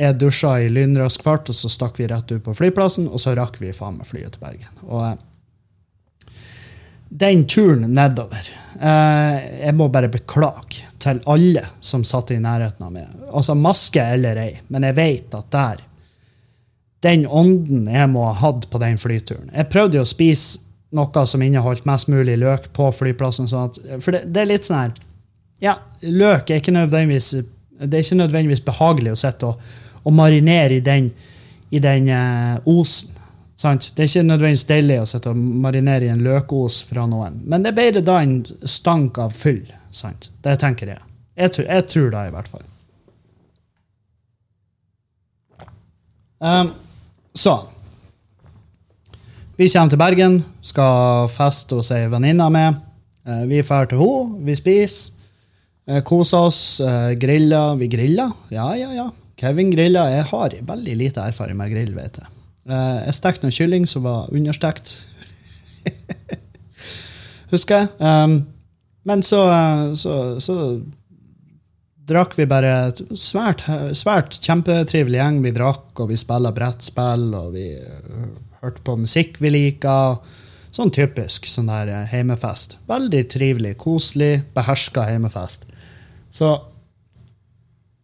Jeg 0.00 0.16
dusja 0.16 0.54
i 0.64 0.72
lynrask 0.72 1.20
fart, 1.26 1.52
og 1.52 1.60
så 1.60 1.68
stakk 1.76 2.00
vi 2.00 2.08
rett 2.08 2.32
ut 2.32 2.46
på 2.48 2.56
flyplassen, 2.56 3.10
og 3.12 3.20
så 3.20 3.36
rakk 3.36 3.60
vi 3.60 3.76
faen 3.76 4.00
meg 4.00 4.08
flyet 4.08 4.32
til 4.38 4.46
Bergen. 4.46 4.80
Og 4.88 6.32
den 7.08 7.44
turen 7.48 7.86
nedover 7.96 8.48
eh, 8.80 9.36
Jeg 9.64 9.72
må 9.76 9.86
bare 9.92 10.10
beklage 10.12 10.87
til 11.02 11.20
alle 11.30 11.64
som 11.80 12.04
satt 12.06 12.32
i 12.34 12.40
nærheten 12.42 12.86
av 12.86 12.94
meg. 12.94 13.10
Altså 13.30 13.54
maske 13.58 14.02
eller 14.02 14.40
ei, 14.42 14.52
men 14.68 14.86
jeg 14.88 14.98
vet 14.98 15.36
at 15.38 15.52
der 15.54 15.84
Den 17.02 17.26
ånden 17.26 17.86
jeg 17.86 18.08
må 18.10 18.24
ha 18.26 18.32
hatt 18.34 18.64
på 18.70 18.78
den 18.82 18.96
flyturen 18.98 19.52
Jeg 19.54 19.68
prøvde 19.70 20.00
jo 20.00 20.02
å 20.02 20.08
spise 20.08 20.58
noe 20.90 21.26
som 21.30 21.42
inneholdt 21.44 21.84
mest 21.86 22.08
mulig 22.08 22.38
løk 22.40 22.72
på 22.72 22.88
flyplassen. 22.96 23.46
Sånn 23.46 23.68
at, 23.68 23.78
for 24.02 24.16
det, 24.16 24.24
det, 24.32 24.40
er 24.40 24.50
litt 24.50 24.66
sånn 24.66 24.80
her 24.80 24.96
Ja, 25.62 25.74
løk 26.02 26.50
er 26.50 26.62
ikke 26.62 26.74
nødvendigvis 26.74 27.34
det 27.78 27.94
er 27.94 28.02
ikke 28.02 28.18
nødvendigvis 28.18 28.64
behagelig 28.66 29.12
å 29.14 29.20
sitte 29.20 29.52
og, 29.52 30.12
marinere 30.14 30.78
i 30.78 30.82
den, 30.82 31.10
i 31.70 31.80
den 31.82 32.08
uh, 32.08 32.56
osen. 32.72 33.12
Sant? 33.58 33.90
Det 33.96 34.04
er 34.04 34.10
ikke 34.12 34.26
nødvendigvis 34.28 34.68
deilig 34.68 35.00
å 35.02 35.06
sitte 35.10 35.32
og 35.32 35.38
marinere 35.64 36.06
i 36.06 36.12
en 36.12 36.22
løkos 36.22 36.84
fra 36.86 37.08
noen, 37.10 37.40
men 37.50 37.64
det 37.64 37.72
er 37.72 37.78
bedre 37.80 38.04
da 38.06 38.20
en 38.22 38.40
stank 38.62 39.18
av 39.18 39.34
fyll. 39.34 39.64
Sant? 39.90 40.30
Det 40.44 40.54
tenker 40.62 40.92
jeg. 40.92 41.02
Jeg 41.38 41.54
tror, 41.54 41.66
jeg 41.66 41.86
tror 41.90 42.12
det, 42.14 42.22
i 42.28 42.34
hvert 42.36 42.52
fall. 42.52 42.68
Um, 46.38 46.70
så 47.34 47.56
Vi 49.58 49.66
kommer 49.66 49.90
til 49.90 49.98
Bergen, 49.98 50.36
skal 50.62 51.26
feste 51.34 51.80
hos 51.80 51.90
ei 51.90 52.04
venninne 52.06 52.46
meg. 52.54 52.78
Uh, 53.26 53.42
vi 53.50 53.58
drar 53.66 53.90
til 53.90 53.98
henne, 53.98 54.38
vi 54.46 54.54
spiser. 54.54 55.16
Uh, 55.88 55.98
koser 56.06 56.46
oss, 56.46 56.60
uh, 56.78 57.10
griller. 57.18 57.74
Vi 57.80 57.90
griller. 57.90 58.30
Ja, 58.54 58.70
ja, 58.78 58.92
ja. 58.94 59.10
Kevin 59.38 59.74
griller. 59.74 60.14
Jeg 60.14 60.30
har 60.30 60.58
veldig 60.62 60.98
lite 61.02 61.26
erfaring 61.26 61.58
med 61.58 61.74
grill, 61.74 61.96
vet 61.98 62.22
jeg. 62.22 62.37
Uh, 62.68 63.00
jeg 63.06 63.16
stekte 63.16 63.46
noe 63.46 63.54
kylling 63.54 63.86
som 63.88 64.04
var 64.04 64.28
understekt. 64.34 64.92
Husker 67.52 67.80
jeg. 67.80 67.90
Um, 67.96 68.42
men 69.08 69.22
så, 69.24 69.40
uh, 69.48 69.94
så, 69.96 70.16
så, 70.44 70.56
drakk 72.08 72.36
vi 72.36 72.44
bare 72.48 72.90
svært, 73.16 73.64
svært 73.96 74.36
kjempetrivelig 74.44 75.16
gjeng. 75.16 75.40
Vi 75.46 75.54
drakk, 75.56 75.94
og 75.96 76.10
vi 76.12 76.20
spilla 76.20 76.52
brettspill, 76.56 77.30
og 77.38 77.54
vi 77.56 77.70
uh, 77.80 78.26
hørte 78.60 78.84
på 78.84 78.98
musikk 79.00 79.40
vi 79.44 79.54
liker. 79.54 80.20
Sånn 80.68 80.92
typisk 80.92 81.48
sånn 81.48 81.70
der 81.72 82.04
heimefest. 82.10 82.76
Veldig 82.90 83.22
trivelig, 83.32 83.78
koselig, 83.80 84.42
beherska 84.52 85.06
heimefest. 85.08 85.64
Så, 86.28 86.52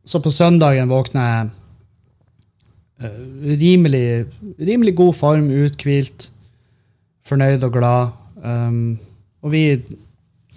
så 0.09 0.23
på 0.25 0.33
søndagen 0.33 0.89
våkna 0.89 1.27
jeg 1.29 1.53
Eh, 1.53 1.64
rimelig, 3.03 4.27
rimelig 4.59 4.95
god 4.97 5.15
form, 5.19 5.51
uthvilt, 5.51 6.31
fornøyd 7.27 7.65
og 7.67 7.73
glad. 7.73 8.15
Um, 8.45 8.99
og 9.45 9.53
vi, 9.53 9.65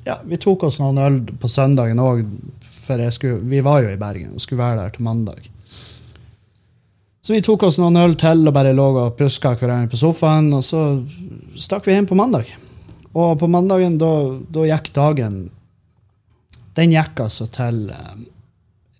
ja, 0.05 0.19
vi 0.23 0.39
tok 0.41 0.67
oss 0.67 0.79
noen 0.81 1.01
øl 1.01 1.19
på 1.39 1.49
søndagen 1.51 1.99
òg, 2.03 2.23
for 2.87 3.01
skulle, 3.11 3.41
vi 3.49 3.59
var 3.63 3.83
jo 3.83 3.91
i 3.91 3.99
Bergen 3.99 4.35
og 4.35 4.43
skulle 4.43 4.63
være 4.63 4.83
der 4.83 4.95
til 4.95 5.07
mandag. 5.07 5.49
Så 7.27 7.33
vi 7.35 7.41
tok 7.43 7.65
oss 7.67 7.75
noen 7.81 7.99
øl 7.99 8.15
til 8.15 8.47
og 8.47 8.53
bare 8.55 8.71
lå 8.75 8.85
og 9.01 9.17
puska 9.19 9.51
hverandre 9.59 9.91
på 9.91 9.99
sofaen. 9.99 10.47
Og 10.55 10.63
så 10.63 10.83
stakk 11.59 11.83
vi 11.87 11.97
hjem 11.97 12.07
på 12.07 12.15
mandag. 12.15 12.47
Og 13.11 13.33
på 13.41 13.49
mandagen, 13.51 13.97
da, 13.99 14.11
da 14.53 14.63
gikk 14.69 14.91
dagen 14.95 15.37
Den 16.77 16.91
gikk 16.93 17.19
altså 17.23 17.47
til 17.49 17.87
um, 17.89 18.25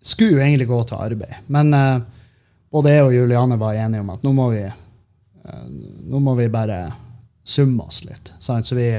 Skulle 0.02 0.40
jo 0.40 0.44
egentlig 0.44 0.68
gå 0.68 0.80
til 0.90 1.04
arbeid, 1.04 1.36
men 1.54 1.76
uh, 1.76 2.00
både 2.72 2.94
jeg 2.94 3.06
og 3.06 3.16
Juliane 3.16 3.60
var 3.60 3.78
enige 3.80 4.04
om 4.04 4.14
at 4.14 4.24
nå 4.26 4.34
må 4.36 4.50
vi, 4.54 4.64
uh, 4.68 5.68
nå 6.12 6.22
må 6.24 6.36
vi 6.40 6.50
bare 6.54 6.82
summe 7.48 7.88
oss 7.88 8.04
litt. 8.06 8.34
Sant? 8.44 8.68
Så 8.68 8.76
vi, 8.76 8.90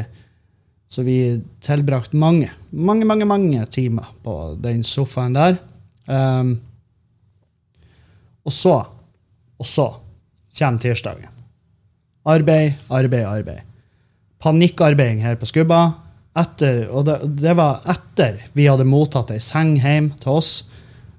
så 0.89 1.05
vi 1.05 1.19
tilbrakte 1.65 2.17
mange, 2.17 2.51
mange, 2.71 3.09
mange 3.09 3.29
mange 3.29 3.67
timer 3.73 4.09
på 4.25 4.57
den 4.63 4.85
sofaen 4.87 5.37
der. 5.37 5.59
Um, 6.09 6.57
og 8.49 8.55
så, 8.55 8.77
og 9.61 9.69
så 9.69 9.91
kommer 10.59 10.81
tirsdagen. 10.83 11.35
Arbeid, 12.29 12.79
arbeid, 12.91 13.25
arbeid. 13.25 13.65
Panikkarbeiding 14.43 15.23
her 15.25 15.37
på 15.37 15.49
Skubba. 15.49 15.83
Etter, 16.39 16.87
og 16.95 17.05
det, 17.09 17.19
det, 17.41 17.55
var 17.59 17.83
etter 17.91 18.39
vi 18.55 18.69
hadde 18.69 18.87
mottatt 18.87 19.33
ei 19.35 19.41
seng 19.43 19.75
hjem 19.83 20.13
til 20.23 20.37
oss 20.39 20.51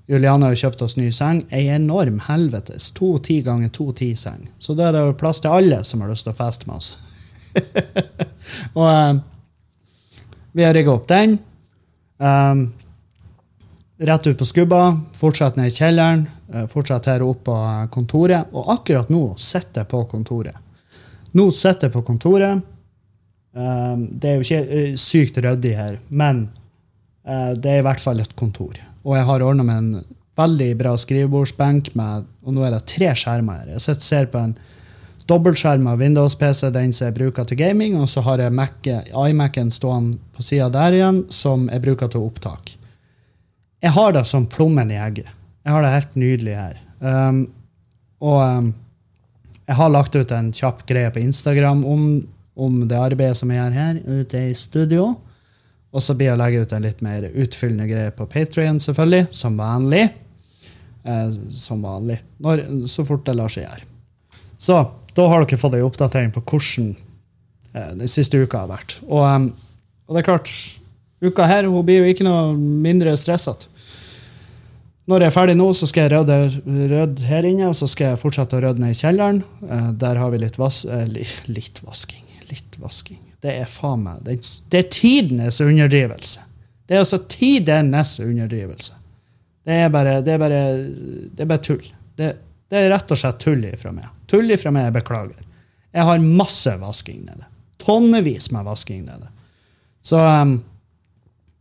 Juliane 0.10 0.48
har 0.48 0.56
jo 0.56 0.64
kjøpt 0.64 0.82
oss 0.82 0.96
ny 0.98 1.12
seng. 1.14 1.44
Ei 1.54 1.68
enorm 1.70 2.18
helvetes 2.26 2.90
ti 2.98 3.42
ganger 3.46 3.70
to 3.70 3.92
ti-seng. 3.94 4.48
Så 4.58 4.74
da 4.74 4.88
er 4.90 4.96
det 4.96 5.20
plass 5.20 5.42
til 5.44 5.54
alle 5.54 5.84
som 5.86 6.02
har 6.02 6.10
lyst 6.10 6.26
til 6.26 6.34
å 6.34 6.40
feste 6.40 6.66
med 6.66 6.80
oss. 6.80 6.96
og 8.80 8.88
um, 8.90 9.20
vi 10.58 10.66
har 10.66 10.74
rigga 10.74 10.96
opp 10.96 11.06
den. 11.12 11.38
Um, 12.18 12.66
rett 14.02 14.32
ut 14.32 14.42
på 14.42 14.50
skubba, 14.50 14.82
fortsatt 15.20 15.62
ned 15.62 15.70
i 15.70 15.78
kjelleren, 15.78 16.26
uh, 16.56 16.66
fortsatt 16.74 17.12
her 17.14 17.28
oppe 17.28 17.46
på 17.52 17.62
kontoret. 17.94 18.50
Og 18.50 18.74
akkurat 18.80 19.14
nå 19.14 19.24
sitter 19.38 19.84
jeg 19.84 19.94
på 19.94 20.04
kontoret. 20.10 20.58
Nå 21.38 21.52
sitter 21.54 21.86
jeg 21.86 22.00
på 22.00 22.08
kontoret. 22.10 22.66
Um, 23.54 24.10
det 24.10 24.34
er 24.34 24.40
jo 24.40 24.50
ikke 24.50 24.66
uh, 24.66 24.94
sykt 24.98 25.38
ryddig 25.38 25.78
her, 25.78 26.02
men 26.10 26.48
det 27.30 27.70
er 27.70 27.82
i 27.82 27.86
hvert 27.86 28.02
fall 28.02 28.24
et 28.24 28.32
kontor. 28.40 28.80
Og 29.06 29.16
jeg 29.18 29.28
har 29.30 29.46
ordna 29.46 29.66
med 29.66 29.78
en 29.84 30.18
veldig 30.40 30.70
bra 30.80 30.96
skrivebordsbenk, 31.00 31.94
med, 32.00 32.28
og 32.46 32.56
nå 32.56 32.66
er 32.66 32.76
det 32.76 32.86
tre 32.90 33.12
skjermer 33.18 33.62
her. 33.62 33.72
Jeg 33.76 33.86
sitter 33.86 34.08
ser 34.08 34.30
på 34.32 34.42
en 34.42 34.56
dobbeltskjerma 35.30 35.94
Windows-PC, 36.00 36.70
den 36.74 36.94
som 36.96 37.10
jeg 37.10 37.18
bruker 37.18 37.48
til 37.48 37.60
gaming, 37.60 37.98
og 38.00 38.10
så 38.10 38.24
har 38.26 38.42
jeg 38.42 38.54
iMac-en 39.14 39.72
stående 39.74 40.18
på 40.36 40.46
sida 40.46 40.70
der 40.74 40.98
igjen, 40.98 41.24
som 41.34 41.68
jeg 41.70 41.84
bruker 41.86 42.12
til 42.12 42.26
opptak. 42.26 42.74
Jeg 43.84 43.96
har 43.96 44.16
det 44.16 44.26
som 44.28 44.48
plommen 44.50 44.92
i 44.92 45.00
egget. 45.00 45.30
Jeg 45.64 45.76
har 45.76 45.86
det 45.86 45.94
helt 45.94 46.16
nydelig 46.20 46.56
her. 46.58 46.80
Um, 47.00 47.44
og 48.20 48.40
um, 48.42 48.74
jeg 49.70 49.78
har 49.78 49.92
lagt 49.94 50.16
ut 50.18 50.32
en 50.36 50.52
kjapp 50.56 50.82
greie 50.90 51.12
på 51.14 51.22
Instagram 51.22 51.86
om, 51.88 52.06
om 52.58 52.82
det 52.90 52.98
arbeidet 52.98 53.38
som 53.38 53.52
jeg 53.54 53.62
gjør 53.62 53.78
her 53.78 54.00
ute 54.08 54.42
i 54.50 54.56
studio. 54.58 55.12
Og 55.90 56.04
så 56.06 56.14
blir 56.14 56.30
jeg 56.30 56.38
å 56.38 56.42
legge 56.42 56.64
ut 56.64 56.74
en 56.76 56.86
litt 56.86 57.00
mer 57.06 57.26
utfyllende 57.30 57.88
greie 57.90 58.14
på 58.14 58.28
Patrion, 58.30 58.82
selvfølgelig, 58.84 59.30
som 59.34 59.56
vanlig. 59.58 60.04
Eh, 61.04 61.32
som 61.58 61.82
vanlig. 61.82 62.20
Når, 62.46 62.66
så 62.92 63.06
fort 63.08 63.26
det 63.26 63.38
lar 63.40 63.54
seg 63.54 63.66
gjøre. 63.66 63.88
Så 64.62 64.78
da 65.18 65.26
har 65.32 65.46
dere 65.46 65.62
fått 65.62 65.80
ei 65.80 65.86
oppdatering 65.86 66.30
på 66.36 66.44
hvordan 66.52 66.92
eh, 66.94 67.90
den 68.04 68.12
siste 68.12 68.38
uka 68.38 68.66
har 68.66 68.70
vært. 68.76 69.00
Og, 69.08 69.26
um, 69.26 69.50
og, 70.06 70.14
det 70.14 70.22
er 70.22 70.30
klart, 70.30 70.54
uka 71.26 71.50
her 71.50 71.66
hun 71.66 71.82
blir 71.88 72.04
jo 72.04 72.14
ikke 72.14 72.28
noe 72.28 72.54
mindre 72.54 73.18
stressete. 73.18 73.72
Når 75.10 75.24
jeg 75.24 75.32
er 75.32 75.34
ferdig 75.34 75.56
nå, 75.58 75.72
så 75.74 75.88
skal 75.90 76.06
jeg 76.06 76.12
rydde, 76.14 76.36
rydde 76.92 77.26
her 77.26 77.48
inne, 77.50 77.72
og 77.72 77.78
så 77.80 77.88
skal 77.90 78.12
jeg 78.12 78.22
fortsette 78.22 78.60
å 78.60 78.62
rydde 78.62 78.84
ned 78.84 78.94
i 78.94 79.00
kjelleren. 79.00 79.42
Eh, 79.66 79.94
der 80.06 80.22
har 80.22 80.30
vi 80.30 80.46
litt, 80.46 80.62
vas 80.62 80.84
eh, 80.86 81.08
litt 81.50 81.82
vasking 81.82 82.30
litt 82.50 82.80
vasking. 82.82 83.29
Det 83.40 83.56
er 83.62 83.68
faen 83.72 84.04
meg 84.04 84.24
Det, 84.26 84.40
det 84.72 84.80
er 84.84 84.88
tidenes 84.94 85.60
underdrivelse. 85.64 86.46
Det 86.90 86.98
er 86.98 87.04
altså 87.04 87.22
tidenes 87.30 88.16
underdrivelse. 88.20 88.96
Det 89.64 89.76
er 89.84 89.92
bare, 89.94 90.22
det 90.26 90.34
er 90.34 90.42
bare, 90.42 90.62
det 91.36 91.44
er 91.44 91.50
bare 91.52 91.62
tull. 91.62 91.84
Det, 92.18 92.32
det, 92.72 92.80
er 92.80 92.90
rett 92.90 93.12
og 93.14 93.20
slett 93.22 93.40
tull 93.44 93.62
ifra 93.68 93.92
meg. 93.94 94.08
Tull 94.30 94.50
ifra 94.52 94.72
meg, 94.74 94.88
jeg 94.88 94.96
beklager. 94.98 95.44
Jeg 95.94 96.08
har 96.08 96.24
masse 96.24 96.74
vasking 96.82 97.22
nede. 97.28 97.46
Tonnevis 97.82 98.50
med 98.56 98.66
vasking 98.66 99.06
nede. 99.06 99.30
Så, 100.02 100.18
um, 100.18 100.56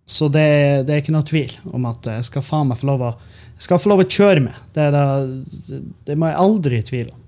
så 0.07 0.31
det, 0.33 0.49
det, 0.89 0.95
er 0.95 1.03
ikke 1.03 1.15
noe 1.15 1.29
tvil 1.29 1.53
om 1.77 1.87
at 1.91 2.09
jeg 2.09 2.27
skal 2.31 2.45
faen 2.47 2.71
meg 2.71 2.81
få 2.81 2.89
lov 2.89 3.05
å, 3.11 3.13
få 3.69 3.93
lov 3.93 4.05
å 4.05 4.09
kjøre 4.09 4.47
med. 4.49 4.61
Det, 4.73 4.89
det 6.09 6.17
må 6.17 6.31
jeg 6.31 6.43
aldri 6.47 6.83
tvile 6.89 7.13
om. 7.13 7.25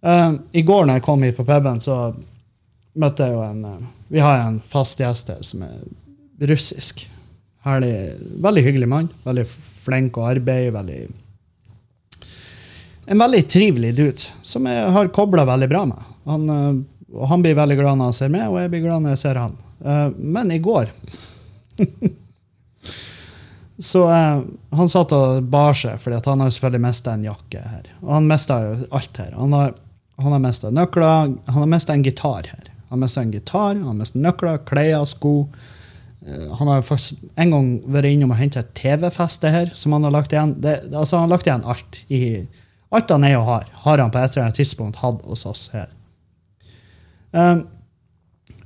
Um, 0.00 0.38
I 0.56 0.62
går 0.64 0.86
når 0.86 1.00
jeg 1.00 1.06
kom 1.10 1.26
hit 1.26 1.36
på 1.36 1.48
puben, 1.48 1.82
så 1.82 2.12
møtte 2.98 3.26
jeg 3.26 3.36
jo 3.36 3.42
en 3.44 3.64
uh, 3.64 3.88
Vi 4.10 4.22
har 4.22 4.44
en 4.44 4.60
fast 4.72 5.00
gjest 5.00 5.30
her 5.30 5.42
som 5.46 5.64
er 5.66 5.80
russisk. 6.50 7.04
Herlig, 7.66 7.94
veldig 8.40 8.64
hyggelig 8.64 8.88
mann. 8.88 9.10
Veldig 9.26 9.44
flink 9.84 10.16
å 10.18 10.28
arbeide. 10.30 10.72
veldig 10.74 11.00
en 13.10 13.18
veldig 13.18 13.48
trivelig 13.48 13.94
dude 13.96 14.22
som 14.46 14.66
jeg 14.70 14.90
har 14.94 15.08
kobla 15.10 15.42
veldig 15.44 15.68
bra 15.68 15.80
med. 15.90 16.10
Han, 16.30 16.50
uh, 16.50 17.26
han, 17.26 17.42
blir 17.42 17.56
veldig 17.58 17.76
glad 17.80 17.98
når 17.98 18.10
han 18.10 18.14
ser 18.14 18.30
meg, 18.30 18.46
og 18.46 18.60
jeg 18.60 18.70
blir 18.70 18.84
glad 18.84 19.02
når 19.02 19.16
jeg 19.16 19.22
ser 19.24 19.40
han. 19.40 19.56
Uh, 19.82 20.08
men 20.14 20.52
i 20.54 20.60
går 20.62 20.92
Så 23.80 24.02
han 24.04 24.90
satt 24.92 25.12
og 25.16 25.42
bar 25.48 25.72
seg, 25.74 25.96
for 26.02 26.12
han 26.12 26.42
har 26.44 26.50
selvfølgelig 26.52 26.82
mista 26.84 27.14
en 27.16 27.24
jakke 27.24 27.62
her. 27.64 27.86
Og 28.04 28.10
han 28.12 28.26
mista 28.28 28.58
jo 28.60 28.74
alt 28.98 29.20
her. 29.22 29.30
Han 29.38 29.56
har, 29.56 29.72
han 30.20 30.34
har 30.36 30.42
mista 30.44 30.70
nøkler, 30.70 31.32
han 31.48 31.62
har 31.64 31.70
mista 31.72 31.96
en 31.96 32.04
gitar 32.04 32.50
her. 32.52 32.69
Han 32.90 32.98
har 32.98 33.04
mista 33.06 33.22
en 33.22 33.34
gitar, 33.34 33.76
han 33.76 33.86
har 33.86 33.98
mista 33.98 34.18
nøkler, 34.18 34.62
klær, 34.66 35.04
sko. 35.06 35.34
Uh, 36.26 36.50
han 36.58 36.68
har 36.68 36.82
faktisk 36.84 37.22
en 37.40 37.54
gang 37.54 37.68
vært 37.86 38.10
innom 38.10 38.34
og 38.34 38.40
henta 38.40 38.64
et 38.64 38.74
TV-feste 38.78 39.52
her, 39.54 39.70
som 39.78 39.94
han 39.96 40.04
har 40.08 40.14
lagt 40.18 40.34
igjen. 40.34 40.56
Det, 40.60 40.76
altså 40.90 41.20
Han 41.20 41.28
har 41.28 41.36
lagt 41.36 41.46
igjen 41.46 41.64
alt. 41.64 42.00
I, 42.10 42.22
alt 42.90 43.14
han 43.14 43.24
er 43.24 43.38
og 43.38 43.46
har, 43.46 43.68
har 43.86 44.02
han 44.02 44.10
på 44.10 44.18
et 44.18 44.34
eller 44.34 44.48
annet 44.48 44.58
tidspunkt 44.58 44.98
hatt 45.00 45.22
hos 45.22 45.46
oss 45.46 45.68
her. 45.72 45.92
Um, 47.30 47.62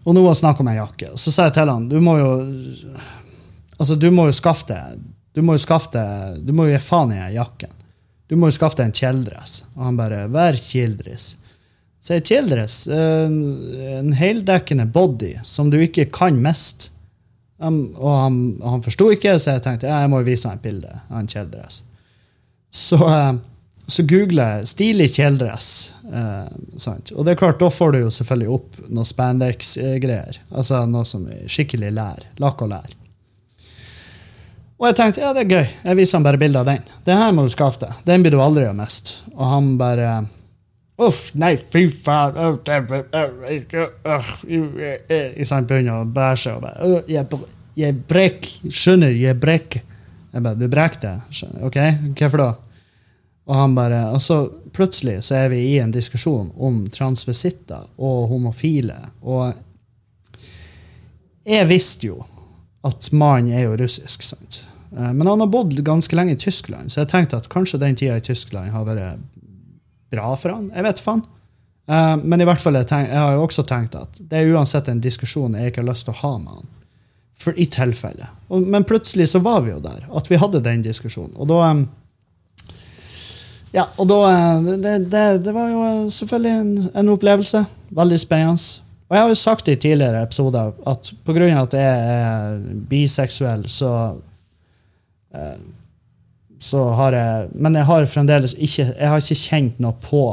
og 0.05 0.17
nå 0.17 0.25
var 0.25 0.35
det 0.35 0.41
snakk 0.41 0.61
om 0.61 0.73
ei 0.73 0.79
jakke. 0.79 1.13
Så 1.21 1.33
sa 1.33 1.49
jeg 1.49 1.57
til 1.59 1.71
han 1.73 1.89
du 1.89 1.99
må 2.01 2.17
jo 2.21 2.33
Altså, 3.75 3.97
du 3.99 4.07
må 4.15 4.29
jo 4.29 4.35
skaffe 4.37 4.69
deg 4.69 5.01
Du 5.35 5.43
må 5.43 5.57
jo 5.57 5.63
skaffe 5.65 5.91
deg 5.93 6.45
Du 6.47 6.53
må 6.55 6.69
jo 6.69 6.77
gi 6.77 6.83
faen 6.85 7.13
i 7.13 7.21
jakken. 7.35 7.73
Du 8.31 8.37
må 8.41 8.49
jo 8.49 8.57
skaffe 8.57 8.79
deg 8.81 8.91
en 8.91 8.97
kjeledress. 8.97 9.63
Og 9.77 9.89
han 9.89 9.99
bare 10.01 10.25
Vær 10.33 10.57
kjeledress. 10.61 11.35
Så 12.05 12.19
er 12.19 12.27
kjeledress 12.27 12.83
en, 12.93 13.39
en 13.97 14.13
heldekkende 14.13 14.85
body 14.93 15.39
som 15.49 15.71
du 15.73 15.79
ikke 15.81 16.05
kan 16.13 16.37
miste. 16.45 16.91
Um, 17.63 17.95
og 17.97 18.11
han, 18.19 18.39
han 18.61 18.83
forsto 18.85 19.09
ikke, 19.15 19.39
så 19.41 19.55
jeg 19.55 19.63
tenkte 19.65 19.89
ja, 19.89 20.03
jeg 20.03 20.11
må 20.13 20.21
vise 20.27 20.49
ham 20.51 20.59
et 20.59 20.67
bilde 20.67 20.91
av 20.91 21.21
en 21.21 21.31
kjeledress. 21.31 21.81
Så, 22.75 22.99
uh, 22.99 23.39
så 23.89 24.05
googler 24.11 24.59
jeg 24.59 24.69
'stilig 24.73 25.09
kjeledress'. 25.15 25.71
Uh, 26.05 26.51
og 27.15 27.25
det 27.25 27.33
er 27.33 27.41
klart, 27.41 27.63
da 27.63 27.71
får 27.73 27.95
du 27.95 27.99
jo 28.03 28.13
selvfølgelig 28.13 28.53
opp 28.59 28.79
noe 28.89 29.09
spandex-greier. 29.09 30.43
Altså 30.53 30.85
noe 30.91 31.09
som 31.09 31.25
er 31.31 31.49
skikkelig 31.49 31.95
lær. 31.95 32.29
Lakk 32.43 32.67
og 32.67 32.73
lær. 32.75 32.93
Og 34.77 34.91
jeg 34.91 34.97
tenkte 34.99 35.23
ja, 35.23 35.33
det 35.33 35.47
er 35.47 35.53
gøy. 35.57 35.67
Jeg 35.87 35.97
viser 35.97 36.19
ham 36.19 36.27
bare 36.27 36.41
bilde 36.43 36.61
av 36.61 36.69
den. 36.69 36.83
Det 37.07 37.17
her 37.17 37.33
må 37.33 37.47
du 37.47 37.53
skaffe 37.53 37.87
deg. 37.87 38.01
Den 38.05 38.25
blir 38.25 38.35
du 38.35 38.43
aldri 38.43 38.67
å 38.69 38.77
miste. 38.77 39.23
Og 39.33 39.47
han 39.49 39.77
bare 39.81 40.25
Uff, 41.03 41.33
nei, 41.35 41.57
fy 41.59 41.89
faen 41.91 42.37
I 45.35 45.47
sant 45.49 45.67
begynner 45.67 46.05
å 46.05 46.07
bæsje 46.07 46.53
og 46.55 46.63
bare 46.63 46.91
Jeg, 47.11 47.27
jeg 47.75 47.97
brekker. 48.07 48.71
Skjønner, 48.71 49.17
jeg 49.19 49.39
brekker. 49.43 49.83
Jeg 50.35 50.45
bare 50.45 50.59
Du 50.61 50.69
brekker 50.71 51.01
det? 51.03 51.49
OK, 51.67 51.81
hvorfor 52.19 52.43
da? 52.45 52.51
Og 53.45 53.59
han 53.59 53.75
bare 53.77 54.05
Og 54.15 54.23
så 54.23 54.39
plutselig 54.75 55.21
så 55.27 55.35
er 55.43 55.51
vi 55.53 55.61
i 55.73 55.79
en 55.83 55.93
diskusjon 55.95 56.53
om 56.57 56.85
transvisitter 56.91 57.85
og 57.99 58.29
homofile. 58.31 58.97
Og 59.23 59.53
jeg 61.47 61.69
visste 61.71 62.09
jo 62.09 62.23
at 62.85 63.11
mannen 63.13 63.53
er 63.55 63.67
jo 63.69 63.77
russisk. 63.81 64.23
sant? 64.23 64.65
Eh, 64.97 65.13
men 65.13 65.27
han 65.27 65.41
har 65.41 65.51
bodd 65.53 65.77
ganske 65.85 66.17
lenge 66.17 66.35
i 66.35 66.41
Tyskland, 66.41 66.91
så 66.91 67.03
jeg 67.03 67.13
tenkte 67.13 67.39
at 67.39 67.49
kanskje 67.53 67.81
den 67.83 67.97
tida 67.97 68.17
i 68.19 68.25
Tyskland 68.25 68.71
har 68.75 68.87
vært 68.89 69.23
bra 70.15 70.35
for 70.41 70.55
han. 70.55 70.71
Jeg 70.75 70.87
vet 70.87 71.03
faen. 71.05 71.25
Uh, 71.91 72.15
men 72.23 72.41
i 72.41 72.47
hvert 72.49 72.63
fall, 72.63 72.79
jeg, 72.81 72.89
tenk, 72.89 73.11
jeg 73.11 73.21
har 73.21 73.35
jo 73.37 73.43
også 73.45 73.67
tenkt 73.69 73.97
at 73.99 74.17
det 74.17 74.41
er 74.41 74.55
uansett 74.55 74.89
en 74.89 75.03
diskusjon 75.05 75.57
jeg 75.59 75.73
ikke 75.73 75.83
har 75.83 75.91
lyst 75.91 76.09
til 76.09 76.15
å 76.15 76.21
ha 76.23 76.33
med 76.39 76.55
han. 76.61 76.71
For 77.45 77.59
i 77.61 77.67
tilfelle. 77.69 78.31
Men 78.49 78.87
plutselig 78.89 79.33
så 79.35 79.43
var 79.45 79.67
vi 79.67 79.75
jo 79.75 79.83
der, 79.85 80.07
at 80.17 80.31
vi 80.31 80.39
hadde 80.41 80.63
den 80.65 80.85
diskusjonen. 80.87 81.35
Og 81.37 81.51
da 81.51 81.75
ja, 83.75 83.89
og 83.99 84.07
da 84.07 84.19
Det, 84.63 84.93
det, 85.11 85.25
det 85.45 85.53
var 85.53 85.73
jo 85.73 85.87
selvfølgelig 86.15 86.53
en, 86.61 86.91
en, 86.95 87.09
opplevelse. 87.11 87.65
Veldig 87.91 88.21
spennende. 88.23 88.81
Og 89.11 89.17
jeg 89.17 89.27
har 89.27 89.33
jo 89.33 89.41
sagt 89.41 89.69
i 89.69 89.75
tidligere 89.77 90.23
episoder 90.23 90.71
at 90.89 91.11
pga. 91.27 91.49
at 91.61 91.75
jeg 91.75 92.15
er 92.15 92.63
biseksuell, 92.89 93.67
så 93.69 93.91
Eh, 95.35 95.59
så 96.65 96.81
har 96.97 97.13
jeg 97.13 97.49
Men 97.61 97.77
jeg 97.77 97.89
har 97.89 98.07
fremdeles 98.09 98.57
ikke 98.57 98.87
Jeg 98.87 99.09
har 99.13 99.23
ikke 99.23 99.41
kjent 99.41 99.81
noe 99.85 99.97
på 100.01 100.25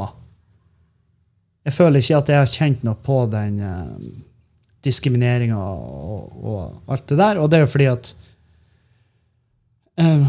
Jeg 1.66 1.76
føler 1.76 2.00
ikke 2.00 2.22
at 2.22 2.32
jeg 2.32 2.44
har 2.44 2.54
kjent 2.54 2.86
noe 2.88 2.98
på 3.06 3.18
den 3.32 3.60
eh, 3.62 3.90
diskrimineringa 4.82 5.60
og, 5.62 6.32
og, 6.42 6.62
alt 6.90 7.04
det 7.12 7.18
der. 7.20 7.38
Og 7.38 7.52
det 7.52 7.60
er 7.60 7.62
jo 7.62 7.70
fordi 7.70 7.86
at 7.92 8.10
eh, 10.02 10.24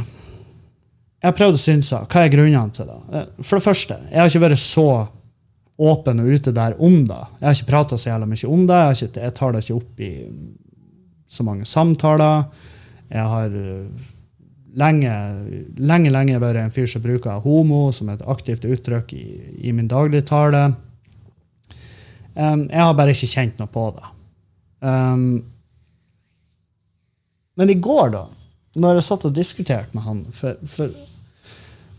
Jeg 1.22 1.30
har 1.30 1.38
prøvd 1.38 1.56
å 1.56 1.62
synse. 1.62 2.02
Hva 2.04 2.26
er 2.26 2.34
grunnene 2.34 2.76
til 2.76 2.90
det? 2.90 2.98
Uh, 3.14 3.44
for 3.46 3.56
det 3.56 3.64
første, 3.64 3.96
jeg 4.10 4.20
har 4.20 4.28
ikke 4.28 4.44
vært 4.44 4.60
så 4.60 4.86
åpen 5.82 6.20
og 6.20 6.34
ute 6.34 6.52
der 6.52 6.76
om 6.82 6.98
det. 7.08 7.20
Jeg 7.38 7.46
har 7.46 7.56
ikke 7.56 7.70
prata 7.70 7.96
så 7.96 8.10
jævla 8.10 8.28
mye 8.28 8.50
om 8.50 8.66
det. 8.68 8.80
Jeg, 8.82 8.98
ikke, 9.06 9.24
jeg, 9.24 9.34
tar 9.38 9.54
det 9.54 9.62
ikke 9.62 9.78
opp 9.78 10.02
i 10.02 10.12
så 11.32 11.46
mange 11.46 11.68
samtaler. 11.70 12.44
Jeg 13.08 13.28
har 13.32 13.56
lenge, 14.78 15.12
lenge, 15.76 16.12
lenge 16.12 16.40
vært 16.42 16.62
en 16.62 16.74
fyr 16.74 16.88
som 16.90 17.04
bruker 17.04 17.42
homo 17.44 17.84
som 17.94 18.10
et 18.12 18.24
aktivt 18.30 18.66
uttrykk 18.68 19.14
i, 19.16 19.26
i 19.68 19.72
min 19.76 19.90
dagligtale. 19.90 20.70
Um, 22.34 22.66
jeg 22.70 22.80
har 22.80 22.94
bare 22.96 23.12
ikke 23.12 23.32
kjent 23.34 23.58
noe 23.60 23.70
på 23.72 23.86
det. 23.96 24.12
Um, 24.82 25.26
men 27.60 27.70
i 27.70 27.78
går, 27.78 28.14
da, 28.14 28.26
når 28.80 28.98
jeg 28.98 29.08
satt 29.08 29.26
og 29.28 29.34
diskuterte 29.36 29.92
med 29.96 30.06
han 30.06 30.22
for, 30.32 30.60
for 30.64 30.94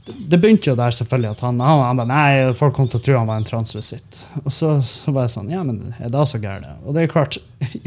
det 0.04 0.40
begynte 0.42 0.68
jo 0.68 0.76
der 0.76 0.92
selvfølgelig 0.92 1.30
at 1.32 1.44
han, 1.46 1.62
han, 1.64 2.00
han 2.02 2.10
nei, 2.10 2.54
folk 2.58 2.74
kom 2.76 2.90
til 2.92 3.00
å 3.00 3.04
tro 3.06 3.20
han 3.22 3.30
var 3.30 3.40
en 3.40 3.48
transvisitt. 3.48 4.18
Og 4.44 4.50
så, 4.52 4.76
så 4.84 5.14
var 5.16 5.30
jeg 5.30 5.36
sånn 5.38 5.54
Ja, 5.54 5.62
men 5.64 5.94
er 5.96 6.12
det 6.12 6.26
så 6.28 6.42
gærent? 6.44 6.82
Og 6.84 6.98
det 6.98 7.06
er 7.06 7.14
klart 7.14 7.38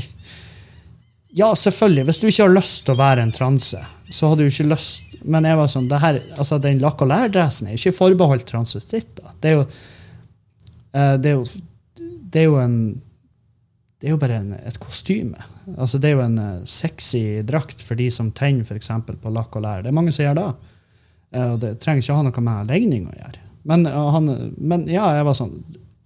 Ja, 1.37 1.51
selvfølgelig. 1.53 2.07
Hvis 2.09 2.22
du 2.22 2.30
ikke 2.30 2.47
har 2.47 2.55
lyst 2.55 2.87
til 2.87 2.95
å 2.95 3.01
være 3.03 3.26
en 3.26 3.34
transe, 3.37 3.82
så 4.11 4.30
hadde 4.30 4.44
du 4.44 4.50
ikke 4.52 4.68
lyst 4.70 5.16
Men 5.26 5.46
jeg 5.48 5.59
var 5.59 5.70
sånn, 5.70 5.88
her, 6.00 6.20
altså 6.36 6.61
den 6.62 6.78
lakk 6.82 7.00
og 7.02 7.11
lær-dressen 7.11 7.70
er 7.70 7.78
ikke 7.78 7.96
forbeholdt 7.96 8.46
transvestitter. 8.46 9.32
Det 9.42 9.50
er 9.50 9.57
jo 9.57 9.64
uh, 9.64 11.16
det 11.18 11.32
er 11.32 11.34
jo, 11.34 11.64
det 11.98 12.44
er 12.44 12.46
jo 12.46 12.61
en 12.62 12.78
det 13.96 14.11
er 14.11 14.12
jo 14.12 14.20
bare 14.20 14.36
en, 14.42 14.50
et 14.61 14.76
kostyme. 14.76 15.40
Altså, 15.72 15.98
det 15.98 16.11
er 16.11 16.18
jo 16.18 16.22
en 16.26 16.36
uh, 16.38 16.64
sexy 16.68 17.40
drakt 17.48 17.80
for 17.82 17.98
de 17.98 18.11
som 18.12 18.28
tenner 18.30 18.68
for 18.68 18.76
på 19.22 19.32
lakk 19.32 19.57
og 19.57 19.64
lær. 19.64 19.82
Det 19.82 19.88
er 19.88 19.96
mange 19.96 20.12
som 20.12 20.26
gjør 20.26 20.36
det. 20.36 20.46
Uh, 21.32 21.48
og 21.54 21.59
det 21.64 21.72
trenger 21.82 22.04
ikke 22.04 22.12
å 22.12 22.18
ha 22.20 22.26
noe 22.28 22.44
med 22.44 22.70
legning 22.70 23.09
å 23.09 23.16
gjøre. 23.16 23.42
Men, 23.66 23.88
han, 23.88 24.30
men 24.62 24.84
ja, 24.86 25.09
jeg 25.16 25.26
var 25.26 25.34
sånn 25.34 25.57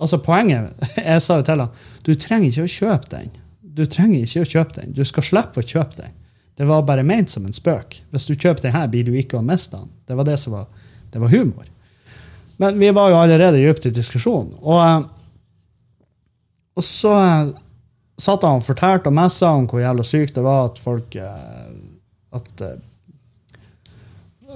altså 0.00 0.16
Poenget 0.24 0.86
Jeg 0.96 1.20
sa 1.20 1.34
jo 1.40 1.44
til 1.44 1.60
han 1.60 1.74
du 2.06 2.14
trenger 2.16 2.48
ikke 2.48 2.64
å 2.64 2.72
kjøpe 2.72 3.10
den. 3.12 3.34
Du 3.60 3.82
trenger 3.84 4.22
ikke 4.24 4.46
å 4.46 4.48
kjøpe 4.54 4.78
den. 4.78 4.94
Du 4.96 5.02
skal 5.04 5.26
slippe 5.26 5.60
å 5.60 5.66
kjøpe 5.66 5.98
den. 5.98 6.14
Det 6.60 6.66
var 6.68 6.82
bare 6.84 7.02
ment 7.08 7.30
som 7.32 7.46
en 7.48 7.56
spøk. 7.56 7.94
Hvis 8.12 8.26
du 8.28 8.34
kjøper 8.34 8.66
den 8.66 8.74
her, 8.74 8.88
blir 8.92 9.06
du 9.06 9.14
ikke 9.16 9.38
å 9.38 9.44
miste 9.44 9.78
den. 9.78 9.88
Det 10.04 10.16
var 10.18 10.26
det 10.28 10.34
som 10.42 10.52
var, 10.52 10.66
det 11.08 11.22
var 11.22 11.32
humor. 11.32 11.64
Men 12.60 12.76
vi 12.76 12.90
var 12.92 13.08
jo 13.08 13.16
allerede 13.16 13.62
dypt 13.62 13.86
i 13.88 13.92
diskusjonen. 13.96 14.58
Og, 14.60 14.80
eh, 14.84 16.02
og 16.76 16.84
så 16.84 17.14
eh, 17.16 17.54
satt 18.20 18.44
han 18.44 18.60
og 18.60 18.66
fortalte 18.66 19.08
og 19.08 19.16
messa 19.16 19.54
om 19.56 19.64
hvor 19.70 19.80
jævla 19.80 20.04
sykt 20.04 20.36
det 20.36 20.44
var 20.44 20.68
at 20.68 20.82
folk 20.84 21.16
eh, 21.16 21.70
at 22.36 22.64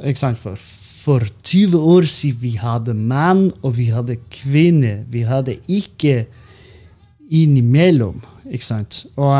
Ikke 0.05 0.21
sant? 0.21 0.43
For, 0.43 0.61
for 1.07 1.25
20 1.41 1.79
år 1.95 2.05
siden 2.11 2.43
vi 2.43 2.53
hadde 2.61 2.93
menn, 2.93 3.47
og 3.63 3.79
vi 3.79 3.89
hadde 3.95 4.19
kvinner. 4.29 5.07
Vi 5.09 5.25
hadde 5.25 5.57
ikke 5.65 6.27
innimellom. 7.33 8.21
Ikke 8.45 8.69
sant? 8.69 9.07
Og 9.17 9.33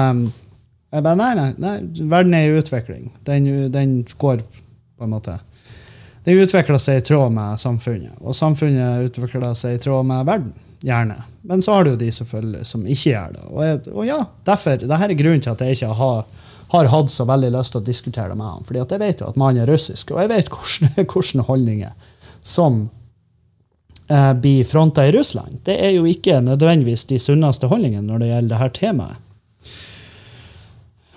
jeg 0.95 1.03
bare 1.03 1.19
nei, 1.19 1.33
nei, 1.35 1.49
nei, 1.59 1.75
verden 2.11 2.37
er 2.39 2.47
i 2.47 2.61
utvikling. 2.61 3.09
Den, 3.27 3.49
den 3.75 3.97
går 4.21 4.45
på 4.45 5.07
en 5.07 5.11
måte 5.11 5.41
Den 6.25 6.39
utvikler 6.41 6.79
seg 6.81 7.01
i 7.01 7.05
tråd 7.05 7.35
med 7.35 7.61
samfunnet. 7.61 8.15
Og 8.23 8.37
samfunnet 8.39 9.11
utvikler 9.11 9.51
seg 9.59 9.77
i 9.77 9.83
tråd 9.83 10.07
med 10.09 10.25
verden. 10.29 10.55
gjerne. 10.85 11.23
Men 11.43 11.63
så 11.63 11.73
har 11.73 11.85
du 11.85 11.97
de 11.97 12.11
selvfølgelig 12.13 12.67
som 12.69 12.87
ikke 12.87 13.11
gjør 13.11 13.35
det. 13.35 13.43
Og, 13.51 13.61
jeg, 13.65 13.79
og 13.93 14.07
ja, 14.07 14.19
derfor, 14.45 14.81
det 14.81 14.99
her 15.01 15.13
er 15.13 15.19
grunnen 15.19 15.45
til 15.45 15.53
at 15.53 15.65
jeg 15.65 15.77
ikke 15.77 15.97
har, 15.99 16.25
har 16.75 16.91
hatt 16.93 17.13
så 17.13 17.27
veldig 17.29 17.51
lyst 17.57 17.75
til 17.75 17.83
å 17.83 17.85
diskutere 17.85 18.33
det 18.33 18.37
med 18.41 18.51
han. 18.51 18.65
fordi 18.65 18.83
jeg 18.83 19.01
vet 19.01 19.21
jo 19.21 19.31
at 19.31 19.41
mannen 19.41 19.65
er 19.65 19.73
russisk, 19.73 20.13
og 20.13 20.23
jeg 20.23 20.33
vet 20.33 20.53
hvilke 20.53 21.47
holdninger 21.51 22.13
som 22.45 22.83
eh, 24.09 24.33
blir 24.33 24.65
fronta 24.69 25.07
i 25.09 25.13
Russland. 25.13 25.61
Det 25.65 25.77
er 25.81 25.97
jo 25.97 26.05
ikke 26.09 26.41
nødvendigvis 26.45 27.05
de 27.13 27.21
sunneste 27.21 27.69
holdningene 27.69 28.09
når 28.09 28.25
det 28.25 28.33
gjelder 28.33 28.65
dette 28.65 28.81
temaet. 28.81 29.24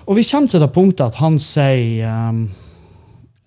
Og 0.07 0.15
vi 0.15 0.23
kommer 0.23 0.51
til 0.51 0.63
det 0.63 0.71
punktet 0.71 1.09
at 1.09 1.19
han 1.19 1.35
sier 1.43 2.07
um, 2.31 2.45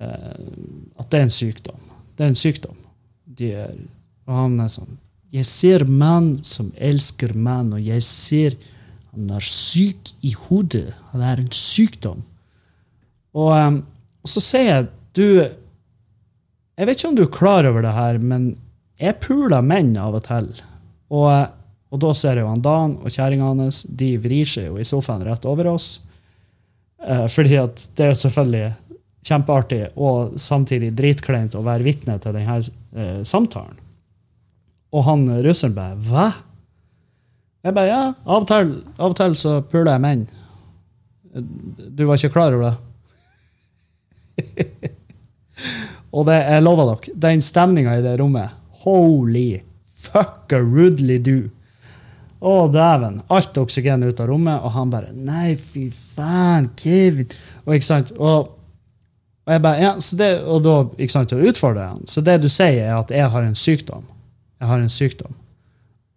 at 0.01 1.09
det 1.09 1.19
er 1.19 1.27
en 1.27 1.33
sykdom. 1.33 1.87
Det 2.17 2.25
er 2.25 2.33
en 2.33 2.39
sykdom. 2.39 2.77
De 3.25 3.53
er, 3.57 3.77
og 4.29 4.37
han 4.37 4.59
er 4.61 4.73
sånn 4.73 4.99
Jeg 5.31 5.47
ser 5.47 5.85
mann 5.87 6.41
som 6.45 6.73
elsker 6.77 7.33
mann, 7.39 7.73
og 7.77 7.81
jeg 7.81 8.03
ser 8.05 8.57
han 9.11 9.31
er 9.35 9.43
syk 9.43 10.13
i 10.23 10.33
hodet. 10.47 10.93
Det 11.13 11.27
er 11.27 11.41
en 11.43 11.55
sykdom. 11.55 12.21
Og, 13.35 13.51
um, 13.55 13.81
og 14.23 14.31
så 14.31 14.43
sier 14.43 14.69
jeg 14.69 14.89
Du 15.15 15.27
Jeg 15.41 16.87
vet 16.87 16.99
ikke 16.99 17.09
om 17.09 17.17
du 17.19 17.25
er 17.25 17.33
klar 17.35 17.67
over 17.69 17.83
det 17.83 17.95
her, 17.95 18.19
men 18.19 18.53
jeg 19.01 19.19
puler 19.23 19.65
menn 19.65 19.95
av 19.97 20.15
og 20.17 20.23
til. 20.27 20.47
Og, 21.11 21.33
og 21.91 22.01
da 22.05 22.13
ser 22.17 22.37
jeg 22.37 22.45
jo 22.45 22.53
han 22.53 22.63
Dan 22.65 22.95
og 23.01 23.13
kjerringa 23.13 23.49
hans. 23.49 23.83
De 23.85 24.13
vrir 24.21 24.49
seg 24.49 24.69
jo 24.69 24.79
i 24.81 24.87
sofaen 24.89 25.25
rett 25.25 25.45
over 25.49 25.73
oss. 25.73 25.99
Uh, 27.01 27.27
fordi 27.33 27.57
at 27.61 27.85
det 27.97 28.11
er 28.11 28.19
selvfølgelig 28.19 28.73
kjempeartig 29.27 29.81
og 30.01 30.37
samtidig 30.41 30.93
dritkleint 30.97 31.57
å 31.57 31.65
være 31.65 31.87
vitne 31.87 32.19
til 32.21 32.37
denne 32.37 32.59
uh, 32.61 33.21
samtalen. 33.27 33.79
Og 34.91 35.07
han 35.07 35.27
russeren 35.45 35.77
bare 35.77 35.99
Hva? 36.03 36.29
Jeg 37.61 37.77
bare 37.77 37.91
Ja, 37.91 38.05
av 38.25 38.47
og 39.07 39.17
til, 39.19 39.37
så 39.37 39.61
puler 39.69 39.93
jeg 39.93 40.03
menn. 40.03 40.23
Du 41.31 42.07
var 42.09 42.17
ikke 42.17 42.33
klar 42.35 42.57
over 42.57 42.71
det? 42.71 42.77
og 46.17 46.25
det, 46.27 46.39
jeg 46.41 46.65
lover 46.65 46.95
dere, 46.95 47.17
den 47.29 47.45
stemninga 47.45 47.99
i 47.99 48.05
det 48.05 48.17
rommet 48.19 48.57
Holy 48.81 49.61
fucker 50.01 50.65
rudely 50.65 51.19
do. 51.21 51.39
Å, 52.41 52.65
dæven. 52.73 53.21
Alt 53.29 53.59
oksygen 53.61 54.07
ut 54.07 54.21
av 54.23 54.31
rommet, 54.31 54.63
og 54.65 54.73
han 54.73 54.93
bare 54.93 55.13
Nei, 55.13 55.53
fy 55.61 55.91
faen, 56.17 56.71
Kevin. 56.81 57.31
Og 57.67 57.77
ikke 57.77 57.89
sant? 57.89 58.13
Og, 58.19 58.53
og 59.47 59.55
jeg 59.55 59.65
bare, 59.65 59.83
ja, 59.83 59.93
det, 60.21 60.31
og 60.45 60.63
da 60.67 60.77
ikke 60.99 61.17
sant, 61.17 61.35
å 61.37 61.51
utfordre 61.51 61.89
han. 61.93 62.07
Så 62.11 62.25
det 62.27 62.41
du 62.43 62.49
sier, 62.49 62.85
er 62.87 62.99
at 62.99 63.13
jeg 63.15 63.31
har 63.33 63.47
en 63.47 63.59
sykdom. 63.59 64.07
Jeg 64.61 64.71
har 64.71 64.83
en 64.83 64.93
sykdom. 64.93 65.37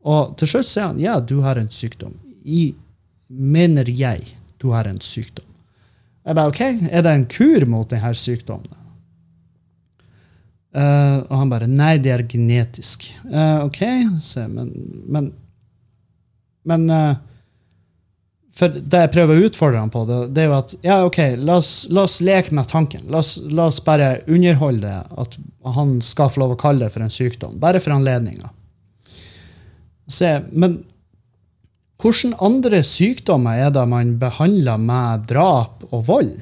Og 0.04 0.36
til 0.40 0.52
slutt 0.52 0.68
sier 0.68 0.90
han 0.90 1.02
ja, 1.02 1.18
du 1.24 1.40
har 1.46 1.60
en 1.60 1.72
sykdom. 1.72 2.16
I, 2.44 2.74
mener 3.28 3.88
jeg 3.88 4.28
du 4.60 4.72
har 4.76 4.88
en 4.88 5.02
sykdom. 5.04 5.48
Jeg 6.24 6.38
bare, 6.38 6.52
ok, 6.52 6.62
Er 6.92 7.04
det 7.04 7.12
en 7.12 7.28
kur 7.28 7.66
mot 7.68 7.90
denne 7.90 8.14
sykdommen? 8.16 8.80
Uh, 10.74 11.22
og 11.30 11.36
han 11.38 11.52
bare 11.52 11.68
Nei, 11.70 11.98
det 12.02 12.14
er 12.14 12.24
genetisk. 12.26 13.06
Uh, 13.28 13.68
OK, 13.68 13.84
se, 14.26 14.48
men 14.50 14.72
Men, 15.06 15.34
men 16.66 16.90
uh, 16.90 17.16
For 18.54 18.70
det 18.70 19.00
jeg 19.06 19.12
prøver 19.16 19.40
å 19.40 19.46
utfordre 19.48 19.82
ham 19.82 19.90
på, 19.90 20.04
det, 20.06 20.18
det, 20.36 20.44
er 20.44 20.52
jo 20.52 20.58
at 20.60 20.74
ja, 20.86 20.98
OK, 21.08 21.20
la 21.42 21.58
oss, 21.58 21.72
la 21.90 22.04
oss 22.06 22.20
leke 22.22 22.54
med 22.54 22.70
tanken. 22.70 23.08
La 23.10 23.24
oss, 23.24 23.36
la 23.50 23.66
oss, 23.72 23.80
bare 23.82 24.20
underholde 24.30 24.86
det, 24.86 25.22
at 25.24 25.38
han 25.74 25.96
skal 26.06 26.30
få 26.30 26.44
lov 26.44 26.54
å 26.54 26.60
kalle 26.62 26.86
det 26.86 26.94
for 26.94 27.06
en 27.06 27.14
sykdom. 27.14 27.58
Bare 27.62 27.82
for 27.82 27.96
anledninga. 27.96 28.52
Men 30.52 30.84
hvilke 32.04 32.34
andre 32.44 32.84
sykdommer 32.86 33.64
er 33.64 33.74
det 33.74 33.88
man 33.90 34.18
behandler 34.22 34.82
med 34.82 35.26
drap 35.32 35.88
og 35.90 36.06
vold, 36.12 36.36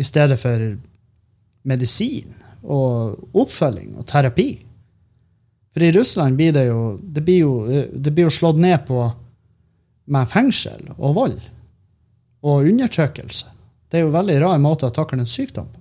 i 0.00 0.06
stedet 0.06 0.40
for 0.40 0.70
medisin? 1.68 2.32
og 2.62 3.18
oppfølging 3.34 3.96
og 3.98 4.06
terapi. 4.08 4.50
For 5.72 5.84
i 5.84 5.92
Russland 5.96 6.36
blir 6.36 6.52
det 6.54 6.66
jo 6.68 6.80
det 7.02 7.24
blir 7.24 7.40
jo, 7.42 7.52
det 7.92 8.12
blir 8.12 8.28
jo 8.28 8.34
slått 8.34 8.60
ned 8.60 8.84
på 8.86 9.06
med 10.04 10.30
fengsel 10.30 10.92
og 10.96 11.14
vold 11.16 11.38
og 12.42 12.66
undertrykkelse. 12.66 13.52
Det 13.88 13.98
er 13.98 14.06
jo 14.06 14.10
en 14.10 14.16
veldig 14.16 14.38
rar 14.42 14.62
måte 14.62 14.88
å 14.88 14.94
takle 14.94 15.20
en 15.22 15.28
sykdom 15.28 15.68
på. 15.68 15.80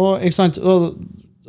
Og, 0.00 0.22
ikke 0.22 0.36
sant? 0.36 0.60
og 0.62 0.96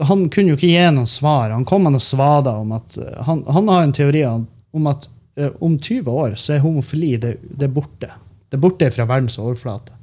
han 0.02 0.26
kunne 0.34 0.54
jo 0.54 0.58
ikke 0.58 0.72
gi 0.72 0.84
noen 0.91 1.08
svar. 1.08 1.54
Han 1.54 1.66
kom 1.68 1.86
med 1.86 1.95
noen 1.95 2.04
svader 2.04 2.60
om 2.64 2.74
at 2.76 2.97
han, 3.28 3.43
han, 3.47 3.70
har 3.70 3.86
en 3.86 3.95
teori 3.95 4.26
om 4.26 4.89
at 4.89 5.08
eh, 5.38 5.54
om 5.62 5.78
20 5.78 6.10
år 6.10 6.36
så 6.41 6.56
er 6.56 6.66
homofili 6.66 7.14
det, 7.22 7.36
det 7.43 7.70
er 7.70 7.76
borte. 7.76 8.10
Det 8.49 8.58
er 8.58 8.64
borte 8.66 8.89
fra 8.91 9.08
verdens 9.08 9.38
overflate. 9.39 9.93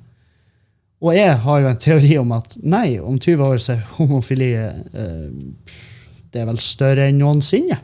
Og 1.05 1.14
jeg 1.14 1.34
har 1.44 1.61
jo 1.62 1.68
en 1.70 1.82
teori 1.82 2.14
om 2.18 2.32
at 2.34 2.57
nei, 2.62 2.99
om 2.99 3.18
20 3.18 3.44
år 3.44 3.61
så 3.62 3.74
er 3.76 3.84
homofili 3.99 4.53
eh, 4.55 5.76
det 6.32 6.42
er 6.42 6.49
vel 6.49 6.61
større 6.62 7.09
enn 7.09 7.20
noensinne. 7.22 7.78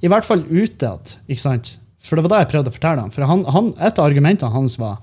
I 0.00 0.10
hvert 0.10 0.26
fall 0.26 0.44
utad. 0.48 1.16
ikke 1.26 1.42
sant? 1.42 1.74
For 2.00 2.16
det 2.16 2.24
var 2.24 2.32
det 2.32 2.44
jeg 2.44 2.50
prøvde 2.54 2.72
å 2.72 2.76
fortelle 2.76 3.04
ham. 3.04 3.12
For 3.12 3.28
han, 3.28 3.44
han, 3.52 3.72
Et 3.76 3.98
av 3.98 4.06
argumentene 4.06 4.52
hans 4.54 4.78
var 4.80 4.98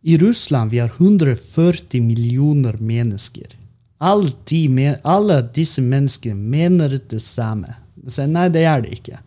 i 0.00 0.16
Russland 0.20 0.72
vi 0.72 0.80
har 0.80 0.92
140 0.96 2.04
millioner 2.04 2.76
mennesker. 2.80 3.56
Alle, 4.00 4.30
de, 4.48 4.94
alle 5.04 5.42
disse 5.52 5.82
menneskene 5.84 6.36
mener 6.36 6.96
det 6.98 7.20
samme. 7.20 7.74
Jeg 8.06 8.16
sier, 8.16 8.30
nei, 8.32 8.46
det 8.52 8.64
gjør 8.64 8.86
det 8.86 8.94
ikke. 8.96 9.20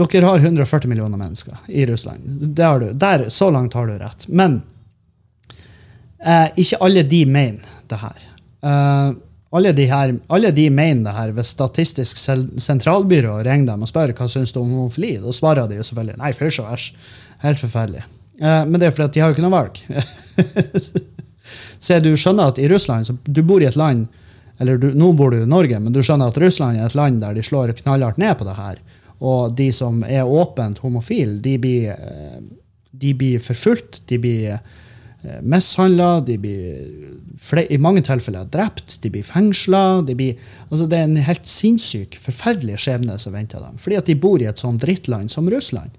Dere 0.00 0.26
har 0.26 0.42
140 0.42 0.90
millioner 0.90 1.18
mennesker 1.18 1.70
i 1.70 1.84
Russland. 1.86 2.26
Der, 2.54 3.28
så 3.30 3.50
langt 3.54 3.74
har 3.78 3.86
du 3.86 3.98
rett. 3.98 4.26
Men 4.28 4.60
Eh, 6.20 6.48
ikke 6.60 6.78
alle 6.84 7.02
de 7.08 7.24
mener 7.26 7.68
det 7.88 7.98
her. 8.00 8.24
Eh, 8.62 9.10
alle, 9.50 9.72
de 9.74 9.86
her 9.90 10.14
alle 10.30 10.52
de 10.54 10.68
mener 10.70 11.04
det 11.08 11.16
her. 11.16 11.34
Hvis 11.34 11.52
Statistisk 11.56 12.18
sentralbyrå 12.18 13.40
ringer 13.42 13.72
dem 13.72 13.82
og 13.82 13.90
spør 13.90 14.14
hva 14.14 14.28
syns 14.30 14.54
du 14.54 14.60
om 14.62 14.70
homofili, 14.70 15.16
da 15.22 15.34
svarer 15.34 15.70
de 15.70 15.80
jo 15.80 15.86
selvfølgelig 15.86 16.20
nei, 16.20 16.32
fysj 16.36 16.62
og 16.62 16.72
æsj. 16.76 16.88
Helt 17.42 17.62
forferdelig. 17.62 18.04
Eh, 18.40 18.62
men 18.68 18.78
det 18.80 18.88
er 18.88 18.94
fordi 18.94 19.16
de 19.16 19.24
har 19.24 19.30
jo 19.30 19.36
ikke 19.38 19.46
noe 19.46 19.56
valg. 19.56 19.80
Se, 21.84 21.98
du 22.04 22.12
skjønner 22.14 22.52
at 22.52 22.60
i 22.60 22.68
Russland 22.70 23.08
så 23.08 23.14
Du 23.24 23.40
bor 23.42 23.62
i 23.62 23.66
et 23.66 23.78
land 23.80 24.04
eller 24.60 24.76
du, 24.76 24.90
Nå 24.94 25.14
bor 25.16 25.32
du 25.32 25.40
i 25.40 25.48
Norge, 25.48 25.78
men 25.80 25.94
du 25.94 26.02
skjønner 26.04 26.30
at 26.30 26.38
Russland 26.38 26.78
er 26.78 26.86
et 26.86 26.96
land 26.98 27.22
der 27.22 27.34
de 27.34 27.44
slår 27.44 27.72
knallhardt 27.80 28.20
ned 28.20 28.36
på 28.36 28.44
det 28.44 28.56
her. 28.58 28.80
Og 29.20 29.54
de 29.56 29.70
som 29.72 30.02
er 30.04 30.28
åpent 30.28 30.78
homofile, 30.84 31.38
de 31.40 31.56
blir, 31.60 31.94
eh, 31.96 32.40
de 32.92 33.14
blir 33.16 33.40
forfulgt. 33.40 34.02
De 34.12 34.20
blir 34.20 34.60
mishandla, 35.42 36.20
de 36.20 36.38
blir 36.40 37.66
i 37.68 37.78
mange 37.78 38.02
tilfeller 38.06 38.46
drept, 38.48 38.98
de 39.02 39.10
blir 39.12 39.24
fengsla. 39.26 40.02
De 40.08 40.16
altså 40.70 40.86
det 40.88 40.98
er 40.98 41.08
en 41.08 41.20
helt 41.26 41.48
sinnssyk, 41.48 42.16
forferdelig 42.20 42.78
skjebne 42.80 43.18
som 43.20 43.36
venter 43.36 43.60
dem. 43.60 43.76
Fordi 43.80 43.98
at 44.00 44.08
de 44.08 44.16
bor 44.16 44.40
i 44.40 44.48
et 44.48 44.60
sånt 44.60 44.80
drittland 44.80 45.32
som 45.32 45.50
Russland. 45.52 45.92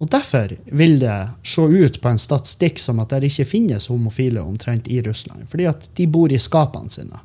Og 0.00 0.08
Derfor 0.08 0.54
vil 0.64 0.98
det 0.98 1.16
se 1.44 1.62
ut 1.62 2.00
på 2.00 2.08
en 2.08 2.18
statistikk 2.18 2.80
som 2.80 3.02
at 3.02 3.12
det 3.12 3.28
ikke 3.28 3.50
finnes 3.50 3.90
homofile 3.92 4.40
omtrent 4.40 4.88
i 4.88 5.02
Russland. 5.04 5.44
Fordi 5.48 5.66
at 5.68 5.90
de 5.96 6.06
bor 6.08 6.32
i 6.32 6.40
skapene 6.40 6.90
sine. 6.90 7.20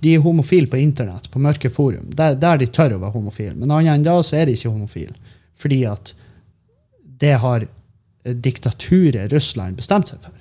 De 0.00 0.14
er 0.14 0.22
homofile 0.22 0.66
på 0.70 0.78
internett, 0.78 1.30
på 1.30 1.38
mørke 1.42 1.70
forum, 1.70 2.10
der, 2.14 2.34
der 2.38 2.58
de 2.58 2.66
tør 2.66 2.96
å 2.96 3.00
være 3.02 3.14
homofile. 3.14 3.54
Men 3.54 3.70
annet 3.70 3.94
enn 3.94 4.06
da 4.06 4.16
så 4.22 4.40
er 4.40 4.48
de 4.48 4.58
ikke 4.58 4.72
homofile. 4.72 5.14
Fordi 5.58 5.84
at 5.86 6.12
det 7.20 7.36
har 7.42 7.66
diktaturet 8.24 9.32
Russland 9.32 9.78
bestemte 9.78 10.14
seg 10.14 10.24
for. 10.24 10.36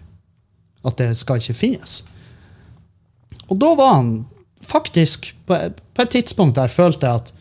At 0.90 1.00
det 1.00 1.14
skal 1.20 1.42
ikke 1.42 1.58
finnes. 1.58 2.02
Og 3.50 3.60
da 3.62 3.74
var 3.78 3.98
han 3.98 4.14
faktisk 4.62 5.32
på, 5.48 5.58
et 6.00 6.10
tidspunkt 6.14 6.58
der 6.60 6.72
følte 6.72 7.08
jeg 7.08 7.24
at 7.24 7.34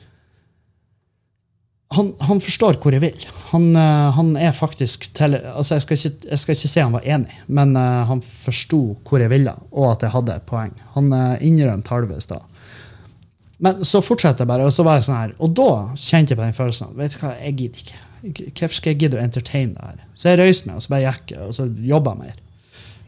han, 1.97 2.11
han, 2.21 2.41
forstår 2.45 2.77
hvor 2.83 2.93
jeg 2.93 3.01
vil. 3.01 3.23
Han, 3.49 3.71
uh, 3.73 4.11
han 4.13 4.35
er 4.37 4.53
faktisk 4.53 5.07
til, 5.17 5.39
altså 5.41 5.79
jeg, 5.79 5.83
skal 5.83 5.97
ikke, 5.97 6.29
jeg 6.31 6.39
skal 6.43 6.57
ikke 6.57 6.69
si 6.69 6.83
han 6.83 6.93
var 6.93 7.07
enig, 7.09 7.39
men 7.47 7.73
uh, 7.81 8.05
han 8.11 8.21
forsto 8.21 8.81
hvor 9.09 9.23
jeg 9.23 9.33
ville, 9.33 9.55
og 9.73 9.95
at 9.95 10.05
jeg 10.05 10.13
hadde 10.13 10.37
et 10.37 10.49
poeng. 10.51 10.75
Han 10.99 11.09
uh, 11.15 11.39
innrømte 11.41 11.95
halvveis 11.95 12.29
da. 12.29 12.43
Men 13.65 13.81
så 13.89 14.03
fortsatte 14.05 14.45
jeg 14.45 14.51
bare, 14.53 14.69
og 14.69 14.75
så 14.75 14.85
var 14.87 14.99
jeg 14.99 15.09
sånn 15.09 15.17
her, 15.23 15.33
og 15.41 15.57
da 15.57 15.71
kjente 15.97 16.35
jeg 16.35 16.39
på 16.39 16.45
den 16.45 16.59
følelsen 16.61 16.93
vet 16.99 17.17
du 17.17 17.23
hva, 17.23 17.33
jeg 17.41 17.57
gidder 17.63 17.87
ikke. 17.87 18.03
Hvorfor 18.23 18.75
skal 18.75 18.95
jeg 18.95 19.01
gidde 19.05 19.19
å 19.19 19.23
entertaine 19.23 19.75
det 19.75 19.87
her? 19.87 20.05
Så 20.19 20.33
jeg 20.33 20.41
røyste 20.41 20.69
meg, 20.69 20.79
og 20.79 20.85
så 20.85 20.93
bare 20.95 21.07
gikk 21.07 21.35
og 21.45 21.55
så 21.57 21.67
jobba 21.87 22.15
mer. 22.19 22.37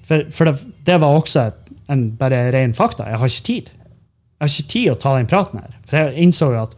For, 0.06 0.26
for 0.34 0.50
det, 0.50 0.72
det, 0.86 0.96
var 1.02 1.18
også 1.18 1.50
en 1.90 2.08
bare 2.18 2.48
ren 2.54 2.74
fakta. 2.74 3.08
Jeg 3.10 3.20
har 3.22 3.32
ikke 3.32 3.46
tid. 3.46 3.70
Jeg 3.70 4.42
har 4.42 4.52
ikke 4.54 4.72
tid 4.74 4.90
å 4.90 4.98
ta 4.98 5.14
den 5.18 5.30
praten 5.30 5.62
her. 5.62 5.78
For 5.86 6.00
jeg 6.00 6.26
innså 6.26 6.50
jo 6.54 6.64
at 6.64 6.76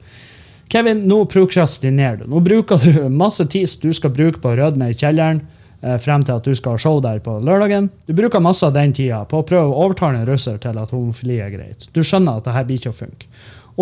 Kevin, 0.73 1.03
nå 1.09 1.25
prokrastinerer 1.29 2.23
du. 2.23 2.29
Nå 2.33 2.41
bruker 2.45 2.81
du 2.81 3.09
masse 3.13 3.45
tid 3.53 3.69
du 3.83 3.91
skal 3.93 4.15
bruke 4.17 4.41
på 4.41 4.53
å 4.53 4.57
rydde 4.57 4.81
ned 4.81 4.95
i 4.95 4.97
kjelleren 4.97 5.43
eh, 5.85 5.99
frem 6.01 6.25
til 6.25 6.39
at 6.39 6.49
du 6.49 6.57
skal 6.57 6.79
ha 6.79 6.81
show 6.81 7.01
der 7.05 7.21
på 7.25 7.35
lørdagen. 7.45 7.91
Du 8.09 8.15
bruker 8.17 8.41
masse 8.41 8.65
av 8.65 8.73
den 8.77 8.95
tida 8.97 9.21
på 9.29 9.43
å 9.43 9.49
prøve 9.49 9.69
å 9.69 9.83
overtale 9.85 10.23
en 10.23 10.29
russer 10.29 10.57
til 10.63 10.81
at 10.81 10.95
homofili 10.97 11.43
er 11.45 11.53
greit. 11.53 11.85
Du 11.93 12.01
skjønner 12.01 12.41
at 12.41 12.49
det 12.49 12.57
her 12.57 12.65
blir 12.69 12.81
ikke 12.81 12.95
å 12.95 13.01
funke. 13.03 13.29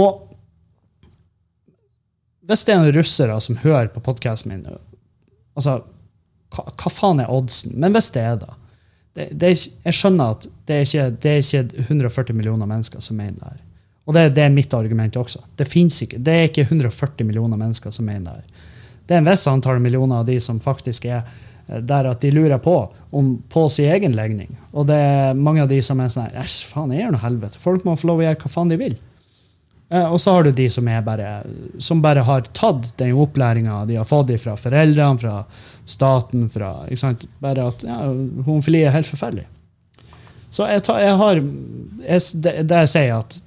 Og 0.03 0.30
Hvis 2.51 2.65
det 2.67 2.75
er 2.75 2.81
noen 2.83 2.97
russere 2.97 3.37
som 3.45 3.61
hører 3.63 3.93
på 3.95 4.03
podkasten 4.03 4.51
min 4.51 4.65
altså, 4.67 5.77
hva, 6.51 6.65
hva, 6.67 6.91
faen 6.91 7.23
er 7.23 7.31
oddsen? 7.31 7.77
Men 7.79 7.95
hvis 7.95 8.11
det 8.17 8.25
er 8.27 8.41
da 8.41 8.57
det, 9.15 9.29
det 9.39 9.51
er, 9.53 9.61
Jeg 9.87 9.99
skjønner 9.99 10.35
at 10.35 10.47
det 10.67 10.77
er, 10.77 10.87
ikke, 10.87 11.05
det 11.23 11.31
er 11.31 11.45
ikke 11.45 11.85
140 11.85 12.39
millioner 12.39 12.67
mennesker 12.71 13.03
som 13.03 13.19
mener 13.19 13.39
det 13.39 13.53
her. 13.53 13.61
Og 14.11 14.17
det, 14.17 14.25
det 14.35 14.43
er 14.43 14.55
mitt 14.55 14.75
argument 14.75 15.17
også. 15.21 15.45
Det, 15.59 15.69
ikke, 15.77 16.19
det 16.19 16.35
er 16.35 16.49
ikke 16.49 16.67
140 16.67 17.27
millioner 17.29 17.59
mennesker 17.61 17.95
som 17.95 18.09
mener 18.11 18.41
det 18.41 18.43
her. 18.43 18.67
Det 19.07 19.17
er 19.17 19.23
en 19.23 19.31
viss 19.31 19.47
antall 19.51 19.79
millioner 19.83 20.23
av 20.23 20.27
de 20.27 20.37
som 20.43 20.59
faktisk 20.63 21.07
er 21.11 21.21
eh, 21.21 21.79
der 21.83 22.07
at 22.11 22.23
de 22.23 22.31
lurer 22.35 22.59
på 22.63 22.75
om 23.11 23.33
på 23.51 23.69
sin 23.71 23.91
egen 23.91 24.15
legning. 24.19 24.51
Og 24.71 24.87
det 24.91 24.99
er 24.99 25.39
mange 25.39 25.63
av 25.63 25.71
de 25.71 25.79
som 25.83 25.99
er 26.03 26.11
sånn 26.11 26.29
her 26.29 26.43
Æsj, 26.45 26.65
faen, 26.71 26.95
jeg 26.95 27.05
gjør 27.05 27.15
noe 27.15 27.25
helvete? 27.25 27.63
Folk 27.63 27.87
må 27.87 27.97
få 27.99 28.11
lov 28.11 28.23
å 28.23 28.27
gjøre 28.27 28.43
hva 28.43 28.53
faen 28.55 28.71
de 28.71 28.79
vil. 28.79 28.99
Eh, 29.91 30.07
og 30.07 30.20
så 30.22 30.36
har 30.36 30.47
du 30.47 30.53
de 30.55 30.68
som, 30.70 30.86
bare, 31.05 31.43
som 31.82 32.03
bare 32.03 32.22
har 32.26 32.47
tatt 32.55 32.93
den 33.01 33.16
opplæringa 33.18 33.82
de 33.88 33.99
har 33.99 34.09
fått 34.09 34.32
fra 34.43 34.57
foreldrene, 34.59 35.18
fra 35.18 35.45
staten, 35.88 36.49
fra 36.53 36.74
ikke 36.86 37.03
sant? 37.03 37.26
Bare 37.43 37.66
at 37.72 37.82
ja, 37.86 37.99
homofili 38.47 38.84
er 38.84 38.95
helt 38.95 39.11
forferdelig. 39.11 39.49
Så 40.51 40.66
jeg, 40.66 40.82
tar, 40.86 40.99
jeg 41.03 41.18
har 41.18 41.36
jeg, 41.38 42.22
det, 42.43 42.55
det, 42.66 42.82
jeg 42.84 42.93
sier 42.95 43.16
at 43.18 43.38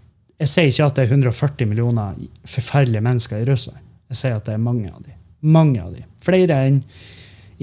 jeg 0.44 0.50
sier 0.50 0.70
ikke 0.72 0.86
at 0.90 0.98
det 0.98 1.04
er 1.04 1.12
140 1.14 1.70
millioner 1.70 2.16
forferdelige 2.50 3.04
mennesker 3.04 3.40
i 3.40 3.48
Russland. 3.48 3.80
Jeg 4.12 4.20
sier 4.20 4.40
at 4.40 4.48
det 4.48 4.56
er 4.58 4.64
mange 4.64 4.90
av 4.92 5.04
de. 5.04 5.14
Mange 5.48 5.84
av 5.84 5.94
de. 5.96 6.04
Flere 6.24 6.58
enn 6.68 6.82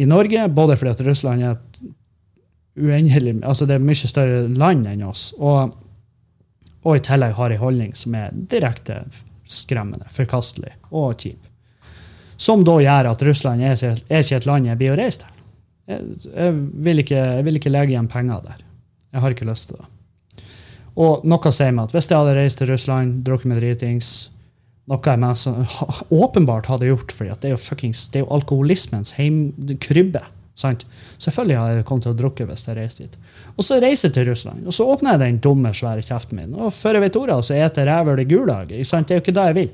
i 0.00 0.06
Norge, 0.08 0.46
både 0.54 0.76
fordi 0.80 0.92
at 0.94 1.02
Russland 1.04 1.44
er 1.44 1.56
et 1.58 1.66
uendelig 2.80 3.34
altså 3.44 3.66
det 3.68 3.76
er 3.76 3.84
mye 3.84 4.08
større 4.08 4.44
land 4.48 4.86
enn 4.88 5.02
oss. 5.04 5.34
og 5.36 5.74
og 6.84 6.96
i 6.96 7.02
tillegg 7.04 7.36
har 7.36 7.52
en 7.52 7.60
holdning 7.60 7.92
som 7.98 8.14
er 8.16 8.32
direkte 8.32 9.02
skremmende, 9.50 10.06
forkastelig 10.14 10.72
og 10.90 11.20
kjip. 11.20 11.40
Som 12.40 12.64
da 12.64 12.78
gjør 12.80 13.10
at 13.10 13.22
Russland 13.26 13.62
er 13.66 13.76
er 13.84 14.22
ikke 14.22 14.38
et 14.40 14.48
land 14.48 14.68
jeg 14.68 14.80
blir 14.80 14.94
å 14.94 14.98
reise 15.00 15.22
til. 15.24 15.36
Jeg, 15.90 16.04
jeg, 16.30 16.58
vil 16.86 17.02
ikke, 17.02 17.72
legge 17.72 17.92
igjen 17.92 18.08
penger 18.08 18.44
der. 18.46 18.60
Jeg 19.12 19.20
har 19.24 19.34
ikke 19.34 19.48
lyst 19.48 19.68
til 19.68 19.80
det. 19.80 19.88
Og 21.00 21.24
noe 21.28 21.52
sier 21.52 21.74
meg 21.74 21.88
at 21.88 21.94
hvis 21.96 22.08
jeg 22.10 22.18
hadde 22.18 22.36
reist 22.38 22.60
til 22.60 22.70
Russland, 22.70 23.22
drukket 23.26 23.50
med 23.50 23.60
dritings 23.60 24.30
Noe 24.90 25.06
jeg 25.06 25.56
åpenbart 26.24 26.66
hadde 26.66 26.88
gjort, 26.88 27.12
for 27.14 27.28
det 27.28 27.46
er 27.46 27.52
jo, 27.52 27.60
fuckings, 27.62 28.08
det 28.10 28.18
er 28.18 28.24
jo 28.24 28.32
alkoholismens 28.34 29.12
heimkrybbe. 29.14 30.22
Sant? 30.60 30.86
Selvfølgelig 31.18 31.56
hadde 31.56 31.76
jeg 31.78 31.86
kommet 31.88 32.04
til 32.06 32.14
å 32.14 32.18
drukke 32.18 32.46
hvis 32.48 32.66
jeg 32.68 32.76
reiste 32.76 33.06
dit. 33.06 33.14
Og 33.56 33.66
så 33.66 33.78
reiser 33.80 34.10
jeg 34.10 34.16
til 34.18 34.30
Russland, 34.30 34.66
og 34.68 34.76
så 34.76 34.86
åpner 34.92 35.16
jeg 35.16 35.22
den 35.24 35.38
dumme, 35.44 35.72
svære 35.76 36.04
kjeften 36.04 36.40
min. 36.40 36.56
Og 36.56 36.74
før 36.76 36.98
jeg 36.98 37.06
vet 37.06 37.20
ordet, 37.20 37.38
så 37.48 37.56
eter 37.56 37.88
rævhøl 37.88 38.24
i 38.24 38.28
Gulag. 38.28 38.74
Det 38.74 38.82
er 38.82 39.16
jo 39.16 39.22
ikke 39.24 39.36
det 39.36 39.46
jeg 39.50 39.58
vil. 39.60 39.70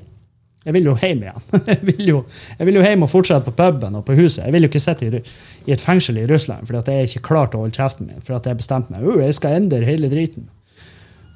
Jeg 0.67 0.75
vil 0.75 0.89
jo 0.89 0.97
hjem 0.99 1.21
igjen. 1.23 1.43
Jeg 1.71 1.79
vil 1.87 2.07
jo, 2.09 2.17
jeg 2.59 2.67
vil 2.67 2.75
jo 2.75 2.81
hjem 2.83 3.05
og 3.05 3.07
fortsette 3.07 3.45
på 3.45 3.53
puben 3.55 3.93
og 3.95 4.03
på 4.03 4.17
huset. 4.17 4.41
Jeg 4.43 4.51
vil 4.51 4.65
jo 4.65 4.67
ikke 4.67 4.81
sitte 4.83 5.07
i, 5.07 5.21
i 5.63 5.71
et 5.71 5.79
fengsel 5.79 6.19
i 6.19 6.25
Russland 6.27 6.67
fordi 6.67 6.81
at 6.81 6.89
jeg 6.91 7.07
ikke 7.07 7.27
klar 7.29 7.47
til 7.47 7.61
å 7.61 7.63
holde 7.63 7.77
kjeften 7.77 8.09
min. 8.09 8.19
For 8.19 8.35
at 8.35 8.49
jeg 8.49 8.59
bestemte 8.59 8.91
meg 8.91 9.05
uh, 9.07 9.21
jeg 9.23 9.37
skal 9.37 9.61
endre 9.61 9.79
hele 9.87 10.09
driten. 10.11 10.49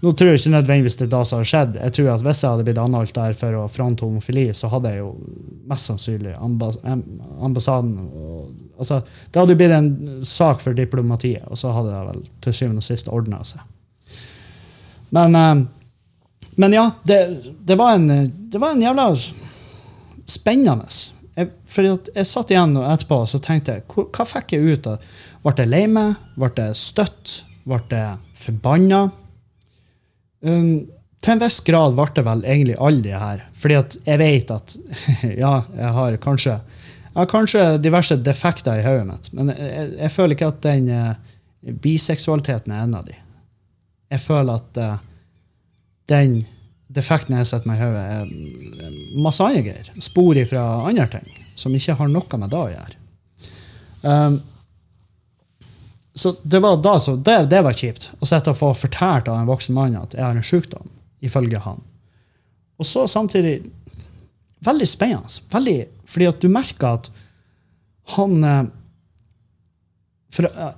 Nå 0.01 0.11
tror 0.17 0.31
jeg 0.31 0.39
ikke 0.39 0.55
nødvendigvis 0.55 0.97
det 0.97 1.11
da 1.11 1.19
som 1.27 1.41
har 1.41 1.49
skjedd. 1.49 1.75
Jeg 1.77 1.93
tror 1.93 2.07
at 2.15 2.23
Hvis 2.25 2.41
jeg 2.41 2.49
hadde 2.49 2.65
blitt 2.65 2.79
anholdt 2.81 3.13
der 3.13 3.35
for 3.37 3.57
å 3.59 3.67
fronte 3.69 4.05
homofili, 4.07 4.47
så 4.57 4.71
hadde 4.71 4.95
jeg 4.95 5.03
jo 5.03 5.11
mest 5.69 5.91
sannsynlig 5.91 6.33
ambassaden 6.41 7.95
og 8.09 8.51
Altså, 8.81 9.03
det 9.29 9.37
hadde 9.37 9.53
blitt 9.59 9.73
en 9.75 9.89
sak 10.25 10.63
for 10.63 10.73
diplomatiet, 10.73 11.43
og 11.45 11.59
så 11.59 11.69
hadde 11.75 11.91
det 11.93 11.99
vel 12.07 12.23
til 12.41 12.55
syvende 12.57 12.81
og 12.81 12.87
sist 12.87 13.11
ordna 13.13 13.43
seg. 13.45 13.61
Men, 15.13 15.37
uh, 15.37 15.61
men 16.57 16.73
ja, 16.73 16.87
det, 17.05 17.19
det, 17.61 17.77
var 17.77 17.99
en, 17.99 18.07
det, 18.09 18.57
var 18.57 18.73
en, 18.73 18.81
jævla 18.81 19.05
spennende. 20.25 20.89
Jeg, 21.37 21.51
for 21.69 21.85
jeg 21.85 22.25
satt 22.25 22.55
igjen 22.55 22.73
etterpå 22.81 23.21
og 23.21 23.29
så 23.29 23.37
tenkte 23.43 23.77
jeg, 23.77 23.85
hva, 23.93 24.07
hva 24.09 24.25
fikk 24.33 24.57
jeg 24.57 24.73
ut 24.73 24.89
av 24.95 25.05
Ble 25.45 25.53
jeg 25.61 25.69
lei 25.69 25.85
meg? 25.89 26.17
Ble 26.41 26.49
jeg 26.57 26.81
støtt? 26.81 27.37
Ble 27.69 27.83
jeg 27.91 28.17
forbanna? 28.47 29.11
Um, 30.41 30.87
til 31.21 31.35
en 31.35 31.41
viss 31.43 31.59
grad 31.65 31.93
ble 31.97 32.07
det 32.15 32.23
vel 32.25 32.45
egentlig 32.45 32.77
alle 32.81 33.03
de 33.05 33.17
her. 33.23 33.43
Fordi 33.61 33.77
at 33.77 33.97
jeg 34.07 34.21
vet 34.21 34.53
at 34.55 34.77
ja, 35.43 35.55
jeg 35.77 35.97
har 35.97 36.21
kanskje 36.23 36.59
jeg 37.11 37.19
har 37.19 37.27
kanskje 37.27 37.63
diverse 37.83 38.15
defekter 38.23 38.79
i 38.79 38.83
hodet 38.85 39.03
mitt, 39.09 39.25
men 39.35 39.49
jeg, 39.51 39.87
jeg, 39.97 40.11
føler 40.13 40.37
ikke 40.37 40.47
at 40.47 40.61
den 40.63 40.85
uh, 40.95 41.73
biseksualiteten 41.83 42.71
er 42.71 42.85
en 42.85 42.95
av 42.95 43.09
de. 43.09 43.17
Jeg 44.15 44.23
føler 44.23 44.61
at 44.61 44.79
uh, 44.79 44.93
den 46.07 46.37
defekten 46.87 47.35
jeg 47.35 47.49
setter 47.49 47.67
meg 47.67 47.81
i 47.81 47.83
hodet, 47.83 48.05
er 48.15 49.19
masse 49.19 49.43
andre 49.43 49.65
greier. 49.65 49.91
Spor 49.99 50.39
fra 50.47 50.63
andre 50.87 51.09
ting 51.17 51.27
som 51.59 51.75
ikke 51.75 51.97
har 51.99 52.11
noe 52.11 52.39
med 52.39 52.51
det 52.53 52.61
å 52.61 52.71
gjøre. 52.71 52.97
Um, 54.07 54.39
så 56.13 56.33
det 56.43 56.59
var 56.59 56.81
da 56.83 56.97
så, 56.99 57.15
det, 57.15 57.37
det 57.51 57.61
var 57.63 57.77
kjipt 57.77 58.09
å 58.19 58.27
sitte 58.27 58.51
og 58.51 58.59
få 58.59 58.73
fortalt 58.75 59.29
av 59.31 59.39
en 59.39 59.49
voksen 59.49 59.75
mann 59.75 59.95
at 59.99 60.15
jeg 60.17 60.25
har 60.25 60.35
en 60.35 60.45
sykdom, 60.45 60.89
ifølge 61.23 61.61
han. 61.63 61.79
Og 62.81 62.87
så 62.87 63.05
samtidig 63.07 63.61
Veldig 64.61 64.85
spennende. 64.85 65.41
Veldig 65.49 65.75
fordi 66.05 66.27
at 66.29 66.41
du 66.43 66.45
merker 66.53 66.99
at 66.99 67.07
han 68.13 68.43
eh, 68.45 68.65
for, 70.35 70.45
eh, 70.45 70.75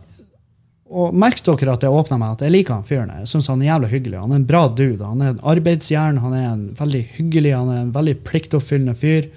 og 0.94 1.16
Merk 1.18 1.42
dere 1.44 1.74
at 1.74 1.84
jeg 1.84 1.96
åpna 1.96 2.20
meg 2.22 2.36
at 2.36 2.44
jeg 2.46 2.54
liker 2.54 2.78
han 2.78 2.88
fyren. 2.88 3.12
Jeg 3.24 3.32
syns 3.32 3.50
han 3.50 3.64
er 3.64 3.72
jævlig 3.72 3.90
hyggelig. 3.96 4.20
Han 4.22 4.32
er 4.32 4.40
en 4.40 4.48
bra 4.48 4.62
dude. 4.70 5.02
Han 5.04 5.24
er 5.24 5.34
en 5.34 5.42
arbeidsjern. 5.54 6.22
Han 6.22 6.36
er 6.38 6.46
en 6.52 6.66
veldig 6.78 7.02
hyggelig, 7.18 7.54
han 7.58 7.72
er 7.74 7.80
en 7.82 7.94
veldig 7.96 8.16
pliktoppfyllende 8.28 8.96
fyr. 9.00 9.28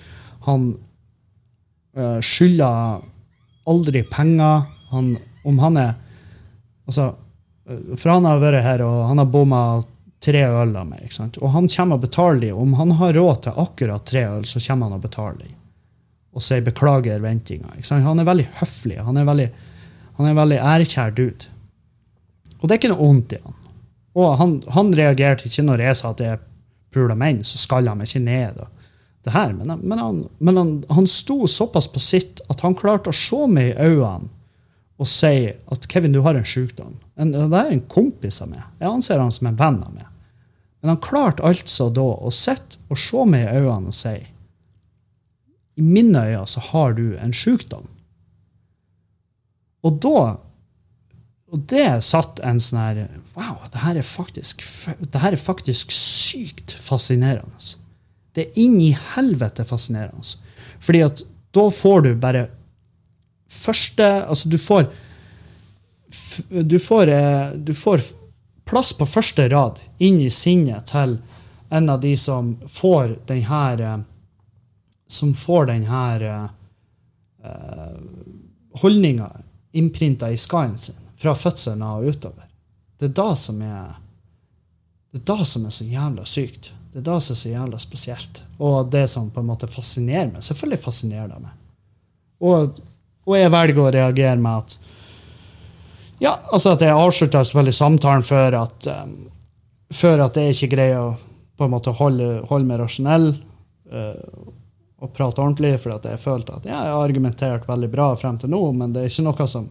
Han 0.46 0.68
øh, 1.96 2.20
skylder 2.20 3.00
aldri 3.72 4.04
penger. 4.12 4.66
Han, 4.92 5.16
om 5.46 5.62
han 5.62 5.80
er 5.82 5.94
Altså, 6.86 7.16
for 7.98 8.12
han 8.12 8.26
har 8.28 8.38
vært 8.38 8.62
her, 8.62 8.82
og 8.86 9.08
han 9.08 9.18
har 9.18 9.26
bomma 9.26 9.60
tre 10.22 10.44
øl 10.46 10.76
av 10.78 10.86
meg. 10.86 11.08
Og 11.40 11.48
han 11.50 11.66
kommer 11.66 11.98
og 11.98 12.04
betaler 12.04 12.44
dem. 12.44 12.60
Om 12.62 12.76
han 12.78 12.92
har 13.00 13.16
råd 13.16 13.40
til 13.42 13.58
akkurat 13.58 14.04
tre 14.06 14.22
øl, 14.28 14.44
så 14.46 14.62
kommer 14.62 14.86
han 14.86 15.00
og 15.00 15.02
betaler 15.02 15.48
dem 15.48 15.56
og 16.36 16.44
sier 16.44 16.60
'beklager 16.60 17.20
ventinga'. 17.20 18.02
Han 18.04 18.18
er 18.20 18.24
veldig 18.28 18.46
høflig. 18.60 18.98
Han 19.00 19.16
er 19.16 19.24
veldig, 19.24 19.50
han 20.18 20.26
er 20.26 20.30
en 20.30 20.36
veldig 20.36 20.58
ærekjær 20.58 21.14
dude. 21.16 21.46
Og 22.60 22.68
det 22.68 22.74
er 22.74 22.80
ikke 22.80 22.90
noe 22.92 23.06
vondt 23.06 23.32
i 23.32 23.38
han. 23.42 23.54
Og 24.16 24.36
han, 24.36 24.52
han 24.68 24.92
reagerte 24.92 25.48
ikke 25.48 25.64
når 25.64 25.80
jeg 25.80 25.96
sa 25.96 26.10
at 26.10 26.20
jeg 26.20 26.42
pula 26.92 27.16
menn, 27.16 27.40
så 27.44 27.58
skalla 27.58 27.94
han 27.94 28.04
ikke 28.04 28.20
ned. 28.20 28.60
Og 28.60 28.68
det 29.24 29.32
her, 29.32 29.52
Men, 29.52 29.80
men, 29.82 29.98
han, 29.98 30.28
men 30.38 30.56
han, 30.56 30.84
han, 30.90 31.06
sto 31.06 31.46
såpass 31.46 31.88
på 31.88 32.00
sitt 32.00 32.40
at 32.52 32.60
han 32.60 32.76
klarte 32.76 33.10
å 33.10 33.16
se 33.16 33.46
meg 33.48 33.72
i 33.72 33.88
øynene 33.88 34.28
og 34.96 35.08
sier 35.08 35.56
at 35.72 35.88
'Kevin, 35.88 36.12
du 36.12 36.22
har 36.22 36.34
en 36.34 36.44
sykdom'. 36.44 36.96
En, 37.16 37.32
det 37.32 37.58
er 37.58 37.72
en 37.72 37.88
kompis 37.88 38.40
av 38.42 38.48
meg. 38.48 38.62
Jeg 38.80 38.88
anser 38.88 39.20
han 39.20 39.32
som 39.32 39.46
en 39.46 39.58
venn 39.58 39.82
av 39.82 39.92
meg. 39.94 40.06
Men 40.80 40.94
han 40.94 41.02
klarte 41.02 41.44
altså 41.44 41.90
da 41.90 42.04
å 42.04 42.30
sitte 42.30 42.78
og 42.88 42.98
se 43.00 43.24
meg 43.28 43.44
i 43.44 43.58
øynene 43.58 43.92
og 43.92 43.96
si 43.96 44.16
i 45.76 45.84
mine 45.84 46.22
øyne 46.24 46.46
så 46.48 46.60
har 46.70 46.94
du 46.96 47.16
en 47.20 47.34
sykdom. 47.36 47.88
Og 49.84 50.02
da 50.02 50.36
Og 51.46 51.60
det 51.70 52.02
satt 52.02 52.40
en 52.42 52.58
sånn 52.58 52.80
her 52.80 52.96
Wow, 53.36 53.68
det 53.70 53.78
her 53.78 53.96
er 54.00 54.02
faktisk, 54.02 54.64
det 54.98 55.20
her 55.22 55.32
er 55.32 55.38
faktisk 55.38 55.92
sykt 55.94 56.74
fascinerende. 56.82 57.76
Det 58.34 58.48
er 58.48 58.58
inn 58.58 58.80
i 58.82 58.90
helvete 59.14 59.64
fascinerende. 59.64 60.26
Fordi 60.82 61.04
at 61.06 61.22
da 61.54 61.68
får 61.70 62.02
du 62.02 62.10
bare 62.18 62.48
første 63.56 64.06
Altså, 64.26 64.48
du 64.48 64.58
får 64.58 64.86
du 66.48 66.78
får, 66.78 67.08
eh, 67.08 67.50
du 67.56 67.74
får 67.74 68.00
plass 68.64 68.92
på 68.92 69.06
første 69.06 69.48
rad 69.48 69.80
inn 69.98 70.20
i 70.22 70.30
sinnet 70.30 70.86
til 70.90 71.16
en 71.74 71.90
av 71.90 72.00
de 72.00 72.12
som 72.16 72.54
får 72.70 73.16
den 73.26 73.42
her 73.46 73.82
som 75.06 75.34
får 75.34 75.66
den 75.66 75.84
her 75.86 76.24
uh, 76.26 77.98
holdninga 78.80 79.28
innprinta 79.72 80.30
i 80.30 80.38
skallen 80.38 80.78
sin 80.78 80.98
fra 81.16 81.34
fødselen 81.34 81.82
av 81.82 82.02
og 82.02 82.14
utover. 82.14 82.46
Det 82.98 83.10
er 83.10 83.14
da 83.18 83.28
som 83.38 83.62
er 83.62 83.94
det 85.12 85.22
er 85.22 85.28
da 85.30 85.44
som 85.48 85.64
er 85.66 85.72
så 85.72 85.84
jævla 85.88 86.26
sykt. 86.28 86.72
Det 86.92 87.00
er 87.00 87.06
da 87.06 87.20
som 87.20 87.32
er 87.32 87.38
så 87.40 87.48
jævla 87.48 87.78
spesielt. 87.80 88.42
Og 88.58 88.90
det 88.92 89.06
som 89.08 89.30
på 89.30 89.40
en 89.40 89.48
måte 89.48 89.68
fascinerer 89.70 90.32
meg. 90.32 90.44
Selvfølgelig 90.44 90.82
fascinerer 90.82 91.30
det 91.30 91.38
meg. 91.40 91.54
Og, 92.44 92.80
og 93.26 93.38
jeg 93.38 93.52
velger 93.52 93.82
å 93.82 93.94
reagere 93.94 94.38
med 94.40 94.64
at 94.64 94.76
ja, 96.22 96.32
altså 96.48 96.72
at 96.72 96.82
jeg 96.84 96.96
avslutta 96.96 97.42
samtalen 97.44 98.24
før 98.24 98.54
at, 98.62 98.86
um, 98.88 99.16
før 99.92 100.24
at 100.24 100.38
jeg 100.40 100.54
ikke 100.54 100.72
greier 100.76 101.02
å 101.02 101.16
på 101.56 101.64
en 101.64 101.72
måte 101.72 101.92
holde, 101.96 102.42
holde 102.48 102.68
meg 102.68 102.80
rasjonell. 102.82 103.30
Uh, 103.88 104.52
og 105.00 105.12
prate 105.12 105.40
ordentlig, 105.40 105.74
for 105.80 105.92
at 105.92 106.06
jeg 106.08 106.20
følte 106.20 106.56
at 106.56 106.66
ja, 106.68 106.78
jeg 106.86 106.92
har 106.94 107.04
argumentert 107.04 107.66
veldig 107.68 107.88
bra 107.92 108.10
frem 108.16 108.38
til 108.40 108.52
nå, 108.52 108.60
men 108.76 108.94
det 108.94 109.02
er 109.02 109.12
ikke 109.12 109.26
noe 109.26 109.46
som 109.48 109.66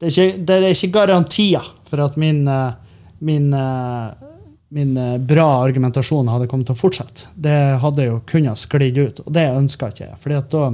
Det 0.00 0.08
er 0.08 0.14
ikke, 0.14 0.42
det 0.46 0.56
er 0.56 0.66
ikke 0.70 0.92
garantier 0.94 1.66
for 1.90 2.02
at 2.02 2.14
min, 2.18 2.44
uh, 2.48 2.78
min 3.18 3.50
uh, 3.54 4.28
min 4.70 4.94
bra 5.26 5.64
argumentasjon 5.64 6.28
hadde 6.30 6.46
kommet 6.46 6.68
til 6.68 6.76
å 6.76 6.78
fortsette. 6.78 7.26
Det 7.34 7.80
hadde 7.82 8.04
jo 8.06 8.20
kunnet 8.30 8.58
sklidd 8.58 9.00
ut, 9.00 9.16
og 9.24 9.32
det 9.34 9.48
ønska 9.50 9.88
ikke 9.90 10.04
jeg. 10.04 10.18
fordi 10.22 10.36
at 10.38 10.52
da, 10.52 10.68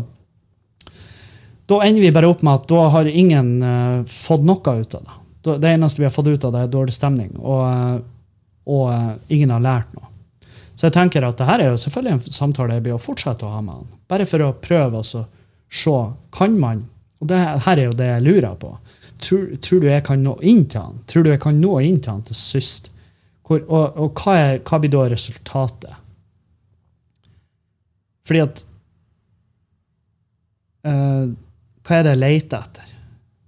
da 1.66 1.80
ender 1.84 2.00
vi 2.00 2.12
bare 2.14 2.28
opp 2.30 2.42
med 2.46 2.60
at 2.60 2.68
da 2.70 2.82
har 2.94 3.08
ingen 3.10 3.62
uh, 3.62 4.04
fått 4.06 4.44
noe 4.46 4.74
ut 4.80 4.94
av 4.94 5.06
det. 5.06 5.16
Det 5.46 5.70
eneste 5.70 6.02
vi 6.02 6.06
har 6.06 6.14
fått 6.14 6.26
ut 6.26 6.44
av 6.44 6.52
det, 6.54 6.64
er 6.66 6.70
dårlig 6.70 6.94
stemning, 6.94 7.30
og, 7.38 7.60
eh, 7.70 7.98
og 8.66 8.88
uh, 8.90 9.12
ingen 9.30 9.52
har 9.54 9.62
lært 9.62 9.92
noe. 9.94 10.08
Så 10.76 10.88
jeg 10.88 10.96
tenker 10.96 11.24
at 11.24 11.38
det 11.38 11.46
her 11.48 11.62
er 11.62 11.70
jo 11.70 11.78
selvfølgelig 11.80 12.14
en 12.16 12.34
samtale 12.34 12.76
jeg 12.76 12.84
blir 12.84 12.96
å 12.96 13.02
fortsette 13.02 13.46
å 13.46 13.52
ha 13.54 13.60
med 13.64 13.78
han. 13.78 13.92
Bare 14.10 14.26
for 14.28 14.42
å 14.44 14.52
prøve 14.60 15.00
å 15.00 15.06
se 15.06 15.22
Kan 16.36 16.58
man 16.60 16.84
Og 17.20 17.30
det 17.30 17.38
her 17.64 17.78
er 17.78 17.86
jo 17.86 17.94
det 17.96 18.06
jeg 18.06 18.22
lurer 18.26 18.58
på. 18.60 18.74
Tror, 19.18 19.46
tror 19.64 19.80
du 19.80 19.86
jeg 19.88 20.04
kan 20.04 20.20
nå 20.22 20.34
inn 20.42 20.66
til 20.68 20.82
han? 20.82 20.98
Tror 21.08 21.24
du 21.24 21.30
jeg 21.30 21.40
kan 21.40 21.56
nå 21.56 21.78
inn 21.80 21.96
til 22.04 22.12
han 22.12 22.22
til 22.28 22.36
sist? 22.36 22.90
Hvor, 23.46 23.62
og 23.66 23.96
og 23.96 24.20
hva, 24.20 24.34
er, 24.36 24.60
hva 24.60 24.78
blir 24.82 24.92
da 24.92 25.06
resultatet? 25.08 25.96
Fordi 28.26 28.42
at 28.42 28.62
eh, 30.84 31.32
Hva 31.86 31.98
er 31.98 32.06
det 32.06 32.14
jeg 32.16 32.22
leter 32.22 32.64
etter? 32.64 32.94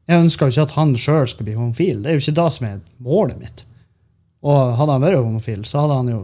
Jeg 0.08 0.24
ønsker 0.24 0.46
jo 0.46 0.54
ikke 0.54 0.66
at 0.70 0.76
han 0.78 0.92
sjøl 0.96 1.26
skal 1.28 1.46
bli 1.48 1.56
homofil. 1.58 2.02
Det 2.02 2.10
er 2.10 2.16
jo 2.16 2.22
ikke 2.22 2.38
det 2.38 2.50
som 2.54 2.66
er 2.68 2.76
målet 3.04 3.40
mitt. 3.40 3.64
Og 4.46 4.76
hadde 4.78 4.94
han 4.94 5.04
vært 5.04 5.18
homofil, 5.18 5.64
så 5.68 5.84
hadde 5.84 5.96
han 5.98 6.12
jo 6.12 6.20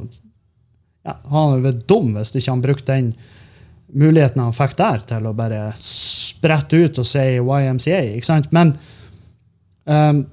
ja, 1.04 1.18
han 1.28 1.50
hadde 1.50 1.64
vært 1.66 1.88
dum 1.90 2.14
hvis 2.16 2.32
ikke 2.32 2.52
han 2.52 2.62
brukte 2.64 2.94
den 2.94 3.10
muligheten 3.94 4.40
han 4.40 4.54
fikk 4.56 4.76
der, 4.78 5.02
til 5.06 5.26
å 5.28 5.34
bare 5.36 5.66
sprette 5.78 6.80
ut 6.80 7.02
og 7.02 7.08
si 7.08 7.24
YMCA. 7.38 8.00
ikke 8.16 8.30
sant? 8.30 8.48
Men 8.56 8.76
um, 9.84 10.24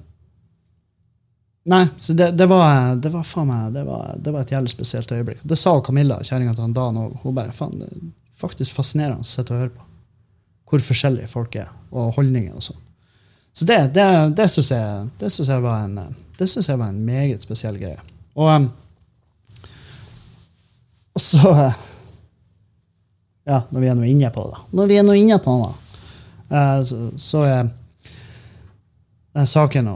Nei, 1.62 1.84
så 2.02 2.10
det, 2.18 2.32
det 2.34 2.48
var 2.50 2.96
det 2.98 3.12
var 3.12 3.22
faen 3.22 3.46
meg, 3.46 3.68
det 3.76 3.84
var, 3.86 4.16
det 4.18 4.32
var 4.34 4.42
et 4.42 4.50
jævlig 4.50 4.72
spesielt 4.72 5.12
øyeblikk. 5.14 5.44
Det 5.46 5.54
sa 5.60 5.76
Camilla, 5.86 6.16
kjerringa 6.26 6.56
til 6.58 6.72
Dan, 6.74 6.98
òg. 6.98 7.20
hun 7.22 7.36
bare 7.36 7.54
faen, 7.54 7.76
det 7.78 7.86
er 7.86 8.08
faktisk 8.34 8.74
fascinerende 8.74 9.22
å 9.22 9.28
sitte 9.28 9.54
og 9.54 9.60
høre 9.60 9.74
på. 9.76 9.86
Hvor 10.72 10.80
forskjellige 10.80 11.28
folk 11.28 11.56
er, 11.60 11.68
og 11.92 12.14
holdninger 12.16 12.56
og 12.56 12.64
sånn. 12.64 12.78
Så 13.52 13.66
det, 13.68 13.76
det, 13.92 14.04
det 14.38 14.46
syns 14.48 14.70
jeg, 14.72 15.08
jeg, 15.20 15.60
var 15.60 15.82
en, 15.84 15.98
det 16.38 16.48
synes 16.48 16.70
jeg 16.70 16.80
var 16.80 16.88
en 16.88 17.02
meget 17.04 17.44
spesiell 17.44 17.76
greie. 17.76 18.00
Og, 18.32 18.48
ehm, 18.48 18.70
og 21.12 21.20
så 21.20 21.50
eh, 21.52 21.80
Ja, 23.42 23.58
når 23.74 23.82
vi 23.82 23.88
er 23.90 23.96
nå 23.98 24.06
inne 24.06 24.30
på 24.30 24.46
det. 24.48 24.60
Når 24.72 24.88
vi 24.88 24.96
er 24.96 25.04
nå 25.04 25.16
inne 25.18 25.36
på 25.42 25.58
det, 25.60 25.72
eh, 26.56 26.80
så, 26.88 26.98
så 27.20 27.42
er 27.44 27.68
den 29.34 29.50
saken 29.50 29.90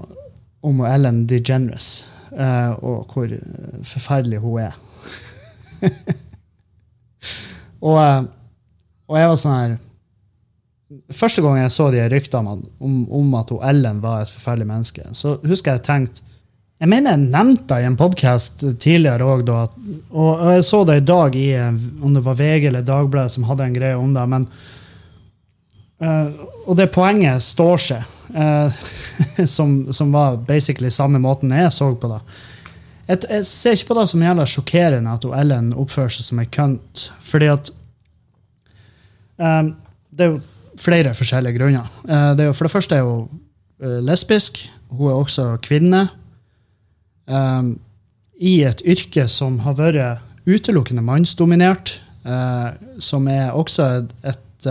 om 0.66 0.84
Ellen 0.84 1.24
DeGeneres 1.30 2.08
eh, 2.36 2.72
og 2.84 3.06
hvor 3.12 3.30
eh, 3.32 3.80
forferdelig 3.86 4.42
hun 4.42 4.60
er. 4.66 4.76
og, 7.86 7.96
eh, 8.02 8.22
og 9.06 9.20
jeg 9.20 9.30
var 9.30 9.40
sånn 9.40 9.56
her 9.60 9.76
Første 11.10 11.42
gang 11.42 11.58
jeg 11.58 11.72
så 11.74 11.88
de 11.90 12.04
ryktene 12.06 12.52
om, 12.78 12.96
om, 13.10 13.34
at 13.34 13.50
hun 13.50 13.62
Ellen 13.66 13.98
var 14.04 14.22
et 14.22 14.30
forferdelig 14.30 14.68
menneske, 14.68 15.02
så 15.18 15.34
husker 15.42 15.74
jeg 15.74 15.82
tenkte 15.88 16.22
Jeg 16.78 16.90
mener 16.92 17.16
jeg 17.16 17.30
nevnte 17.32 17.66
det 17.72 17.82
i 17.82 17.86
en 17.88 17.96
podkast 17.98 18.62
tidligere 18.78 19.24
òg, 19.24 19.48
og 20.12 20.42
jeg 20.52 20.64
så 20.68 20.84
det 20.84 20.98
i 21.00 21.06
dag 21.08 21.36
i 21.40 21.46
eh, 21.56 21.78
om 22.04 22.14
det 22.14 22.22
var 22.22 22.36
VG 22.36 22.68
eller 22.68 22.84
Dagbladet 22.84 23.32
som 23.32 23.48
hadde 23.48 23.64
en 23.64 23.74
greie 23.74 23.96
om 23.96 24.12
det. 24.14 24.26
men 24.28 24.44
uh, 26.04 26.28
Og 26.68 26.76
det 26.76 26.90
poenget 26.92 27.42
står 27.42 27.82
seg, 27.82 28.02
uh, 28.36 28.70
som, 29.56 29.86
som 29.92 30.12
var 30.12 30.36
basically 30.36 30.90
samme 30.90 31.18
måten 31.18 31.50
jeg 31.50 31.72
så 31.72 31.94
på 31.94 32.12
det. 32.12 32.20
Jeg, 33.08 33.24
jeg 33.30 33.46
ser 33.46 33.72
ikke 33.72 33.94
på 33.94 33.98
det 34.00 34.08
som 34.12 34.22
gjelder 34.22 34.52
sjokkerende 34.52 35.16
at 35.16 35.24
hun 35.24 35.38
Ellen 35.40 35.72
oppfører 35.74 36.12
seg 36.12 36.28
som 36.28 36.44
ei 36.44 36.46
kønt. 36.46 37.08
Fordi 37.24 37.48
at 37.56 37.72
um, 39.40 39.74
Det 40.12 40.28
er 40.28 40.36
jo 40.36 40.44
flere 40.80 41.14
forskjellige 41.16 41.58
grunner. 41.58 41.90
Eh, 42.08 42.32
det 42.38 42.50
for 42.56 42.66
det 42.66 42.74
første 42.74 42.98
er 42.98 43.06
hun 43.06 43.26
eh, 43.82 43.98
lesbisk. 44.04 44.62
Hun 44.92 45.10
er 45.10 45.18
også 45.20 45.48
kvinne. 45.64 46.08
eh, 47.28 47.62
I 48.40 48.54
et 48.68 48.82
yrke 48.84 49.28
som 49.28 49.58
har 49.64 49.78
vært 49.78 50.22
utelukkende 50.46 51.02
mannsdominert. 51.02 52.02
som 52.98 53.28
er 53.28 53.52
også 53.54 54.08
et, 54.24 54.66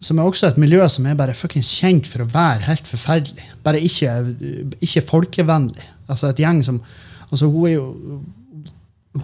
som 0.00 0.18
er 0.18 0.22
også 0.22 0.48
et 0.48 0.56
miljø 0.58 0.88
som 0.88 1.06
er 1.06 1.14
bare 1.14 1.34
fuckings 1.34 1.70
kjent 1.78 2.06
for 2.06 2.24
å 2.24 2.26
være 2.26 2.66
helt 2.66 2.86
forferdelig. 2.86 3.44
Bare 3.62 3.80
ikke, 3.80 4.34
ikke 4.80 5.06
folkevennlig. 5.06 5.86
Altså 6.08 6.28
et 6.28 6.40
gjeng 6.42 6.64
som 6.64 6.82
altså 7.30 7.46
Hun 7.46 7.66
er 7.68 7.72
jo 7.72 8.22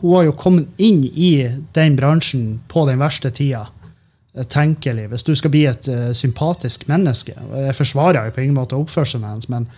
hun 0.01 0.17
har 0.17 0.25
jo 0.25 0.33
kommet 0.33 0.69
inn 0.79 1.05
i 1.05 1.49
den 1.75 1.97
bransjen 1.97 2.61
på 2.69 2.87
den 2.87 2.99
verste 3.03 3.31
tida 3.31 3.67
tenkelig. 4.43 5.09
Hvis 5.13 5.23
du 5.23 5.35
skal 5.39 5.53
bli 5.55 5.65
et 5.71 5.89
uh, 5.89 6.13
sympatisk 6.17 6.89
menneske. 6.91 7.37
Jeg 7.55 7.77
forsvarer 7.79 8.27
jo 8.27 8.35
på 8.35 8.43
ingen 8.43 8.57
måte 8.59 8.79
oppførselen 8.79 9.27
hennes, 9.29 9.49
men, 9.53 9.69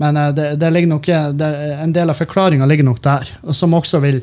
men 0.00 0.16
uh, 0.16 0.30
det, 0.34 0.54
det 0.60 0.84
nok, 0.88 1.08
det, 1.36 1.48
en 1.82 1.92
del 1.92 2.10
av 2.10 2.16
forklaringa 2.16 2.66
ligger 2.66 2.88
nok 2.88 3.02
der. 3.04 3.34
Og 3.44 3.56
som 3.56 3.76
også 3.76 4.00
vil 4.04 4.22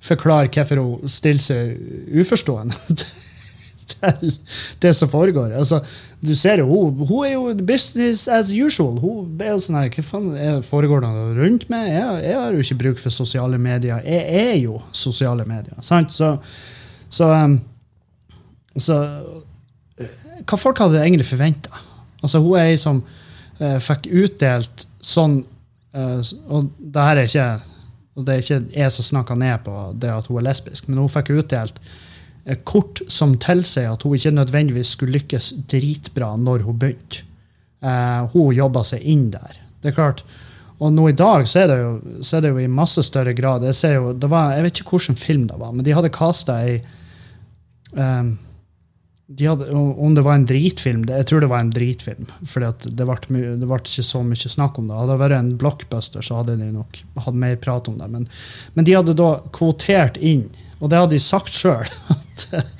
forklare 0.00 0.48
hvorfor 0.48 0.80
hun 0.80 1.10
stiller 1.12 1.42
seg 1.44 2.20
uforstående 2.22 2.76
til 2.96 4.32
det 4.80 4.94
som 4.96 5.10
foregår. 5.12 5.52
Altså, 5.52 5.82
du 6.24 6.32
ser 6.36 6.62
jo, 6.62 6.66
hun, 6.70 7.06
hun 7.06 7.26
er 7.26 7.34
jo 7.34 7.54
business 7.66 8.28
as 8.28 8.52
usual. 8.52 8.96
Hun 9.02 9.40
er 9.40 9.52
jo 9.52 9.60
sånn 9.60 9.80
her, 9.82 9.90
Hva 9.92 10.04
faen 10.06 10.30
er, 10.36 10.62
foregår 10.64 11.04
det 11.04 11.10
rundt 11.36 11.68
meg? 11.72 11.90
Jeg, 11.92 12.22
jeg 12.30 12.38
har 12.40 12.54
jo 12.56 12.64
ikke 12.64 12.78
bruk 12.84 13.02
for 13.02 13.12
sosiale 13.12 13.60
medier. 13.60 14.00
Jeg 14.04 14.44
er 14.44 14.56
jo 14.62 14.80
sosiale 14.92 15.44
medier. 15.44 15.76
sant? 15.84 16.14
Så, 16.16 16.38
så, 17.12 17.28
um, 17.28 17.58
så 18.78 18.98
uh, 19.00 20.18
Hva 20.46 20.58
folk 20.60 20.78
hadde 20.78 21.00
egentlig 21.02 21.26
forventa? 21.26 21.72
Altså, 22.22 22.38
hun 22.38 22.58
er 22.60 22.70
ei 22.70 22.76
som 22.80 23.00
uh, 23.02 23.78
fikk 23.82 24.06
utdelt 24.22 24.86
sånn 25.02 25.40
uh, 25.96 26.20
Og 26.48 26.70
det 26.78 27.08
her 27.08 27.22
er 27.22 27.28
ikke 27.30 27.50
og 28.18 28.26
det 28.26 28.34
er 28.34 28.42
ikke 28.42 28.74
jeg 28.74 28.92
som 28.92 29.06
snakker 29.06 29.38
ned 29.38 29.62
på 29.64 29.74
det 30.02 30.10
at 30.12 30.26
hun 30.28 30.40
er 30.40 30.48
lesbisk, 30.50 30.88
men 30.88 30.98
hun 30.98 31.12
fikk 31.12 31.30
utdelt 31.40 31.78
uh, 31.80 32.56
kort 32.68 33.00
som 33.08 33.36
tilsier 33.40 33.88
at 33.92 34.02
hun 34.04 34.18
ikke 34.18 34.34
nødvendigvis 34.34 34.94
skulle 34.96 35.14
lykkes 35.16 35.52
dritbra 35.70 36.34
når 36.36 36.66
hun 36.66 36.78
begynte. 36.82 37.24
Eh, 37.80 38.22
hun 38.34 38.52
jobba 38.52 38.84
seg 38.84 39.04
inn 39.08 39.30
der. 39.32 39.56
Det 39.80 39.92
er 39.92 39.96
klart. 39.96 40.22
Og 40.80 40.92
nå 40.92 41.06
i 41.10 41.16
dag 41.16 41.46
så 41.48 41.62
er 41.62 41.70
det 41.70 41.78
jo, 41.80 41.90
er 42.20 42.44
det 42.44 42.52
jo 42.52 42.60
i 42.60 42.68
masse 42.72 43.02
større 43.04 43.34
grad 43.36 43.64
Jeg, 43.68 43.76
jo, 43.96 44.14
var, 44.32 44.54
jeg 44.56 44.64
vet 44.64 44.80
ikke 44.80 44.96
hvilken 44.96 45.18
film 45.20 45.46
det 45.48 45.58
var, 45.60 45.72
men 45.72 45.84
de 45.84 45.92
hadde 45.96 46.12
kasta 46.12 46.56
ei 46.64 46.78
um, 47.92 48.30
de 49.30 49.46
hadde, 49.46 49.66
Om 49.70 50.14
det 50.14 50.22
var 50.26 50.34
en 50.34 50.46
dritfilm 50.46 51.04
det, 51.06 51.16
Jeg 51.20 51.26
tror 51.30 51.40
det 51.44 51.50
var 51.52 51.60
en 51.62 51.70
dritfilm. 51.70 52.26
For 52.50 52.64
det, 52.64 52.90
ble 52.98 53.42
det 53.60 53.66
ble 53.68 53.76
ikke 53.78 54.02
så 54.06 54.24
mye 54.26 54.50
snakk 54.50 54.78
om 54.80 54.88
det. 54.90 54.96
Hadde 54.98 55.12
det 55.14 55.20
vært 55.22 55.36
en 55.38 55.52
blockbuster, 55.60 56.24
så 56.26 56.40
hadde 56.40 56.56
de 56.58 56.70
nok 56.74 56.98
hatt 57.26 57.38
mer 57.38 57.54
prat 57.62 57.86
om 57.92 58.00
det. 58.00 58.08
Men, 58.10 58.26
men 58.74 58.88
de 58.88 58.96
hadde 58.98 59.14
da 59.20 59.28
kvotert 59.54 60.18
inn, 60.18 60.48
og 60.80 60.90
det 60.90 60.98
hadde 60.98 61.14
de 61.14 61.22
sagt 61.22 61.54
sjøl, 61.54 61.86
at 62.16 62.46
eh, 62.58 62.74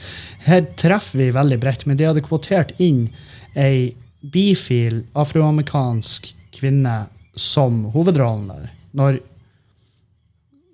her 0.48 0.66
treffer 0.80 1.20
vi 1.22 1.30
veldig 1.36 1.60
bredt, 1.62 1.86
men 1.86 2.00
de 2.00 2.08
hadde 2.08 2.24
kvotert 2.26 2.74
inn 2.82 3.06
ei 3.54 3.92
bifil 4.20 5.04
afroamerikansk 5.18 6.32
kvinne 6.58 6.96
som 7.38 7.84
hovedrollen 7.94 8.50
der. 8.50 8.66
Når 8.98 9.20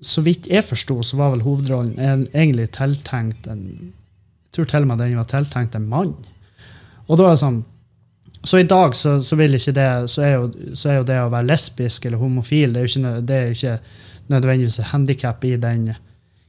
så 0.06 0.22
vidt 0.24 0.48
jeg 0.48 0.64
forsto, 0.64 1.02
så 1.04 1.18
var 1.20 1.34
vel 1.34 1.44
hovedrollen 1.44 1.98
en- 2.00 2.28
egentlig 2.32 2.70
tiltenkt 2.76 3.46
en 3.50 3.92
tror 4.56 4.68
til 4.70 4.86
og 4.86 4.90
med 4.90 5.02
den 5.02 5.16
var 5.18 5.28
tiltenkt 5.30 5.76
en 5.78 5.88
mann. 5.90 6.14
Og 7.06 7.18
da 7.18 7.28
er 7.28 7.36
det 7.36 7.42
sånn 7.44 7.62
Så 8.46 8.60
i 8.60 8.66
dag 8.68 8.94
så, 8.94 9.16
så 9.26 9.36
vil 9.38 9.56
ikke 9.56 9.74
det 9.74 9.86
så 10.10 10.22
er, 10.22 10.34
jo, 10.36 10.74
så 10.78 10.90
er 10.90 10.98
jo 11.00 11.06
det 11.08 11.20
å 11.22 11.30
være 11.32 11.48
lesbisk 11.48 12.04
eller 12.06 12.20
homofil 12.20 12.74
det 12.74 12.80
er 12.80 12.84
jo 12.86 12.92
ikke, 12.92 13.14
det 13.26 13.38
er 13.38 13.54
ikke 13.54 13.78
nødvendigvis 14.30 14.78
et 14.80 14.90
handikap 14.90 15.44
i 15.46 15.54
den, 15.62 15.88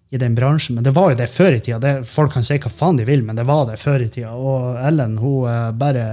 i 0.09 0.19
den 0.21 0.35
bransjen. 0.37 0.77
Men 0.77 0.85
det 0.85 0.93
var 0.97 1.11
jo 1.11 1.19
det 1.19 1.29
før 1.29 1.57
i 1.57 1.61
tida. 1.61 1.79
Det, 1.81 1.93
folk 2.09 2.33
kan 2.33 2.45
si 2.45 2.57
hva 2.61 2.71
faen 2.73 2.99
de 2.99 3.05
vil, 3.07 3.23
men 3.25 3.37
det 3.37 3.45
var 3.47 3.67
det 3.69 3.79
før 3.81 4.05
i 4.05 4.09
tida. 4.13 4.33
Og 4.33 4.77
Ellen 4.81 5.17
hun 5.21 5.49
eh, 5.49 5.71
bare 5.77 6.07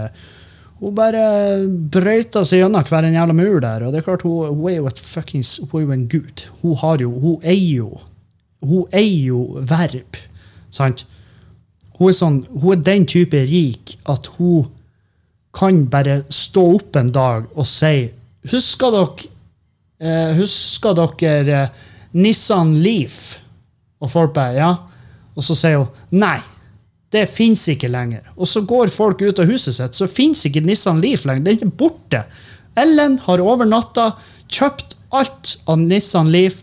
hun 0.81 0.95
bare 0.97 1.23
brøyta 1.95 2.43
seg 2.45 2.65
gjennom 2.65 2.85
hver 2.89 3.07
en 3.07 3.17
jævla 3.17 3.37
mur 3.39 3.61
der. 3.63 3.87
Og 3.87 3.95
det 3.95 4.03
er 4.03 4.09
klart, 4.09 4.27
hun, 4.27 4.51
hun 4.51 4.71
er 4.73 4.81
jo 4.81 4.91
et 4.91 5.01
fuckings, 5.01 5.57
hun 5.71 5.81
er 5.81 5.85
jo 5.85 5.97
en 5.97 6.09
gud. 6.11 6.45
Hun 6.63 6.77
har 6.83 7.05
jo, 7.05 7.13
hun 7.23 7.41
eier 7.43 7.85
jo 7.85 7.93
Hun 8.65 8.87
eier 8.97 9.27
jo 9.29 9.61
verb. 9.61 10.17
Sant? 10.73 11.03
Hun 11.99 12.11
er, 12.11 12.17
sånn, 12.17 12.41
hun 12.51 12.75
er 12.75 12.83
den 12.87 13.07
type 13.07 13.45
rik 13.49 13.97
at 14.11 14.27
hun 14.39 14.67
kan 15.55 15.85
bare 15.91 16.23
stå 16.35 16.65
opp 16.75 16.97
en 16.99 17.13
dag 17.15 17.47
og 17.55 17.67
si 17.71 18.11
Husker 18.51 18.91
dere, 18.93 19.29
eh, 20.03 20.33
husker 20.37 20.97
dere 20.99 21.61
eh, 21.63 21.85
Nissan 22.19 22.75
Leaf? 22.85 23.39
Og 24.03 24.11
folk 24.13 24.35
bare 24.35 24.59
Ja. 24.59 24.73
Og 25.35 25.43
så 25.43 25.57
sier 25.59 25.81
hun 25.81 26.21
nei. 26.21 26.37
Det 27.11 27.25
fins 27.31 27.65
ikke 27.71 27.89
lenger. 27.91 28.23
Og 28.37 28.47
så 28.51 28.61
går 28.67 28.91
folk 28.91 29.23
ut 29.23 29.39
av 29.39 29.49
huset 29.51 29.75
sitt, 29.77 29.95
så 29.95 30.07
fins 30.11 30.45
ikke 30.47 30.63
Nissan 30.63 31.01
Leaf 31.03 31.25
lenger. 31.25 31.45
Den 31.47 31.69
er 31.69 31.73
borte. 31.79 32.25
Ellen 32.79 33.19
har 33.23 33.43
over 33.43 33.67
natta 33.67 34.13
kjøpt 34.51 34.97
alt 35.15 35.57
av 35.71 35.79
Nissan 35.79 36.31
Leaf, 36.35 36.61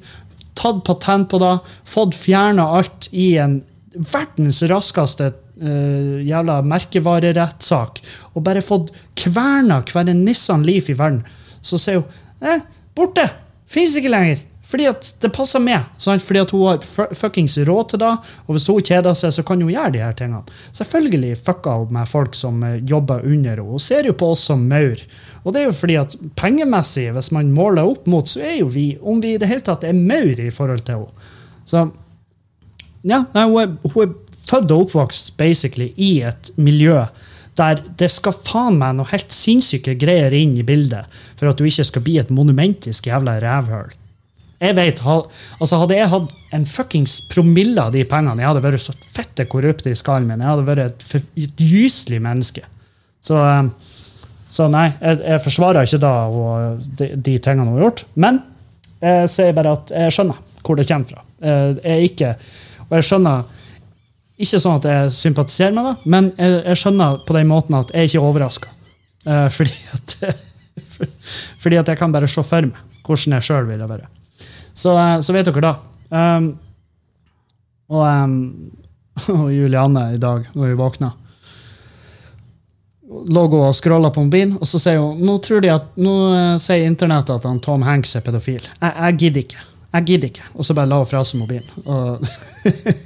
tatt 0.60 0.84
patent 0.88 1.30
på 1.32 1.40
det, 1.42 1.54
fått 1.88 2.18
fjerna 2.20 2.68
alt 2.78 3.08
i 3.12 3.34
en 3.40 3.62
verdens 3.96 4.62
raskeste 4.70 5.32
uh, 5.62 6.20
jævla 6.24 6.62
merkevarerettssak, 6.68 8.00
og 8.34 8.46
bare 8.46 8.64
fått 8.64 8.94
kverna 9.20 9.82
hver 9.88 10.10
en 10.12 10.24
Nissan 10.26 10.64
Leaf 10.68 10.90
i 10.90 10.98
verden, 10.98 11.24
så 11.62 11.78
sier 11.82 12.02
hun 12.02 12.48
eh, 12.48 12.64
borte! 12.98 13.28
Fins 13.72 13.96
ikke 14.00 14.12
lenger! 14.12 14.48
Fordi 14.72 14.86
at 14.88 15.08
det 15.20 15.34
passer 15.36 15.60
med. 15.60 15.84
Sant? 16.00 16.24
Fordi 16.24 16.40
at 16.40 16.52
hun 16.56 16.62
har 16.64 16.78
fu- 16.88 17.10
fuckings 17.20 17.58
råd 17.68 17.90
til 17.92 18.00
det, 18.00 18.12
og 18.46 18.56
hvis 18.56 18.70
hun 18.72 18.80
kjeder 18.88 19.18
seg, 19.20 19.34
så 19.36 19.44
kan 19.44 19.60
hun 19.60 19.72
gjøre 19.74 19.92
de 19.98 20.00
her 20.00 20.14
tingene. 20.16 20.46
Selvfølgelig 20.78 21.34
fucker 21.44 21.82
hun 21.82 21.92
med 21.98 22.08
folk 22.08 22.38
som 22.40 22.64
eh, 22.64 22.78
jobber 22.88 23.26
under 23.28 23.58
henne. 23.58 23.68
Hun 23.68 23.84
ser 23.84 24.08
jo 24.08 24.16
på 24.16 24.30
oss 24.32 24.46
som 24.48 24.64
maur. 24.72 25.02
Og 25.44 25.52
det 25.52 25.60
er 25.60 25.68
jo 25.68 25.76
fordi 25.76 25.98
at 26.00 26.16
pengemessig, 26.40 27.10
hvis 27.12 27.32
man 27.36 27.52
måler 27.52 27.90
opp 27.92 28.08
mot, 28.08 28.32
så 28.32 28.46
er 28.48 28.62
jo 28.62 28.70
vi, 28.72 28.94
om 29.02 29.20
vi 29.20 29.34
i 29.36 29.42
det 29.42 29.50
hele 29.52 29.66
tatt 29.68 29.84
er 29.84 29.98
maur 29.98 30.40
i 30.40 30.48
forhold 30.56 30.86
til 30.88 31.02
henne. 31.02 31.28
Så 31.68 31.84
ja, 33.04 33.24
nei, 33.34 33.46
hun, 33.50 33.60
er, 33.62 33.94
hun 33.94 34.04
er 34.06 34.14
født 34.48 34.72
og 34.74 34.88
oppvokst 34.88 35.34
basically 35.40 35.92
i 35.98 36.22
et 36.28 36.52
miljø 36.58 37.04
der 37.60 37.82
det 38.00 38.08
skal 38.14 38.34
faen 38.34 38.78
meg 38.80 38.96
noe 38.96 39.10
helt 39.12 39.34
sinnssyke 39.36 39.98
greier 40.00 40.34
inn 40.34 40.54
i 40.58 40.64
bildet 40.66 41.10
for 41.40 41.50
at 41.52 41.60
du 41.60 41.66
ikke 41.68 41.86
skal 41.88 42.04
bli 42.06 42.16
et 42.22 42.32
monumentisk 42.34 43.10
jævla 43.10 43.36
rævhøl. 43.44 43.92
Jeg 44.62 44.76
vet, 44.78 45.00
altså 45.04 45.80
Hadde 45.82 45.98
jeg 45.98 46.10
hatt 46.12 46.34
en 46.54 46.66
fuckings 46.70 47.16
promille 47.32 47.82
av 47.82 47.96
de 47.96 48.04
pengene, 48.06 48.44
jeg 48.44 48.52
hadde 48.52 48.62
vært 48.64 48.84
så 48.84 48.94
fette 49.16 49.48
korrupt 49.50 49.88
i 49.90 49.96
skallen 49.98 50.30
min. 50.30 50.44
Jeg 50.44 50.52
hadde 50.52 50.68
vært 50.68 50.84
et, 50.86 51.26
et 51.48 51.64
gyselig 51.66 52.22
menneske. 52.22 52.62
Så, 53.26 53.40
eh, 53.42 53.98
så 54.54 54.68
nei, 54.70 54.92
jeg, 55.02 55.20
jeg 55.26 55.44
forsvarer 55.48 55.90
ikke 55.90 56.02
da 56.04 56.14
og 56.30 56.86
de, 57.00 57.10
de 57.18 57.36
tingene 57.42 57.72
hun 57.72 57.80
har 57.80 57.88
gjort. 57.88 58.06
Men 58.22 58.42
jeg 59.02 59.32
sier 59.34 59.58
bare 59.58 59.74
at 59.80 59.94
jeg 59.98 60.14
skjønner 60.18 60.42
hvor 60.62 60.78
det 60.78 60.88
kommer 60.92 61.10
fra. 61.16 61.26
Eh, 61.42 61.68
Jeg 61.82 61.96
er 61.98 62.06
ikke, 62.06 62.34
og 62.92 62.98
jeg 63.00 63.08
skjønner 63.08 63.48
ikke 64.42 64.60
sånn 64.60 64.80
at 64.82 64.88
jeg 64.90 65.12
sympatiserer 65.16 65.76
med 65.76 65.88
det, 65.88 66.12
men 66.12 66.30
jeg, 66.36 66.62
jeg 66.66 66.82
skjønner 66.82 67.22
på 67.26 67.36
den 67.38 67.50
måten 67.50 67.78
at 67.78 67.94
jeg 67.96 68.10
ikke 68.10 68.20
er 68.20 68.28
overraska. 68.28 68.72
fordi, 69.54 69.78
at, 69.94 70.16
fordi 71.64 71.78
at 71.78 71.88
jeg 71.88 72.00
kan 72.00 72.12
bare 72.12 72.28
se 72.28 72.44
for 72.44 72.68
meg 72.68 72.88
hvordan 73.06 73.38
jeg 73.38 73.48
sjøl 73.48 73.70
ville 73.70 73.88
vært. 73.90 74.10
Så, 74.74 74.94
uh, 74.96 75.20
så 75.24 75.34
vet 75.36 75.48
dere 75.48 75.64
da. 75.64 75.74
Um, 76.12 76.52
og, 77.92 78.04
um, 78.08 78.36
og 79.40 79.50
Julianne 79.54 80.12
i 80.16 80.22
dag, 80.22 80.48
når 80.54 80.72
vi 80.72 80.80
våkna 80.80 81.12
lå 83.12 83.42
hun 83.48 83.66
og 83.68 83.76
scrolla 83.76 84.12
på 84.14 84.24
mobilen, 84.24 84.54
og 84.60 84.68
så 84.70 84.80
sier 84.80 85.02
hun 85.02 85.20
nå 85.26 85.38
tror 85.44 85.64
de 85.64 85.72
at, 85.74 85.90
nå 86.00 86.14
eh, 86.32 86.54
sier 86.64 86.88
internettet 86.88 87.34
at 87.36 87.48
han 87.50 87.60
Tom 87.64 87.84
Hanks 87.84 88.16
er 88.16 88.24
pedofil. 88.24 88.64
Jeg, 88.64 88.92
jeg 88.96 89.18
gidder 89.20 89.44
ikke. 89.44 89.66
Jeg 89.92 90.08
gidder 90.08 90.32
ikke. 90.32 90.46
Og 90.56 90.66
så 90.66 90.76
bare 90.78 90.90
la 90.90 91.02
hun 91.02 91.10
fra 91.10 91.24
seg 91.28 91.42
mobilen. 91.42 91.68
Og, 91.86 92.24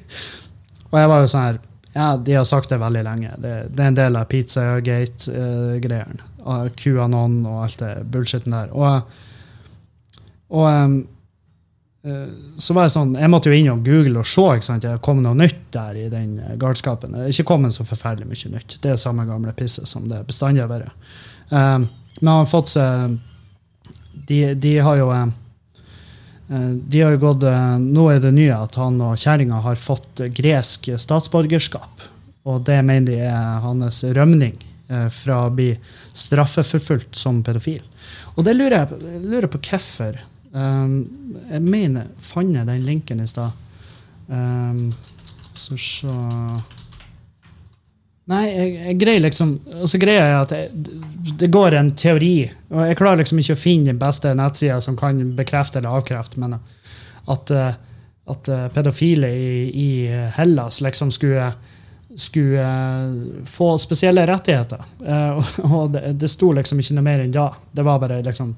og 0.92 1.00
jeg 1.00 1.12
var 1.12 1.24
jo 1.24 1.32
sånn 1.32 1.48
her 1.48 1.64
Ja, 1.96 2.10
de 2.20 2.36
har 2.36 2.48
sagt 2.48 2.72
det 2.74 2.82
veldig 2.82 3.04
lenge. 3.08 3.34
Det, 3.42 3.56
det 3.72 3.84
er 3.84 3.92
en 3.92 3.98
del 3.98 4.20
av 4.20 4.30
Pizzagate-greiene. 4.32 6.32
Uh, 6.46 6.68
QAnon 6.78 7.40
og 7.48 7.62
alt 7.64 7.80
det 7.82 7.92
bullshitten 8.12 8.54
der. 8.54 8.74
Og, 8.76 9.16
og 10.54 10.66
em, 10.70 10.98
eh, 12.06 12.28
så 12.62 12.76
var 12.78 12.86
jeg 12.86 12.94
sånn, 12.94 13.16
jeg 13.18 13.32
måtte 13.34 13.50
jo 13.50 13.58
inn 13.58 13.72
og 13.72 13.82
google 13.88 14.22
og 14.22 14.30
se. 14.30 14.46
ikke 14.60 14.68
sant? 14.68 14.86
Det 14.86 15.06
kom 15.08 15.24
noe 15.24 15.40
nytt 15.40 15.64
der 15.74 15.98
i 16.04 16.06
den 16.12 16.36
eh, 16.44 16.58
galskapen. 16.62 17.16
Det 17.16 17.24
er 17.24 17.34
ikke 17.34 17.48
kommet 17.56 17.74
så 17.74 17.88
forferdelig 17.88 18.30
mye 18.30 18.60
nytt. 18.60 18.78
Det 18.84 18.92
er 18.92 19.02
samme 19.02 19.26
gamle 19.26 19.56
pisset 19.58 19.90
som 19.90 20.06
det 20.12 20.22
bestandig 20.28 20.62
har 20.62 20.70
vært. 20.70 20.94
Um, 21.50 21.88
men 22.20 22.30
han 22.30 22.44
har 22.44 22.52
fått 22.52 22.76
seg 22.76 23.18
de, 24.28 24.54
de 24.54 24.78
har 24.80 25.00
jo 25.00 25.10
eh, 25.14 25.26
eh, 25.26 25.34
de 26.48 27.02
har 27.02 27.12
jo 27.16 27.18
gått, 27.24 27.44
eh, 27.50 27.78
Nå 27.82 28.04
er 28.14 28.20
det 28.22 28.34
nye 28.36 28.54
at 28.54 28.76
han 28.78 29.00
og 29.02 29.18
kjerringa 29.18 29.62
har 29.66 29.76
fått 29.82 30.20
eh, 30.22 30.30
gresk 30.30 30.92
statsborgerskap. 31.02 32.04
Og 32.46 32.62
det 32.68 32.78
mener 32.86 33.08
de 33.10 33.16
er 33.26 33.60
hans 33.64 34.04
rømning 34.14 34.60
eh, 34.90 35.08
fra 35.10 35.40
å 35.48 35.54
bli 35.58 35.72
straffeforfulgt 36.14 37.18
som 37.18 37.42
pedofil. 37.44 37.82
Og 38.36 38.44
det 38.46 38.54
lurer 38.54 38.78
jeg, 38.84 38.90
på- 38.92 39.00
jeg 39.10 39.22
på 39.56 39.62
hvorfor. 39.70 40.22
Jeg 40.56 41.62
mener 41.66 42.06
Fant 42.24 42.54
jeg 42.56 42.68
den 42.70 42.86
linken 42.88 43.20
i 43.20 43.28
stad? 43.28 43.52
Um, 44.30 44.94
så 45.56 45.76
se 45.80 46.14
Nei, 48.32 48.46
jeg, 48.50 48.70
jeg 48.88 48.98
greier 49.04 49.22
liksom 49.22 49.52
altså 49.70 50.00
greier 50.02 50.32
jeg 50.32 50.38
at 50.40 50.54
jeg, 50.56 50.86
det 51.44 51.50
går 51.54 51.76
en 51.78 51.92
teori, 51.94 52.50
og 52.74 52.88
jeg 52.88 52.98
klarer 52.98 53.22
liksom 53.22 53.42
ikke 53.42 53.54
å 53.54 53.60
finne 53.62 53.92
den 53.92 54.02
beste 54.02 54.32
nettsida 54.38 54.80
som 54.82 54.98
kan 54.98 55.20
bekrefte 55.38 55.78
eller 55.78 56.00
avkrefte, 56.00 56.42
men 56.42 56.58
at, 56.58 57.54
eh, 57.54 57.78
at 58.34 58.50
eh, 58.50 58.66
pedofile 58.74 59.30
i, 59.30 59.52
i 59.70 59.90
Hellas 60.38 60.82
liksom 60.82 61.14
skulle 61.14 61.52
skulle 62.16 62.62
eh, 62.62 63.46
få 63.46 63.78
spesielle 63.78 64.28
rettigheter. 64.28 64.84
Eh, 65.08 65.56
og 65.74 65.92
det, 65.92 66.14
det 66.14 66.30
sto 66.32 66.52
liksom 66.56 66.80
ikke 66.80 66.98
noe 66.98 67.06
mer 67.06 67.24
enn 67.24 67.36
da. 67.36 67.50
Det 67.72 67.86
var 67.86 68.00
bare 68.02 68.22
liksom 68.26 68.56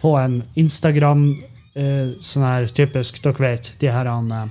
på 0.00 0.14
en 0.16 0.40
Instagram 0.54 1.28
eh, 1.74 2.16
sånn 2.24 2.46
her 2.46 2.68
typisk, 2.74 3.20
dere 3.24 3.44
vet, 3.44 3.72
de 3.80 3.90
her 3.92 4.08
eh, 4.08 4.44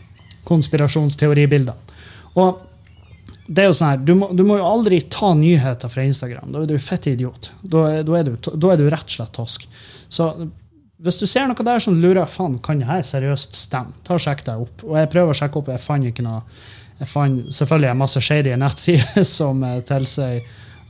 konspirasjonsteoribildene. 0.47 1.75
Og 2.39 2.68
det 3.49 3.63
er 3.63 3.69
jo 3.71 3.75
sånn 3.79 3.89
her, 3.95 4.01
du 4.05 4.13
må, 4.13 4.27
du 4.37 4.43
må 4.45 4.59
jo 4.59 4.65
aldri 4.69 4.99
ta 5.09 5.31
nyheter 5.33 5.89
fra 5.89 6.03
Instagram. 6.05 6.51
Da 6.53 6.61
er 6.61 6.69
du 6.69 6.75
fett 6.81 7.07
idiot. 7.09 7.49
Da, 7.63 7.85
er- 7.95 8.03
da, 8.05 8.17
er 8.19 8.27
du, 8.29 8.35
da 8.53 8.73
er 8.75 8.77
du 8.77 8.85
rett 8.93 9.07
og 9.07 9.15
slett 9.15 9.33
tosk. 9.33 9.65
Så 10.09 10.27
hvis 10.99 11.17
du 11.21 11.25
ser 11.29 11.47
noe 11.49 11.65
der 11.65 11.79
som 11.81 11.95
lurer 11.97 12.27
faen, 12.29 12.59
kan 12.61 12.81
her 12.85 13.01
seriøst 13.07 13.55
stemme, 13.57 13.95
ta 14.05 14.17
og 14.17 14.21
sjekk 14.21 14.43
deg 14.45 14.65
opp. 14.67 14.83
Og 14.85 14.97
jeg 14.99 15.09
prøver 15.13 15.33
å 15.33 15.37
sjekke 15.39 15.61
opp, 15.61 15.71
jeg 15.73 15.81
fant 15.81 16.05
ikke 16.11 16.25
noe 16.25 16.43
jeg 16.99 17.07
fant 17.07 17.53
selvfølgelig 17.55 17.95
masse 17.95 18.19
shady 18.21 18.51
nettsider 18.59 19.23
som 19.37 19.61
eh, 19.63 19.77
tilsier 19.87 20.41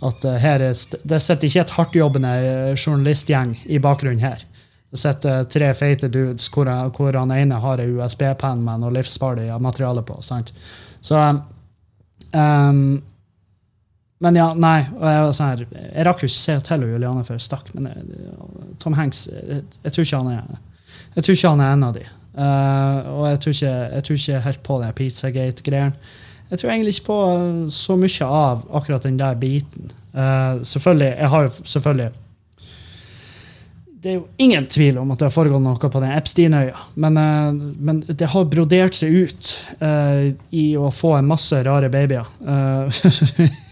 at 0.01 0.23
eh, 0.25 0.39
her 0.41 0.63
er 0.65 0.79
det 1.11 1.19
sitter 1.21 1.45
ikke 1.51 1.61
et 1.61 1.73
hardtjobbende 1.75 2.31
eh, 2.47 2.71
journalistgjeng 2.73 3.51
i 3.69 3.77
bakgrunnen 3.83 4.23
her. 4.23 4.41
Det 4.89 4.97
sitter 5.03 5.45
tre 5.53 5.67
feite 5.77 6.09
dudes 6.09 6.47
hvor, 6.49 6.71
hvor 6.97 7.13
han 7.13 7.29
ene 7.35 7.59
har 7.61 7.77
en 7.83 7.93
USB-penn 7.99 8.63
med 8.65 8.81
noe 8.81 8.95
livsfarlig 8.95 9.51
materiale 9.61 10.01
på. 10.01 10.17
sant? 10.25 10.49
Så 11.05 11.13
um, 12.33 13.01
Men 14.19 14.35
ja, 14.35 14.49
nei. 14.53 14.79
og 14.97 15.05
Jeg 15.07 15.23
var 15.23 15.35
sånn 15.35 15.51
her, 15.53 15.61
jeg 15.79 16.05
rakk 16.07 16.23
jo 16.23 16.27
ikke 16.27 16.35
se 16.35 16.55
til 16.67 16.87
Juliane 16.89 17.23
før 17.23 17.37
jeg 17.37 17.45
stakk, 17.45 17.69
men 17.73 17.87
jeg, 17.87 18.33
Tom 18.83 18.97
Hanks 18.97 19.27
jeg, 19.31 19.61
jeg, 19.83 19.93
tror 19.95 20.07
ikke 20.07 20.23
han 20.23 20.33
er 20.33 20.57
jeg 21.15 21.23
tror 21.23 21.37
ikke 21.37 21.51
han 21.53 21.61
er 21.63 21.73
en 21.73 21.85
av 21.87 21.93
de. 21.95 22.05
Uh, 22.39 22.97
og 23.15 23.23
jeg 23.29 23.39
tror, 23.43 23.53
ikke, 23.55 23.71
jeg 23.95 24.03
tror 24.05 24.19
ikke 24.19 24.41
helt 24.45 24.63
på 24.63 24.79
den 24.81 24.97
Pizzagate-greien. 24.99 25.95
Jeg 26.49 26.59
tror 26.59 26.71
egentlig 26.71 26.93
ikke 26.95 27.05
på 27.09 27.19
så 27.73 27.95
mye 27.99 28.25
av 28.25 28.61
akkurat 28.79 29.05
den 29.05 29.19
der 29.19 29.35
biten. 29.39 29.91
Uh, 30.13 30.61
selvfølgelig, 30.63 31.09
jeg 31.17 31.29
har 31.29 31.47
jo 31.47 31.51
selvfølgelig 31.63 32.11
det 34.01 34.09
er 34.09 34.15
jo 34.15 34.27
ingen 34.39 34.67
tvil 34.71 34.97
om 35.01 35.09
at 35.11 35.19
det 35.19 35.27
har 35.27 35.33
foregått 35.33 35.63
noe 35.63 35.89
på 35.91 35.99
den 35.99 36.13
Epstein-øya, 36.15 36.83
men, 37.03 37.17
eh, 37.19 37.49
men 37.83 37.99
det 38.07 38.29
har 38.31 38.47
brodert 38.47 38.95
seg 38.95 39.11
ut 39.25 39.49
uh, 39.81 40.29
i 40.55 40.65
å 40.79 40.87
få 40.95 41.17
en 41.17 41.27
masse 41.27 41.63
rare 41.67 41.91
babyer. 41.91 42.27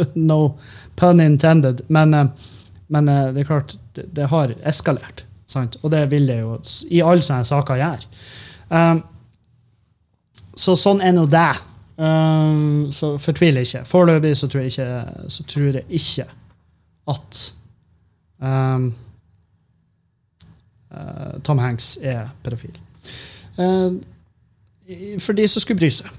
Uh, 0.00 0.06
no 0.14 0.56
pun 0.98 1.20
intended. 1.20 1.82
Men, 1.86 2.14
uh, 2.14 2.48
men 2.90 3.06
det 3.06 3.42
er 3.42 3.46
klart, 3.46 3.74
det, 3.94 4.08
det 4.16 4.28
har 4.30 4.54
eskalert. 4.66 5.24
Sant? 5.46 5.76
Og 5.82 5.92
det 5.92 6.04
vil 6.10 6.26
det 6.30 6.40
jo 6.40 6.56
i 6.90 7.02
alle 7.02 7.22
sånne 7.22 7.46
saker 7.46 7.78
gjøre. 7.78 8.08
Så 10.58 10.74
sånn 10.78 11.02
er 11.04 11.14
nå 11.14 11.26
det. 11.30 11.52
Så 12.96 13.12
fortvil 13.22 13.60
ikke. 13.62 13.84
Foreløpig 13.86 14.32
så 14.38 14.48
tror 14.50 14.64
jeg 14.64 14.74
ikke, 14.74 14.90
så 15.30 15.46
tror 15.52 15.78
jeg 15.78 16.00
ikke 16.00 16.26
at 17.14 17.44
um, 18.42 18.90
Tom 21.46 21.58
Hanks 21.62 21.94
er 22.02 22.28
pedofil. 22.42 22.74
Eh, 23.60 24.00
for 25.22 25.36
de 25.38 25.46
som 25.48 25.62
skulle 25.62 25.78
bry 25.78 25.90
seg. 25.94 26.10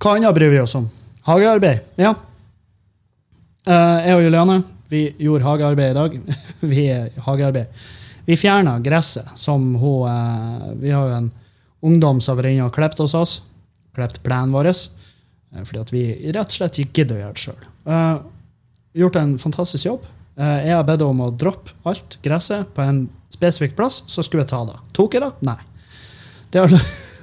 Hva 0.00 0.16
annet 0.16 0.36
bryr 0.36 0.52
vi 0.54 0.60
oss 0.62 0.74
om? 0.78 0.86
Hagearbeid. 1.28 1.84
Ja. 2.00 2.14
Eh, 3.68 3.98
jeg 4.06 4.16
og 4.16 4.22
Juliane 4.24 4.60
vi 4.90 5.04
gjorde 5.22 5.46
hagearbeid 5.46 5.92
i 5.92 5.98
dag. 5.98 6.14
vi 6.72 6.86
er 6.90 7.10
hagearbeid. 7.26 7.82
Vi 8.26 8.38
fjerna 8.38 8.78
gresset 8.82 9.28
som 9.38 9.74
hun 9.80 10.08
eh, 10.08 10.64
Vi 10.80 10.90
har 10.94 11.08
jo 11.08 11.18
en 11.18 11.28
ungdom 11.86 12.20
som 12.20 12.34
har 12.34 12.42
vært 12.42 12.56
inne 12.56 12.66
og 12.66 12.74
klippet 12.74 13.02
hos 13.04 13.14
oss. 13.18 13.36
Klippet 13.96 14.22
plenen 14.24 14.54
vår. 14.54 14.70
eh, 14.72 15.62
fordi 15.62 15.82
at 15.84 15.92
vi 15.92 16.04
rett 16.32 16.48
og 16.48 16.56
slett 16.56 16.80
ikke 16.82 17.02
gidder 17.02 17.18
å 17.18 17.22
gjøre 17.24 17.36
det 17.36 17.44
sjøl. 17.44 17.68
gjort 19.04 19.20
en 19.20 19.36
fantastisk 19.38 19.86
jobb. 19.86 20.08
Eh, 20.40 20.60
jeg 20.70 20.76
har 20.78 20.86
bedt 20.88 21.04
om 21.04 21.20
å 21.20 21.32
droppe 21.36 21.74
alt 21.88 22.16
gresset 22.24 22.70
på 22.76 22.84
en 22.84 23.04
spesifikk 23.32 23.76
plass, 23.76 24.00
så 24.08 24.24
skulle 24.24 24.46
jeg 24.46 24.52
ta 24.54 24.62
det. 24.68 24.78
Tok 24.96 25.16
jeg 25.16 25.24
det? 25.24 25.30
Nei. 25.46 25.58
Det 26.50 26.62
har, 26.62 26.72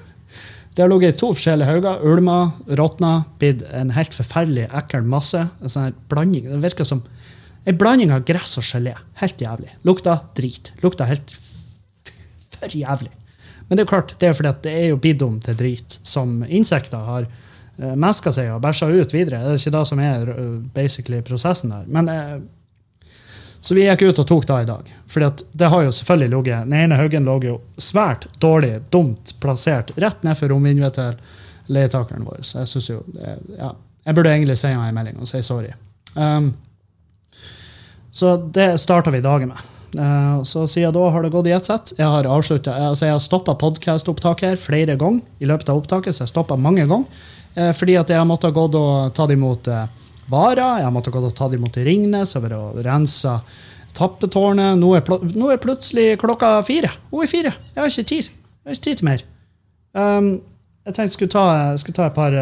det 0.73 0.83
har 0.83 0.91
ligget 0.91 1.15
i 1.15 1.19
to 1.23 1.31
forskjellige 1.33 1.71
hauger. 1.71 2.05
Ulma, 2.07 2.37
råtna, 2.79 3.13
blitt 3.41 3.65
en 3.73 3.93
helt 3.97 4.17
forferdelig 4.17 4.67
ekkel 4.81 5.07
masse. 5.09 5.47
En 5.61 5.73
sånn 5.73 5.97
blanding. 6.11 6.49
Det 6.51 6.61
virker 6.67 6.87
som 6.87 7.01
en 7.67 7.79
blanding 7.79 8.13
av 8.15 8.25
gress 8.27 8.55
og 8.61 8.67
gelé. 8.69 8.93
Helt 9.21 9.41
jævlig. 9.41 9.73
Lukta 9.87 10.19
drit. 10.37 10.71
Lukta 10.83 11.07
helt 11.09 11.33
for 12.57 12.71
jævlig. 12.71 13.11
Men 13.67 13.75
det 13.75 13.83
er 13.83 13.87
jo 13.87 13.91
klart, 13.91 14.13
det 14.21 14.29
er 14.29 14.37
fordi 14.37 14.53
det 14.63 14.73
er 14.77 14.85
jo 14.93 14.99
blitt 15.03 15.23
om 15.25 15.41
til 15.43 15.57
drit 15.59 15.97
som 16.07 16.37
insekter 16.45 17.01
har 17.03 17.25
uh, 17.27 17.95
meska 17.99 18.31
seg 18.31 18.53
og 18.53 18.61
bæsja 18.63 18.87
ut 18.87 19.11
videre. 19.11 19.41
Det 19.43 19.57
er 19.57 19.59
ikke 19.59 19.73
det 19.75 19.81
som 19.89 20.03
er 20.05 20.31
uh, 20.31 20.53
basically 20.77 21.19
prosessen 21.27 21.73
der. 21.75 21.89
Men, 21.91 22.07
så 23.67 23.75
vi 23.75 23.83
gikk 23.83 24.05
ut 24.07 24.19
og 24.21 24.27
tok 24.27 24.45
det 24.47 24.57
i 24.63 24.67
dag. 24.67 24.91
At 25.25 25.41
det 25.51 25.67
har 25.67 25.81
jo 25.83 25.91
selvfølgelig 25.91 26.29
ligget 26.31 26.69
Den 26.69 26.75
ene 26.77 26.95
haugen 26.95 27.25
lå 27.27 27.33
jo 27.43 27.55
svært 27.75 28.27
dårlig, 28.39 28.77
dumt 28.95 29.33
plassert 29.43 29.91
rett 29.99 30.23
nedfor 30.23 30.53
romvinduet 30.53 30.95
til 30.95 31.17
leietakeren 31.75 32.23
vår. 32.23 32.45
Så 32.47 32.61
jeg 32.61 32.71
syns 32.71 32.87
jo 32.93 33.01
ja, 33.57 33.73
Jeg 34.05 34.15
burde 34.15 34.31
egentlig 34.31 34.55
si 34.61 34.71
ham 34.71 34.85
en 34.85 34.95
melding 34.95 35.19
og 35.19 35.27
si 35.27 35.43
sorry. 35.43 35.73
Um, 36.15 36.53
så 38.15 38.37
det 38.39 38.69
starta 38.79 39.11
vi 39.11 39.19
dagen 39.25 39.51
med. 39.51 39.67
Uh, 39.99 40.39
så 40.47 40.63
siden 40.63 40.95
da 40.95 41.09
har 41.11 41.27
det 41.27 41.35
gått 41.35 41.51
i 41.51 41.55
ett 41.57 41.67
sett. 41.67 41.91
Jeg 41.99 42.07
har 42.07 42.31
avsluttet, 42.31 42.71
altså 42.71 43.11
har 43.11 43.19
stoppa 43.19 43.59
podkast-opptak 43.59 44.47
her 44.47 44.55
flere 44.55 44.95
ganger 44.95 45.43
i 45.43 45.51
løpet 45.51 45.67
av 45.67 45.83
opptaket. 45.83 46.15
så 46.15 46.23
jeg 46.23 46.59
mange 46.63 46.87
ganger, 46.87 47.27
uh, 47.59 47.73
Fordi 47.75 47.99
at 47.99 48.15
jeg 48.15 48.23
har 48.23 48.31
måttet 48.31 48.55
gått 48.55 48.79
og 48.79 49.11
tatt 49.11 49.35
imot 49.35 49.67
uh, 49.67 49.89
varer. 50.31 50.83
Jeg 50.83 50.93
måtte 50.95 51.13
gå 51.13 51.21
og 51.23 51.35
ta 51.35 51.49
dem 51.51 51.61
imot 51.61 51.79
i 51.79 51.85
Ringnes 51.87 52.35
og 52.39 52.47
rense 52.85 53.37
tappetårnet. 53.97 54.77
Nå 54.79 54.93
er, 54.97 55.03
nå 55.33 55.51
er, 55.51 55.61
plutselig 55.61 56.15
klokka 56.21 56.57
fire. 56.67 56.91
Hun 57.11 57.25
er 57.25 57.31
fire. 57.31 57.53
Jeg 57.73 57.81
har 57.81 57.91
ikke 57.91 58.11
tid. 58.13 58.31
Jeg 58.31 58.69
har 58.69 58.77
ikke 58.77 58.87
tid 58.89 59.01
til 59.01 59.09
mer. 59.09 59.27
Um, 59.97 60.31
jeg 60.87 60.93
tenkte 60.95 61.07
jeg 61.07 61.15
skulle 61.17 61.33
ta, 61.33 61.45
skulle 61.81 61.97
ta 61.97 62.07
et 62.07 62.15
par 62.15 62.35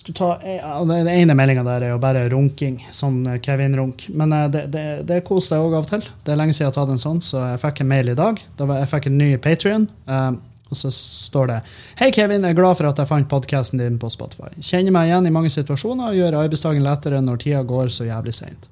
skulle 0.00 0.16
ta, 0.16 0.84
Den 0.88 1.08
ene 1.08 1.36
meldinga 1.36 1.62
der 1.64 1.86
er 1.86 1.92
jo 1.92 2.00
bare 2.02 2.26
runking, 2.32 2.78
sånn 2.96 3.20
eh, 3.28 3.40
Kevin-runk. 3.44 4.08
Men 4.16 4.32
uh, 4.34 4.46
det, 4.52 4.66
det, 4.74 4.84
det 5.08 5.22
koser 5.26 5.56
jeg 5.56 5.66
òg 5.66 5.76
av 5.76 5.86
og 5.86 5.90
til. 5.92 6.06
Det 6.24 6.34
er 6.34 6.40
lenge 6.40 6.56
siden 6.56 6.66
jeg 6.66 6.72
har 6.72 6.78
tatt 6.78 6.94
en 6.94 7.02
sånn, 7.02 7.20
så 7.24 7.44
jeg 7.52 7.62
fikk 7.64 7.82
en 7.84 7.90
mail 7.92 8.12
i 8.12 8.18
dag. 8.18 8.40
jeg 8.40 8.92
fikk 8.94 9.10
en 9.10 9.18
ny 9.20 9.34
Patrion. 9.42 9.88
Um, 10.08 10.40
og 10.70 10.78
så 10.78 10.90
står 10.94 11.50
det 11.50 11.60
Hei, 11.98 12.10
Kevin. 12.14 12.44
Jeg 12.46 12.54
er 12.54 12.60
glad 12.60 12.78
for 12.78 12.88
at 12.90 12.98
jeg 13.00 13.10
fant 13.10 13.30
podkasten 13.30 13.82
din 13.82 13.98
på 14.00 14.10
Spotify. 14.12 14.52
Kjenner 14.62 14.94
meg 14.94 15.10
igjen 15.10 15.26
i 15.26 15.34
mange 15.34 15.50
situasjoner 15.52 16.12
og 16.12 16.20
gjør 16.20 16.42
arbeidsdagen 16.44 16.86
lettere 16.86 17.22
når 17.24 17.42
tida 17.42 17.64
går 17.66 17.90
så 17.94 18.06
jævlig 18.08 18.36
seint. 18.38 18.70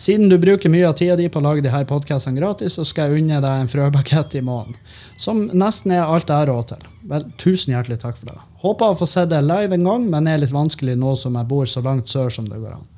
Siden 0.00 0.30
du 0.30 0.38
bruker 0.40 0.72
mye 0.72 0.86
av 0.88 0.94
tida 0.96 1.12
di 1.18 1.26
på 1.28 1.42
å 1.42 1.44
lage 1.44 1.60
de 1.60 1.72
her 1.72 1.84
podkastene 1.84 2.38
gratis, 2.38 2.78
så 2.78 2.86
skal 2.88 3.10
jeg 3.10 3.20
unne 3.20 3.40
deg 3.44 3.64
en 3.64 3.68
frøbakett 3.68 4.38
i 4.38 4.40
måneden. 4.44 4.78
Som 5.20 5.42
nesten 5.52 5.92
er 5.92 6.06
alt 6.06 6.30
jeg 6.30 6.38
har 6.38 6.48
råd 6.48 6.70
til. 6.70 6.86
Vel, 7.10 7.26
tusen 7.42 7.74
hjertelig 7.74 7.98
takk 8.00 8.16
for 8.16 8.30
det. 8.30 8.38
Håper 8.62 8.94
å 8.94 8.96
få 8.96 9.08
se 9.10 9.26
det 9.28 9.42
live 9.44 9.76
en 9.76 9.84
gang, 9.84 10.06
men 10.08 10.30
er 10.30 10.40
litt 10.40 10.54
vanskelig 10.56 10.96
nå 10.96 11.12
som 11.20 11.36
jeg 11.36 11.48
bor 11.50 11.68
så 11.68 11.82
langt 11.84 12.08
sør 12.08 12.32
som 12.32 12.48
det 12.48 12.62
går 12.62 12.78
an. 12.78 12.88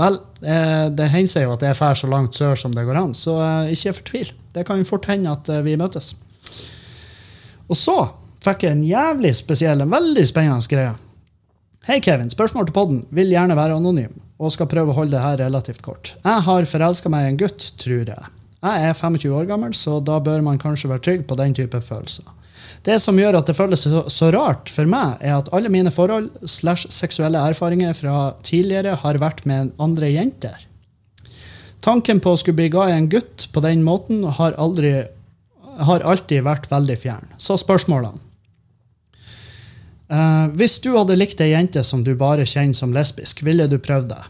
Vel, 0.00 0.18
eh, 0.44 0.86
det 0.92 1.08
hender 1.14 1.32
seg 1.32 1.46
jo 1.46 1.54
at 1.54 1.64
jeg 1.64 1.78
drar 1.80 1.96
så 1.96 2.10
langt 2.12 2.36
sør 2.36 2.60
som 2.60 2.76
det 2.76 2.84
går 2.88 3.00
an, 3.06 3.16
så 3.16 3.38
eh, 3.40 3.72
ikke 3.76 3.96
fortvil. 4.02 4.34
Det 4.52 4.66
kan 4.68 4.80
jo 4.80 4.88
fort 4.88 5.08
hende 5.08 5.32
at 5.32 5.48
eh, 5.48 5.64
vi 5.64 5.78
møtes. 5.80 6.12
Og 7.70 7.78
så 7.78 7.96
fikk 8.42 8.66
jeg 8.66 8.74
en 8.74 8.88
jævlig 8.88 9.30
spesiell, 9.38 9.84
en 9.84 9.92
veldig 9.92 10.26
spennende 10.26 10.70
greie. 10.70 10.96
Hei, 11.86 12.00
Kevin. 12.04 12.32
Spørsmål 12.32 12.66
til 12.68 12.76
podden. 12.76 12.98
Vil 13.14 13.30
gjerne 13.32 13.56
være 13.56 13.78
anonym 13.78 14.18
og 14.40 14.52
skal 14.54 14.68
prøve 14.68 14.92
å 14.92 14.96
holde 14.96 15.14
det 15.14 15.22
her 15.22 15.38
relativt 15.42 15.82
kort. 15.84 16.14
Jeg 16.24 16.44
har 16.46 16.68
forelska 16.68 17.12
meg 17.12 17.26
i 17.26 17.30
en 17.30 17.40
gutt, 17.40 17.64
tror 17.80 18.08
jeg. 18.08 18.28
Jeg 18.60 18.88
er 18.88 18.96
25 18.96 19.32
år 19.36 19.46
gammel, 19.48 19.72
så 19.76 19.98
da 20.04 20.18
bør 20.20 20.42
man 20.44 20.60
kanskje 20.60 20.90
være 20.90 21.04
trygg 21.04 21.26
på 21.28 21.36
den 21.40 21.54
type 21.56 21.80
følelser. 21.84 22.26
Det 22.84 22.96
som 23.02 23.18
gjør 23.20 23.38
at 23.40 23.48
det 23.48 23.56
føles 23.56 23.84
så, 23.84 24.02
så, 24.12 24.30
rart 24.32 24.72
for 24.72 24.88
meg, 24.88 25.20
er 25.20 25.36
at 25.36 25.48
alle 25.56 25.72
mine 25.72 25.92
forhold 25.92 26.30
slash 26.48 26.88
seksuelle 26.92 27.40
erfaringer 27.52 27.92
fra 27.96 28.32
tidligere 28.46 28.96
har 29.02 29.20
vært 29.20 29.44
med 29.48 29.72
andre 29.80 30.08
jenter. 30.12 30.66
Tanken 31.84 32.20
på 32.20 32.32
å 32.32 32.40
skulle 32.40 32.60
bli 32.60 32.70
glad 32.72 32.92
i 32.92 32.98
en 32.98 33.08
gutt 33.12 33.48
på 33.52 33.64
den 33.64 33.84
måten 33.84 34.24
har, 34.36 34.56
aldri, 34.60 34.94
har 35.86 36.04
alltid 36.06 36.44
vært 36.46 36.68
veldig 36.70 36.96
fjern. 37.00 37.32
Så 37.38 37.58
spørsmålene. 37.60 38.26
Uh, 40.10 40.50
hvis 40.58 40.80
du 40.82 40.90
hadde 40.96 41.14
likt 41.14 41.40
ei 41.40 41.52
jente 41.52 41.84
som 41.86 42.02
du 42.02 42.16
bare 42.18 42.46
kjenner 42.48 42.74
som 42.74 42.94
lesbisk, 42.94 43.44
ville 43.46 43.68
du 43.70 43.76
prøvd 43.78 44.08
det? 44.10 44.22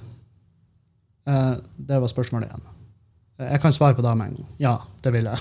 Uh, 1.29 1.55
det 1.77 2.01
var 2.03 2.13
spørsmålet 2.13 2.51
igjen. 2.51 2.67
Jeg 3.41 3.63
kan 3.63 3.73
svare 3.73 3.97
på 3.97 4.05
det 4.05 4.13
med 4.19 4.29
en 4.29 4.35
gang. 4.37 4.51
Ja, 4.61 4.75
det 5.01 5.15
vil 5.15 5.31
jeg. 5.31 5.39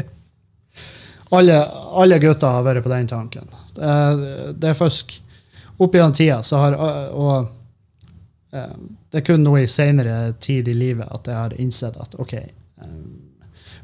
alle, 1.38 1.56
alle 2.04 2.20
gutter 2.22 2.54
har 2.54 2.62
vært 2.68 2.86
på 2.86 2.92
den 2.92 3.10
tanken. 3.10 3.50
Det 3.74 4.70
er 4.70 4.78
først 4.78 5.18
opp 5.80 5.94
gjennom 5.94 6.14
tida 6.14 6.42
så 6.42 6.56
har 6.56 6.76
Og 7.16 7.48
eh, 8.52 8.76
det 9.10 9.20
er 9.20 9.26
kun 9.26 9.44
nå 9.44 9.56
i 9.58 9.68
seinere 9.68 10.32
tid 10.40 10.68
i 10.68 10.76
livet 10.76 11.08
at 11.10 11.26
jeg 11.26 11.36
har 11.36 11.56
innsett 11.60 11.96
at 12.00 12.16
OK 12.20 12.34
eh, 12.36 12.46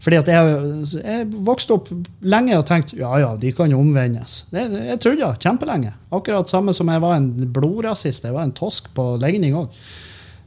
fordi 0.03 0.19
at 0.21 0.29
jeg, 0.31 0.59
jeg 1.01 1.29
vokste 1.47 1.77
opp 1.77 1.89
lenge 2.21 2.59
og 2.59 2.67
tenkte 2.69 2.99
ja, 2.99 3.13
ja, 3.23 3.33
de 3.41 3.53
kan 3.57 3.73
jo 3.73 3.81
omvendes. 3.81 4.43
Jeg, 4.53 4.71
jeg 4.91 5.01
trodde 5.03 5.25
ja, 5.25 5.33
kjempelenge. 5.41 5.95
Akkurat 6.15 6.53
samme 6.53 6.75
som 6.77 6.91
jeg 6.93 7.03
var 7.03 7.17
en 7.17 7.31
blodrasist. 7.55 8.29
Jeg 8.29 8.37
var 8.37 8.47
en 8.47 8.55
tosk 8.57 8.91
på 8.97 9.15
legning 9.23 9.57
òg. 9.59 9.75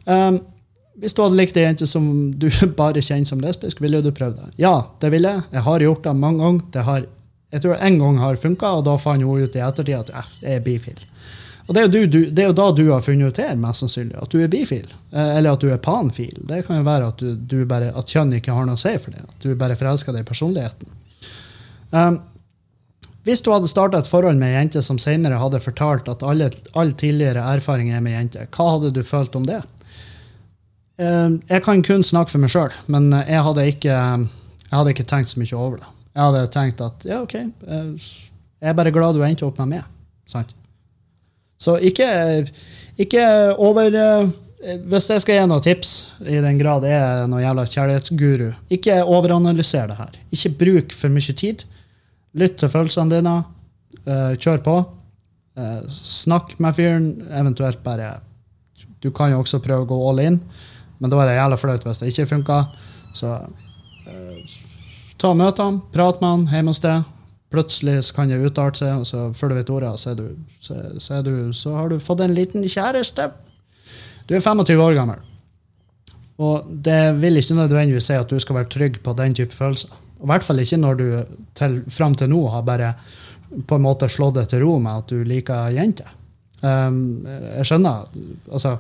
Um, 0.10 0.40
hvis 1.00 1.16
du 1.16 1.22
hadde 1.24 1.40
likt 1.40 1.58
ei 1.58 1.64
jente 1.64 1.88
som 1.88 2.06
du 2.36 2.50
bare 2.80 3.04
kjenner 3.04 3.30
som 3.30 3.42
lesbisk, 3.44 3.82
ville 3.84 4.04
du 4.04 4.12
prøvd 4.16 4.42
det? 4.42 4.50
Ja, 4.62 4.76
det 5.02 5.14
ville 5.16 5.32
jeg. 5.36 5.48
Jeg 5.56 5.66
har 5.68 5.86
gjort 5.86 6.04
det 6.06 6.16
mange 6.18 6.44
ganger. 6.44 6.66
Det 6.76 6.86
har, 6.88 7.08
jeg 7.56 7.66
tror 7.66 7.86
en 7.88 8.00
gang 8.04 8.20
har 8.24 8.42
funka, 8.42 8.74
og 8.80 8.86
da 8.88 8.98
fant 9.02 9.26
hun 9.26 9.46
ut 9.46 9.56
i 9.56 9.64
ettertid 9.66 9.96
at 9.98 10.12
eh, 10.14 10.34
jeg 10.44 10.60
er 10.60 10.66
bifil. 10.66 11.06
Og 11.70 11.76
det 11.78 11.82
er, 11.84 11.94
jo 11.94 12.10
du, 12.10 12.24
det 12.34 12.42
er, 12.42 12.48
jo 12.50 12.58
da 12.58 12.72
du 12.74 12.88
har 12.90 13.04
funnet 13.06 13.30
ut 13.30 13.40
her, 13.40 13.58
mest 13.62 13.84
sannsynlig, 13.84 14.16
at 14.18 14.32
du 14.34 14.40
er 14.42 14.50
bifil. 14.50 14.88
Eh, 15.14 15.36
eller 15.38 15.54
at 15.54 15.62
du 15.62 15.70
er 15.70 15.78
panfil. 15.78 16.34
Det 16.50 16.64
kan 16.66 16.80
jo 16.80 16.86
være 16.88 17.12
at, 17.12 17.22
du, 17.22 17.36
du 17.38 17.60
bare, 17.70 17.92
at 17.94 18.10
kjønn 18.10 18.34
ikke 18.40 18.56
har 18.58 18.66
noe 18.66 18.80
å 18.80 18.82
si 18.82 18.96
for 18.98 19.14
det. 19.14 19.22
At 19.22 19.46
du 19.46 19.54
bare 19.60 19.78
forelsker 19.78 20.16
deg 20.16 20.26
i 20.26 20.30
personligheten. 20.32 20.96
Um, 21.94 22.18
hvis 23.30 23.46
du 23.46 23.52
hadde 23.54 23.70
starta 23.70 24.02
et 24.02 24.10
forhold 24.10 24.42
med 24.42 24.50
ei 24.50 24.58
jente 24.58 24.82
som 24.86 24.98
senere 25.02 25.38
hadde 25.38 25.62
fortalt 25.62 26.10
at 26.10 26.26
alle, 26.26 26.50
all 26.74 26.96
tidligere 26.98 27.46
erfaring 27.54 27.94
er 27.94 28.02
med 28.02 28.18
jente, 28.18 28.50
hva 28.58 28.72
hadde 28.74 28.94
du 28.98 29.04
følt 29.06 29.38
om 29.38 29.46
det? 29.46 29.62
Um, 30.98 31.38
jeg 31.54 31.62
kan 31.70 31.86
kun 31.86 32.02
snakke 32.02 32.34
for 32.34 32.42
meg 32.42 32.54
sjøl, 32.56 32.74
men 32.90 33.12
jeg 33.14 33.46
hadde, 33.46 33.70
ikke, 33.76 34.02
jeg 34.66 34.74
hadde 34.74 34.98
ikke 34.98 35.06
tenkt 35.14 35.36
så 35.36 35.44
mye 35.44 35.62
over 35.62 35.84
det. 35.84 35.94
Jeg 36.16 36.26
hadde 36.26 36.48
tenkt 36.58 36.82
at 36.82 37.06
ja, 37.08 37.22
OK, 37.22 37.36
eh, 37.38 38.14
jeg 38.58 38.74
er 38.74 38.80
bare 38.82 38.92
glad 38.92 39.14
du 39.14 39.22
endte 39.24 39.46
opp 39.46 39.62
med 39.62 39.78
meg. 39.78 39.92
Sant? 40.30 40.58
Så 41.60 41.76
ikke, 41.84 42.08
ikke 43.00 43.24
over 43.60 43.96
eh, 43.96 44.30
Hvis 44.88 45.10
jeg 45.12 45.24
skal 45.24 45.38
gi 45.38 45.48
noen 45.48 45.64
tips, 45.64 45.92
i 46.24 46.40
den 46.44 46.60
grad 46.60 46.84
jeg 46.88 46.96
er 47.00 47.28
noen 47.32 47.44
jævla 47.46 47.64
kjærlighetsguru, 47.68 48.50
ikke 48.76 48.98
overanalyser 49.08 49.88
det 49.88 49.96
her. 49.96 50.18
Ikke 50.36 50.52
bruk 50.60 50.96
for 50.96 51.14
mye 51.16 51.36
tid. 51.40 51.64
Lytt 52.36 52.58
til 52.60 52.72
følelsene 52.72 53.16
dine. 53.16 53.38
Kjør 54.36 54.60
på. 54.66 54.76
Snakk 56.04 56.58
med 56.60 56.76
fyren, 56.76 57.08
eventuelt 57.32 57.80
bare 57.84 58.18
Du 59.00 59.12
kan 59.16 59.32
jo 59.32 59.40
også 59.40 59.62
prøve 59.64 59.86
å 59.86 59.88
gå 59.88 60.00
all 60.10 60.20
in. 60.26 60.42
Men 61.00 61.12
da 61.12 61.22
er 61.24 61.32
det 61.32 61.38
jævla 61.40 61.60
flaut 61.60 61.88
hvis 61.88 62.02
det 62.02 62.12
ikke 62.12 62.28
funker. 62.34 62.68
Så 63.16 63.32
ta 65.20 65.32
og 65.32 65.40
møt 65.40 65.60
ham, 65.64 65.80
prat 65.94 66.20
med 66.20 66.30
han 66.30 66.46
hjemme 66.52 66.76
hos 66.76 66.84
deg. 66.84 67.08
Plutselig 67.50 68.04
så 68.06 68.16
kan 68.16 68.30
det 68.30 68.38
utarte 68.44 68.84
seg, 68.84 69.00
og 69.02 69.08
så 69.10 69.30
før 69.34 69.52
du 69.52 69.56
vet 69.58 69.72
ordet, 69.74 69.94
så, 70.02 70.14
du, 70.14 70.28
så, 70.62 70.76
så, 71.02 71.22
du, 71.26 71.50
så, 71.54 71.74
har 71.80 71.90
du 71.90 71.98
fått 72.04 72.22
en 72.22 72.36
liten 72.36 72.66
kjæreste. 72.66 73.32
Du 74.30 74.36
er 74.38 74.44
25 74.44 74.84
år 74.84 74.94
gammel. 74.98 75.24
Og 76.40 76.70
det 76.70 77.18
vil 77.20 77.42
ikke 77.42 77.58
nødvendigvis 77.58 78.12
si 78.12 78.20
at 78.20 78.30
du 78.30 78.38
skal 78.40 78.62
være 78.62 78.70
trygg 78.72 79.02
på 79.04 79.16
den 79.18 79.34
type 79.36 79.56
følelser. 79.56 79.92
I 80.20 80.30
hvert 80.30 80.46
fall 80.46 80.62
ikke 80.62 80.80
når 80.80 81.00
du 81.00 81.08
til, 81.58 81.82
fram 81.90 82.16
til 82.16 82.30
nå 82.32 82.44
har 82.54 82.64
bare 82.68 82.94
på 83.68 83.80
en 83.80 83.84
måte 83.84 84.10
slått 84.12 84.38
deg 84.38 84.50
til 84.52 84.64
ro 84.64 84.78
med 84.84 85.02
at 85.02 85.12
du 85.12 85.26
liker 85.26 85.74
jenter. 85.74 86.14
Um, 86.62 87.24
jeg 87.26 87.66
skjønner 87.70 88.10
altså 88.52 88.78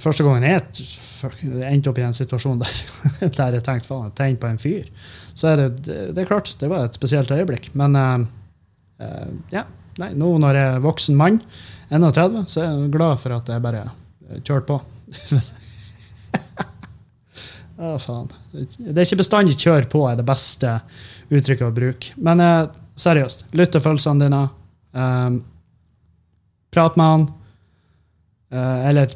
første 0.00 0.24
gangen 0.24 0.44
jeg 0.46 1.66
endte 1.66 1.90
opp 1.90 1.98
i 1.98 2.04
en 2.06 2.16
situasjon 2.16 2.60
der, 2.62 2.78
der 3.38 3.58
jeg 3.58 3.64
tenkte 3.66 3.88
faen, 3.88 4.12
tenn 4.16 4.38
på 4.40 4.50
en 4.50 4.60
fyr, 4.60 4.86
så 5.34 5.52
er 5.52 5.56
det, 5.60 5.68
det, 5.86 6.22
er 6.22 6.28
klart, 6.28 6.52
det 6.60 6.68
var 6.70 6.86
et 6.86 6.96
spesielt 6.98 7.30
øyeblikk. 7.32 7.70
Men 7.78 7.96
uh, 7.96 8.24
uh, 9.02 9.30
ja, 9.52 9.64
nei, 10.00 10.12
nå 10.18 10.34
når 10.42 10.58
jeg 10.58 10.74
er 10.74 10.84
voksen 10.84 11.18
mann, 11.18 11.40
31, 11.92 12.44
så 12.48 12.62
er 12.62 12.68
jeg 12.70 12.92
glad 12.94 13.20
for 13.20 13.36
at 13.36 13.50
jeg 13.52 13.64
bare 13.64 13.86
kjørte 14.40 14.68
på. 14.70 14.76
Å, 17.82 17.96
faen. 17.98 18.28
Det 18.52 18.94
er 18.94 19.06
ikke 19.06 19.22
bestandig 19.24 19.56
'kjør 19.58 19.88
på' 19.90 20.04
er 20.06 20.20
det 20.20 20.28
beste 20.28 20.76
uttrykket 21.32 21.66
å 21.66 21.74
bruke. 21.74 22.12
Men 22.20 22.40
uh, 22.44 22.70
seriøst, 23.00 23.48
lytt 23.58 23.72
til 23.74 23.82
følelsene 23.84 24.28
dine. 24.28 24.42
prat 26.72 26.96
med 26.96 27.06
han. 27.06 27.24
eller 28.52 29.14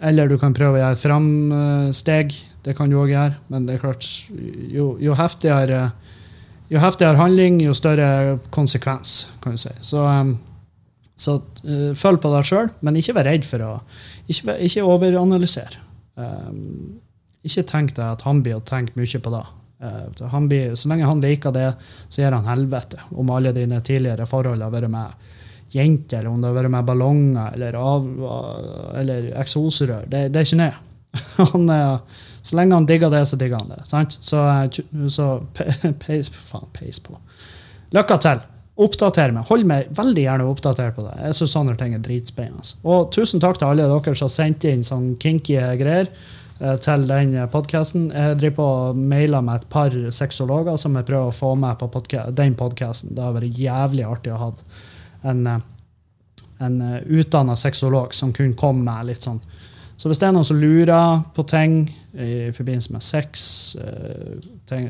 eller 0.00 0.28
du 0.30 0.36
kan 0.38 0.54
prøve 0.54 0.78
å 0.78 0.82
gjøre 0.82 1.00
framsteg. 1.00 2.34
Det 2.68 2.74
kan 2.76 2.90
du 2.90 2.98
òg 3.00 3.08
gjøre. 3.08 3.38
Men 3.48 3.64
det 3.64 3.78
er 3.78 3.80
klart, 3.80 4.04
jo, 4.28 4.90
jo, 5.00 5.14
heftigere, 5.16 5.86
jo 6.68 6.82
heftigere 6.82 7.16
handling, 7.16 7.62
jo 7.64 7.72
større 7.76 8.36
konsekvens, 8.52 9.30
kan 9.40 9.56
du 9.56 9.62
si. 9.62 9.72
Så, 9.80 10.04
um, 10.04 10.34
så 11.16 11.38
uh, 11.40 11.94
følg 11.96 12.20
på 12.20 12.32
deg 12.34 12.48
sjøl, 12.50 12.68
men 12.84 13.00
ikke 13.00 13.16
vær 13.16 13.30
redd 13.30 13.48
for 13.48 13.64
å 13.64 13.74
Ikke, 14.28 14.58
ikke 14.60 14.84
overanalysere. 14.84 15.80
Um, 16.20 16.98
ikke 17.46 17.64
tenk 17.64 17.94
deg 17.96 18.04
at 18.04 18.26
han 18.28 18.42
blir 18.44 18.58
å 18.58 18.66
tenke 18.68 18.92
mye 19.00 19.22
på 19.24 19.32
det. 19.32 19.46
Uh, 19.80 20.28
han 20.28 20.50
blir, 20.50 20.76
så 20.76 20.90
lenge 20.92 21.08
han 21.08 21.24
liker 21.24 21.54
det, 21.56 21.70
så 22.12 22.20
gjør 22.20 22.36
han 22.36 22.52
helvete 22.52 23.00
om 23.16 23.32
alle 23.32 23.54
dine 23.56 23.80
tidligere 23.80 24.28
forhold 24.28 24.60
har 24.60 24.74
vært 24.74 24.92
med 24.92 25.16
jenter, 25.72 26.20
eller 26.20 26.34
om 26.34 26.42
det 26.42 26.50
har 26.50 26.58
vært 26.58 26.74
med 26.76 26.84
ballonger 26.92 27.56
eller, 27.56 27.80
av, 27.80 28.06
eller 29.00 29.32
eksoserør. 29.40 30.04
Det, 30.04 30.26
det, 30.34 30.42
er 30.42 30.50
ikke 30.50 30.60
nøye. 30.60 30.76
Han, 31.54 31.72
så 32.42 32.58
lenge 32.58 32.76
han 32.76 32.86
digger 32.88 33.10
det, 33.12 33.24
så 33.28 33.38
digger 33.40 33.62
han 33.62 33.74
det. 33.74 33.82
Sant? 33.88 34.18
Så, 34.20 34.44
så 35.14 35.26
peis, 36.04 36.30
faen, 36.50 36.68
peis 36.72 37.02
på. 37.02 37.18
Lykke 37.96 38.18
til. 38.22 38.42
Oppdater 38.78 39.32
meg. 39.34 39.48
Hold 39.48 39.66
meg 39.66 39.92
veldig 39.96 40.24
gjerne 40.24 40.48
oppdatert 40.48 40.94
på 40.96 41.04
det. 41.06 41.16
Jeg 41.24 41.38
synes 41.38 41.54
sånne 41.56 41.76
ting 41.80 41.96
er 41.96 42.02
dritspennende. 42.04 42.76
Og 42.86 43.08
tusen 43.14 43.42
takk 43.42 43.58
til 43.58 43.72
alle 43.72 43.88
dere 43.90 44.14
som 44.14 44.28
har 44.28 44.34
sendt 44.34 44.66
inn 44.70 44.86
sånn 44.86 45.16
kinky 45.22 45.58
greier. 45.80 46.10
Eh, 46.60 46.74
til 46.82 47.04
den 47.06 47.36
podkasten. 47.52 48.08
Jeg 48.10 48.38
driver 48.40 48.54
på 48.56 48.64
og 48.66 48.96
mailer 48.98 49.42
med 49.46 49.60
et 49.60 49.68
par 49.70 49.94
sexologer 50.10 50.78
som 50.80 50.96
jeg 50.98 51.06
prøver 51.06 51.30
å 51.30 51.34
få 51.34 51.52
med 51.54 51.78
på 51.78 51.86
podca 51.94 52.24
den 52.34 52.56
podkasten. 52.58 53.12
Det 53.14 53.22
har 53.22 53.36
vært 53.36 53.58
jævlig 53.58 54.06
artig 54.06 54.32
å 54.34 54.40
ha 54.40 54.48
en, 55.30 55.46
eh, 55.46 55.60
en 56.58 56.80
eh, 56.82 57.02
utdanna 57.06 57.54
sexolog 57.56 58.14
som 58.14 58.32
kunne 58.32 58.58
komme 58.58 58.82
med 58.82 59.06
litt 59.06 59.22
sånn. 59.22 59.38
Så 59.98 60.08
hvis 60.08 60.20
det 60.22 60.28
er 60.28 60.34
noen 60.36 60.46
som 60.46 60.60
lurer 60.60 61.24
på 61.34 61.42
ting 61.50 61.80
i 62.18 62.50
forbindelse 62.54 62.94
med 62.94 63.02
sex 63.04 63.42
ting, 64.70 64.86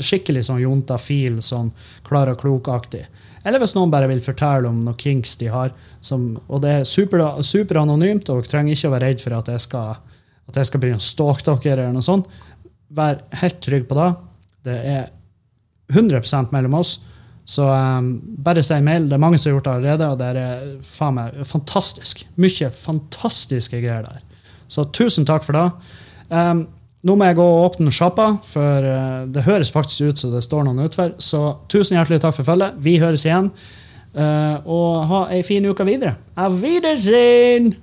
Skikkelig 0.00 0.46
sånn 0.48 0.62
jontafil, 0.62 1.42
sånn 1.44 1.68
klar 2.08 2.32
og 2.32 2.40
klok-aktig. 2.40 3.04
Eller 3.46 3.60
hvis 3.62 3.76
noen 3.76 3.92
bare 3.92 4.08
vil 4.10 4.24
fortelle 4.24 4.68
om 4.68 4.80
noen 4.82 4.98
kinks 4.98 5.36
de 5.42 5.50
har, 5.52 5.74
som, 6.00 6.32
og 6.48 6.64
det 6.64 6.72
er 6.72 6.88
super, 6.88 7.22
super 7.44 7.82
og 7.84 7.92
dere 8.00 8.48
trenger 8.48 8.72
ikke 8.72 8.88
å 8.88 8.94
være 8.96 9.10
redd 9.10 9.22
for 9.22 9.36
at 9.36 9.52
jeg 9.52 9.66
skal 9.68 9.96
at 10.46 10.60
jeg 10.60 10.68
skal 10.68 10.82
begynne 10.82 11.02
å 11.02 11.04
stalke 11.04 11.56
dere, 11.66 11.88
eller 11.88 11.96
noe 11.96 12.06
sånt. 12.06 12.30
Vær 12.94 13.24
helt 13.40 13.58
trygg 13.64 13.86
på 13.88 13.98
det. 13.98 14.10
Det 14.66 14.76
er 14.92 15.08
100% 15.92 16.54
mellom 16.54 16.78
oss. 16.78 16.96
Så 17.46 17.66
um, 17.66 18.12
bare 18.42 18.64
send 18.66 18.86
mail. 18.86 19.08
Det 19.10 19.18
er 19.18 19.22
mange 19.22 19.38
som 19.38 19.50
har 19.50 19.56
gjort 19.56 19.66
det 19.66 19.74
allerede, 19.74 20.10
og 20.10 20.20
det 20.22 20.30
er 20.42 20.70
faen 20.86 21.18
meg 21.18 21.42
fantastisk. 21.46 22.24
Mye 22.42 22.70
fantastiske 22.74 23.82
greier 23.82 24.06
der. 24.06 24.22
Så 24.68 24.88
tusen 24.94 25.26
takk 25.28 25.46
for 25.46 25.56
det. 25.56 25.66
Um, 26.30 26.66
nå 27.06 27.14
må 27.14 27.28
jeg 27.28 27.38
gå 27.38 27.46
og 27.46 27.64
åpne 27.68 27.94
sjappa, 27.94 28.32
for 28.46 28.86
uh, 28.90 29.24
det 29.30 29.46
høres 29.46 29.70
faktisk 29.74 30.10
ut 30.10 30.22
som 30.22 30.34
det 30.34 30.44
står 30.46 30.66
noen 30.66 30.84
utenfor. 30.84 31.14
Så 31.22 31.42
tusen 31.70 31.98
hjertelig 31.98 32.22
takk 32.24 32.38
for 32.40 32.48
følget. 32.48 32.78
Vi 32.82 32.98
høres 33.02 33.26
igjen. 33.28 33.52
Uh, 34.16 34.56
og 34.64 34.92
ha 35.10 35.24
ei 35.36 35.42
fin 35.46 35.66
uke 35.68 35.84
videre. 35.86 36.16
Auf 36.40 36.62
Wiedersehen! 36.62 37.74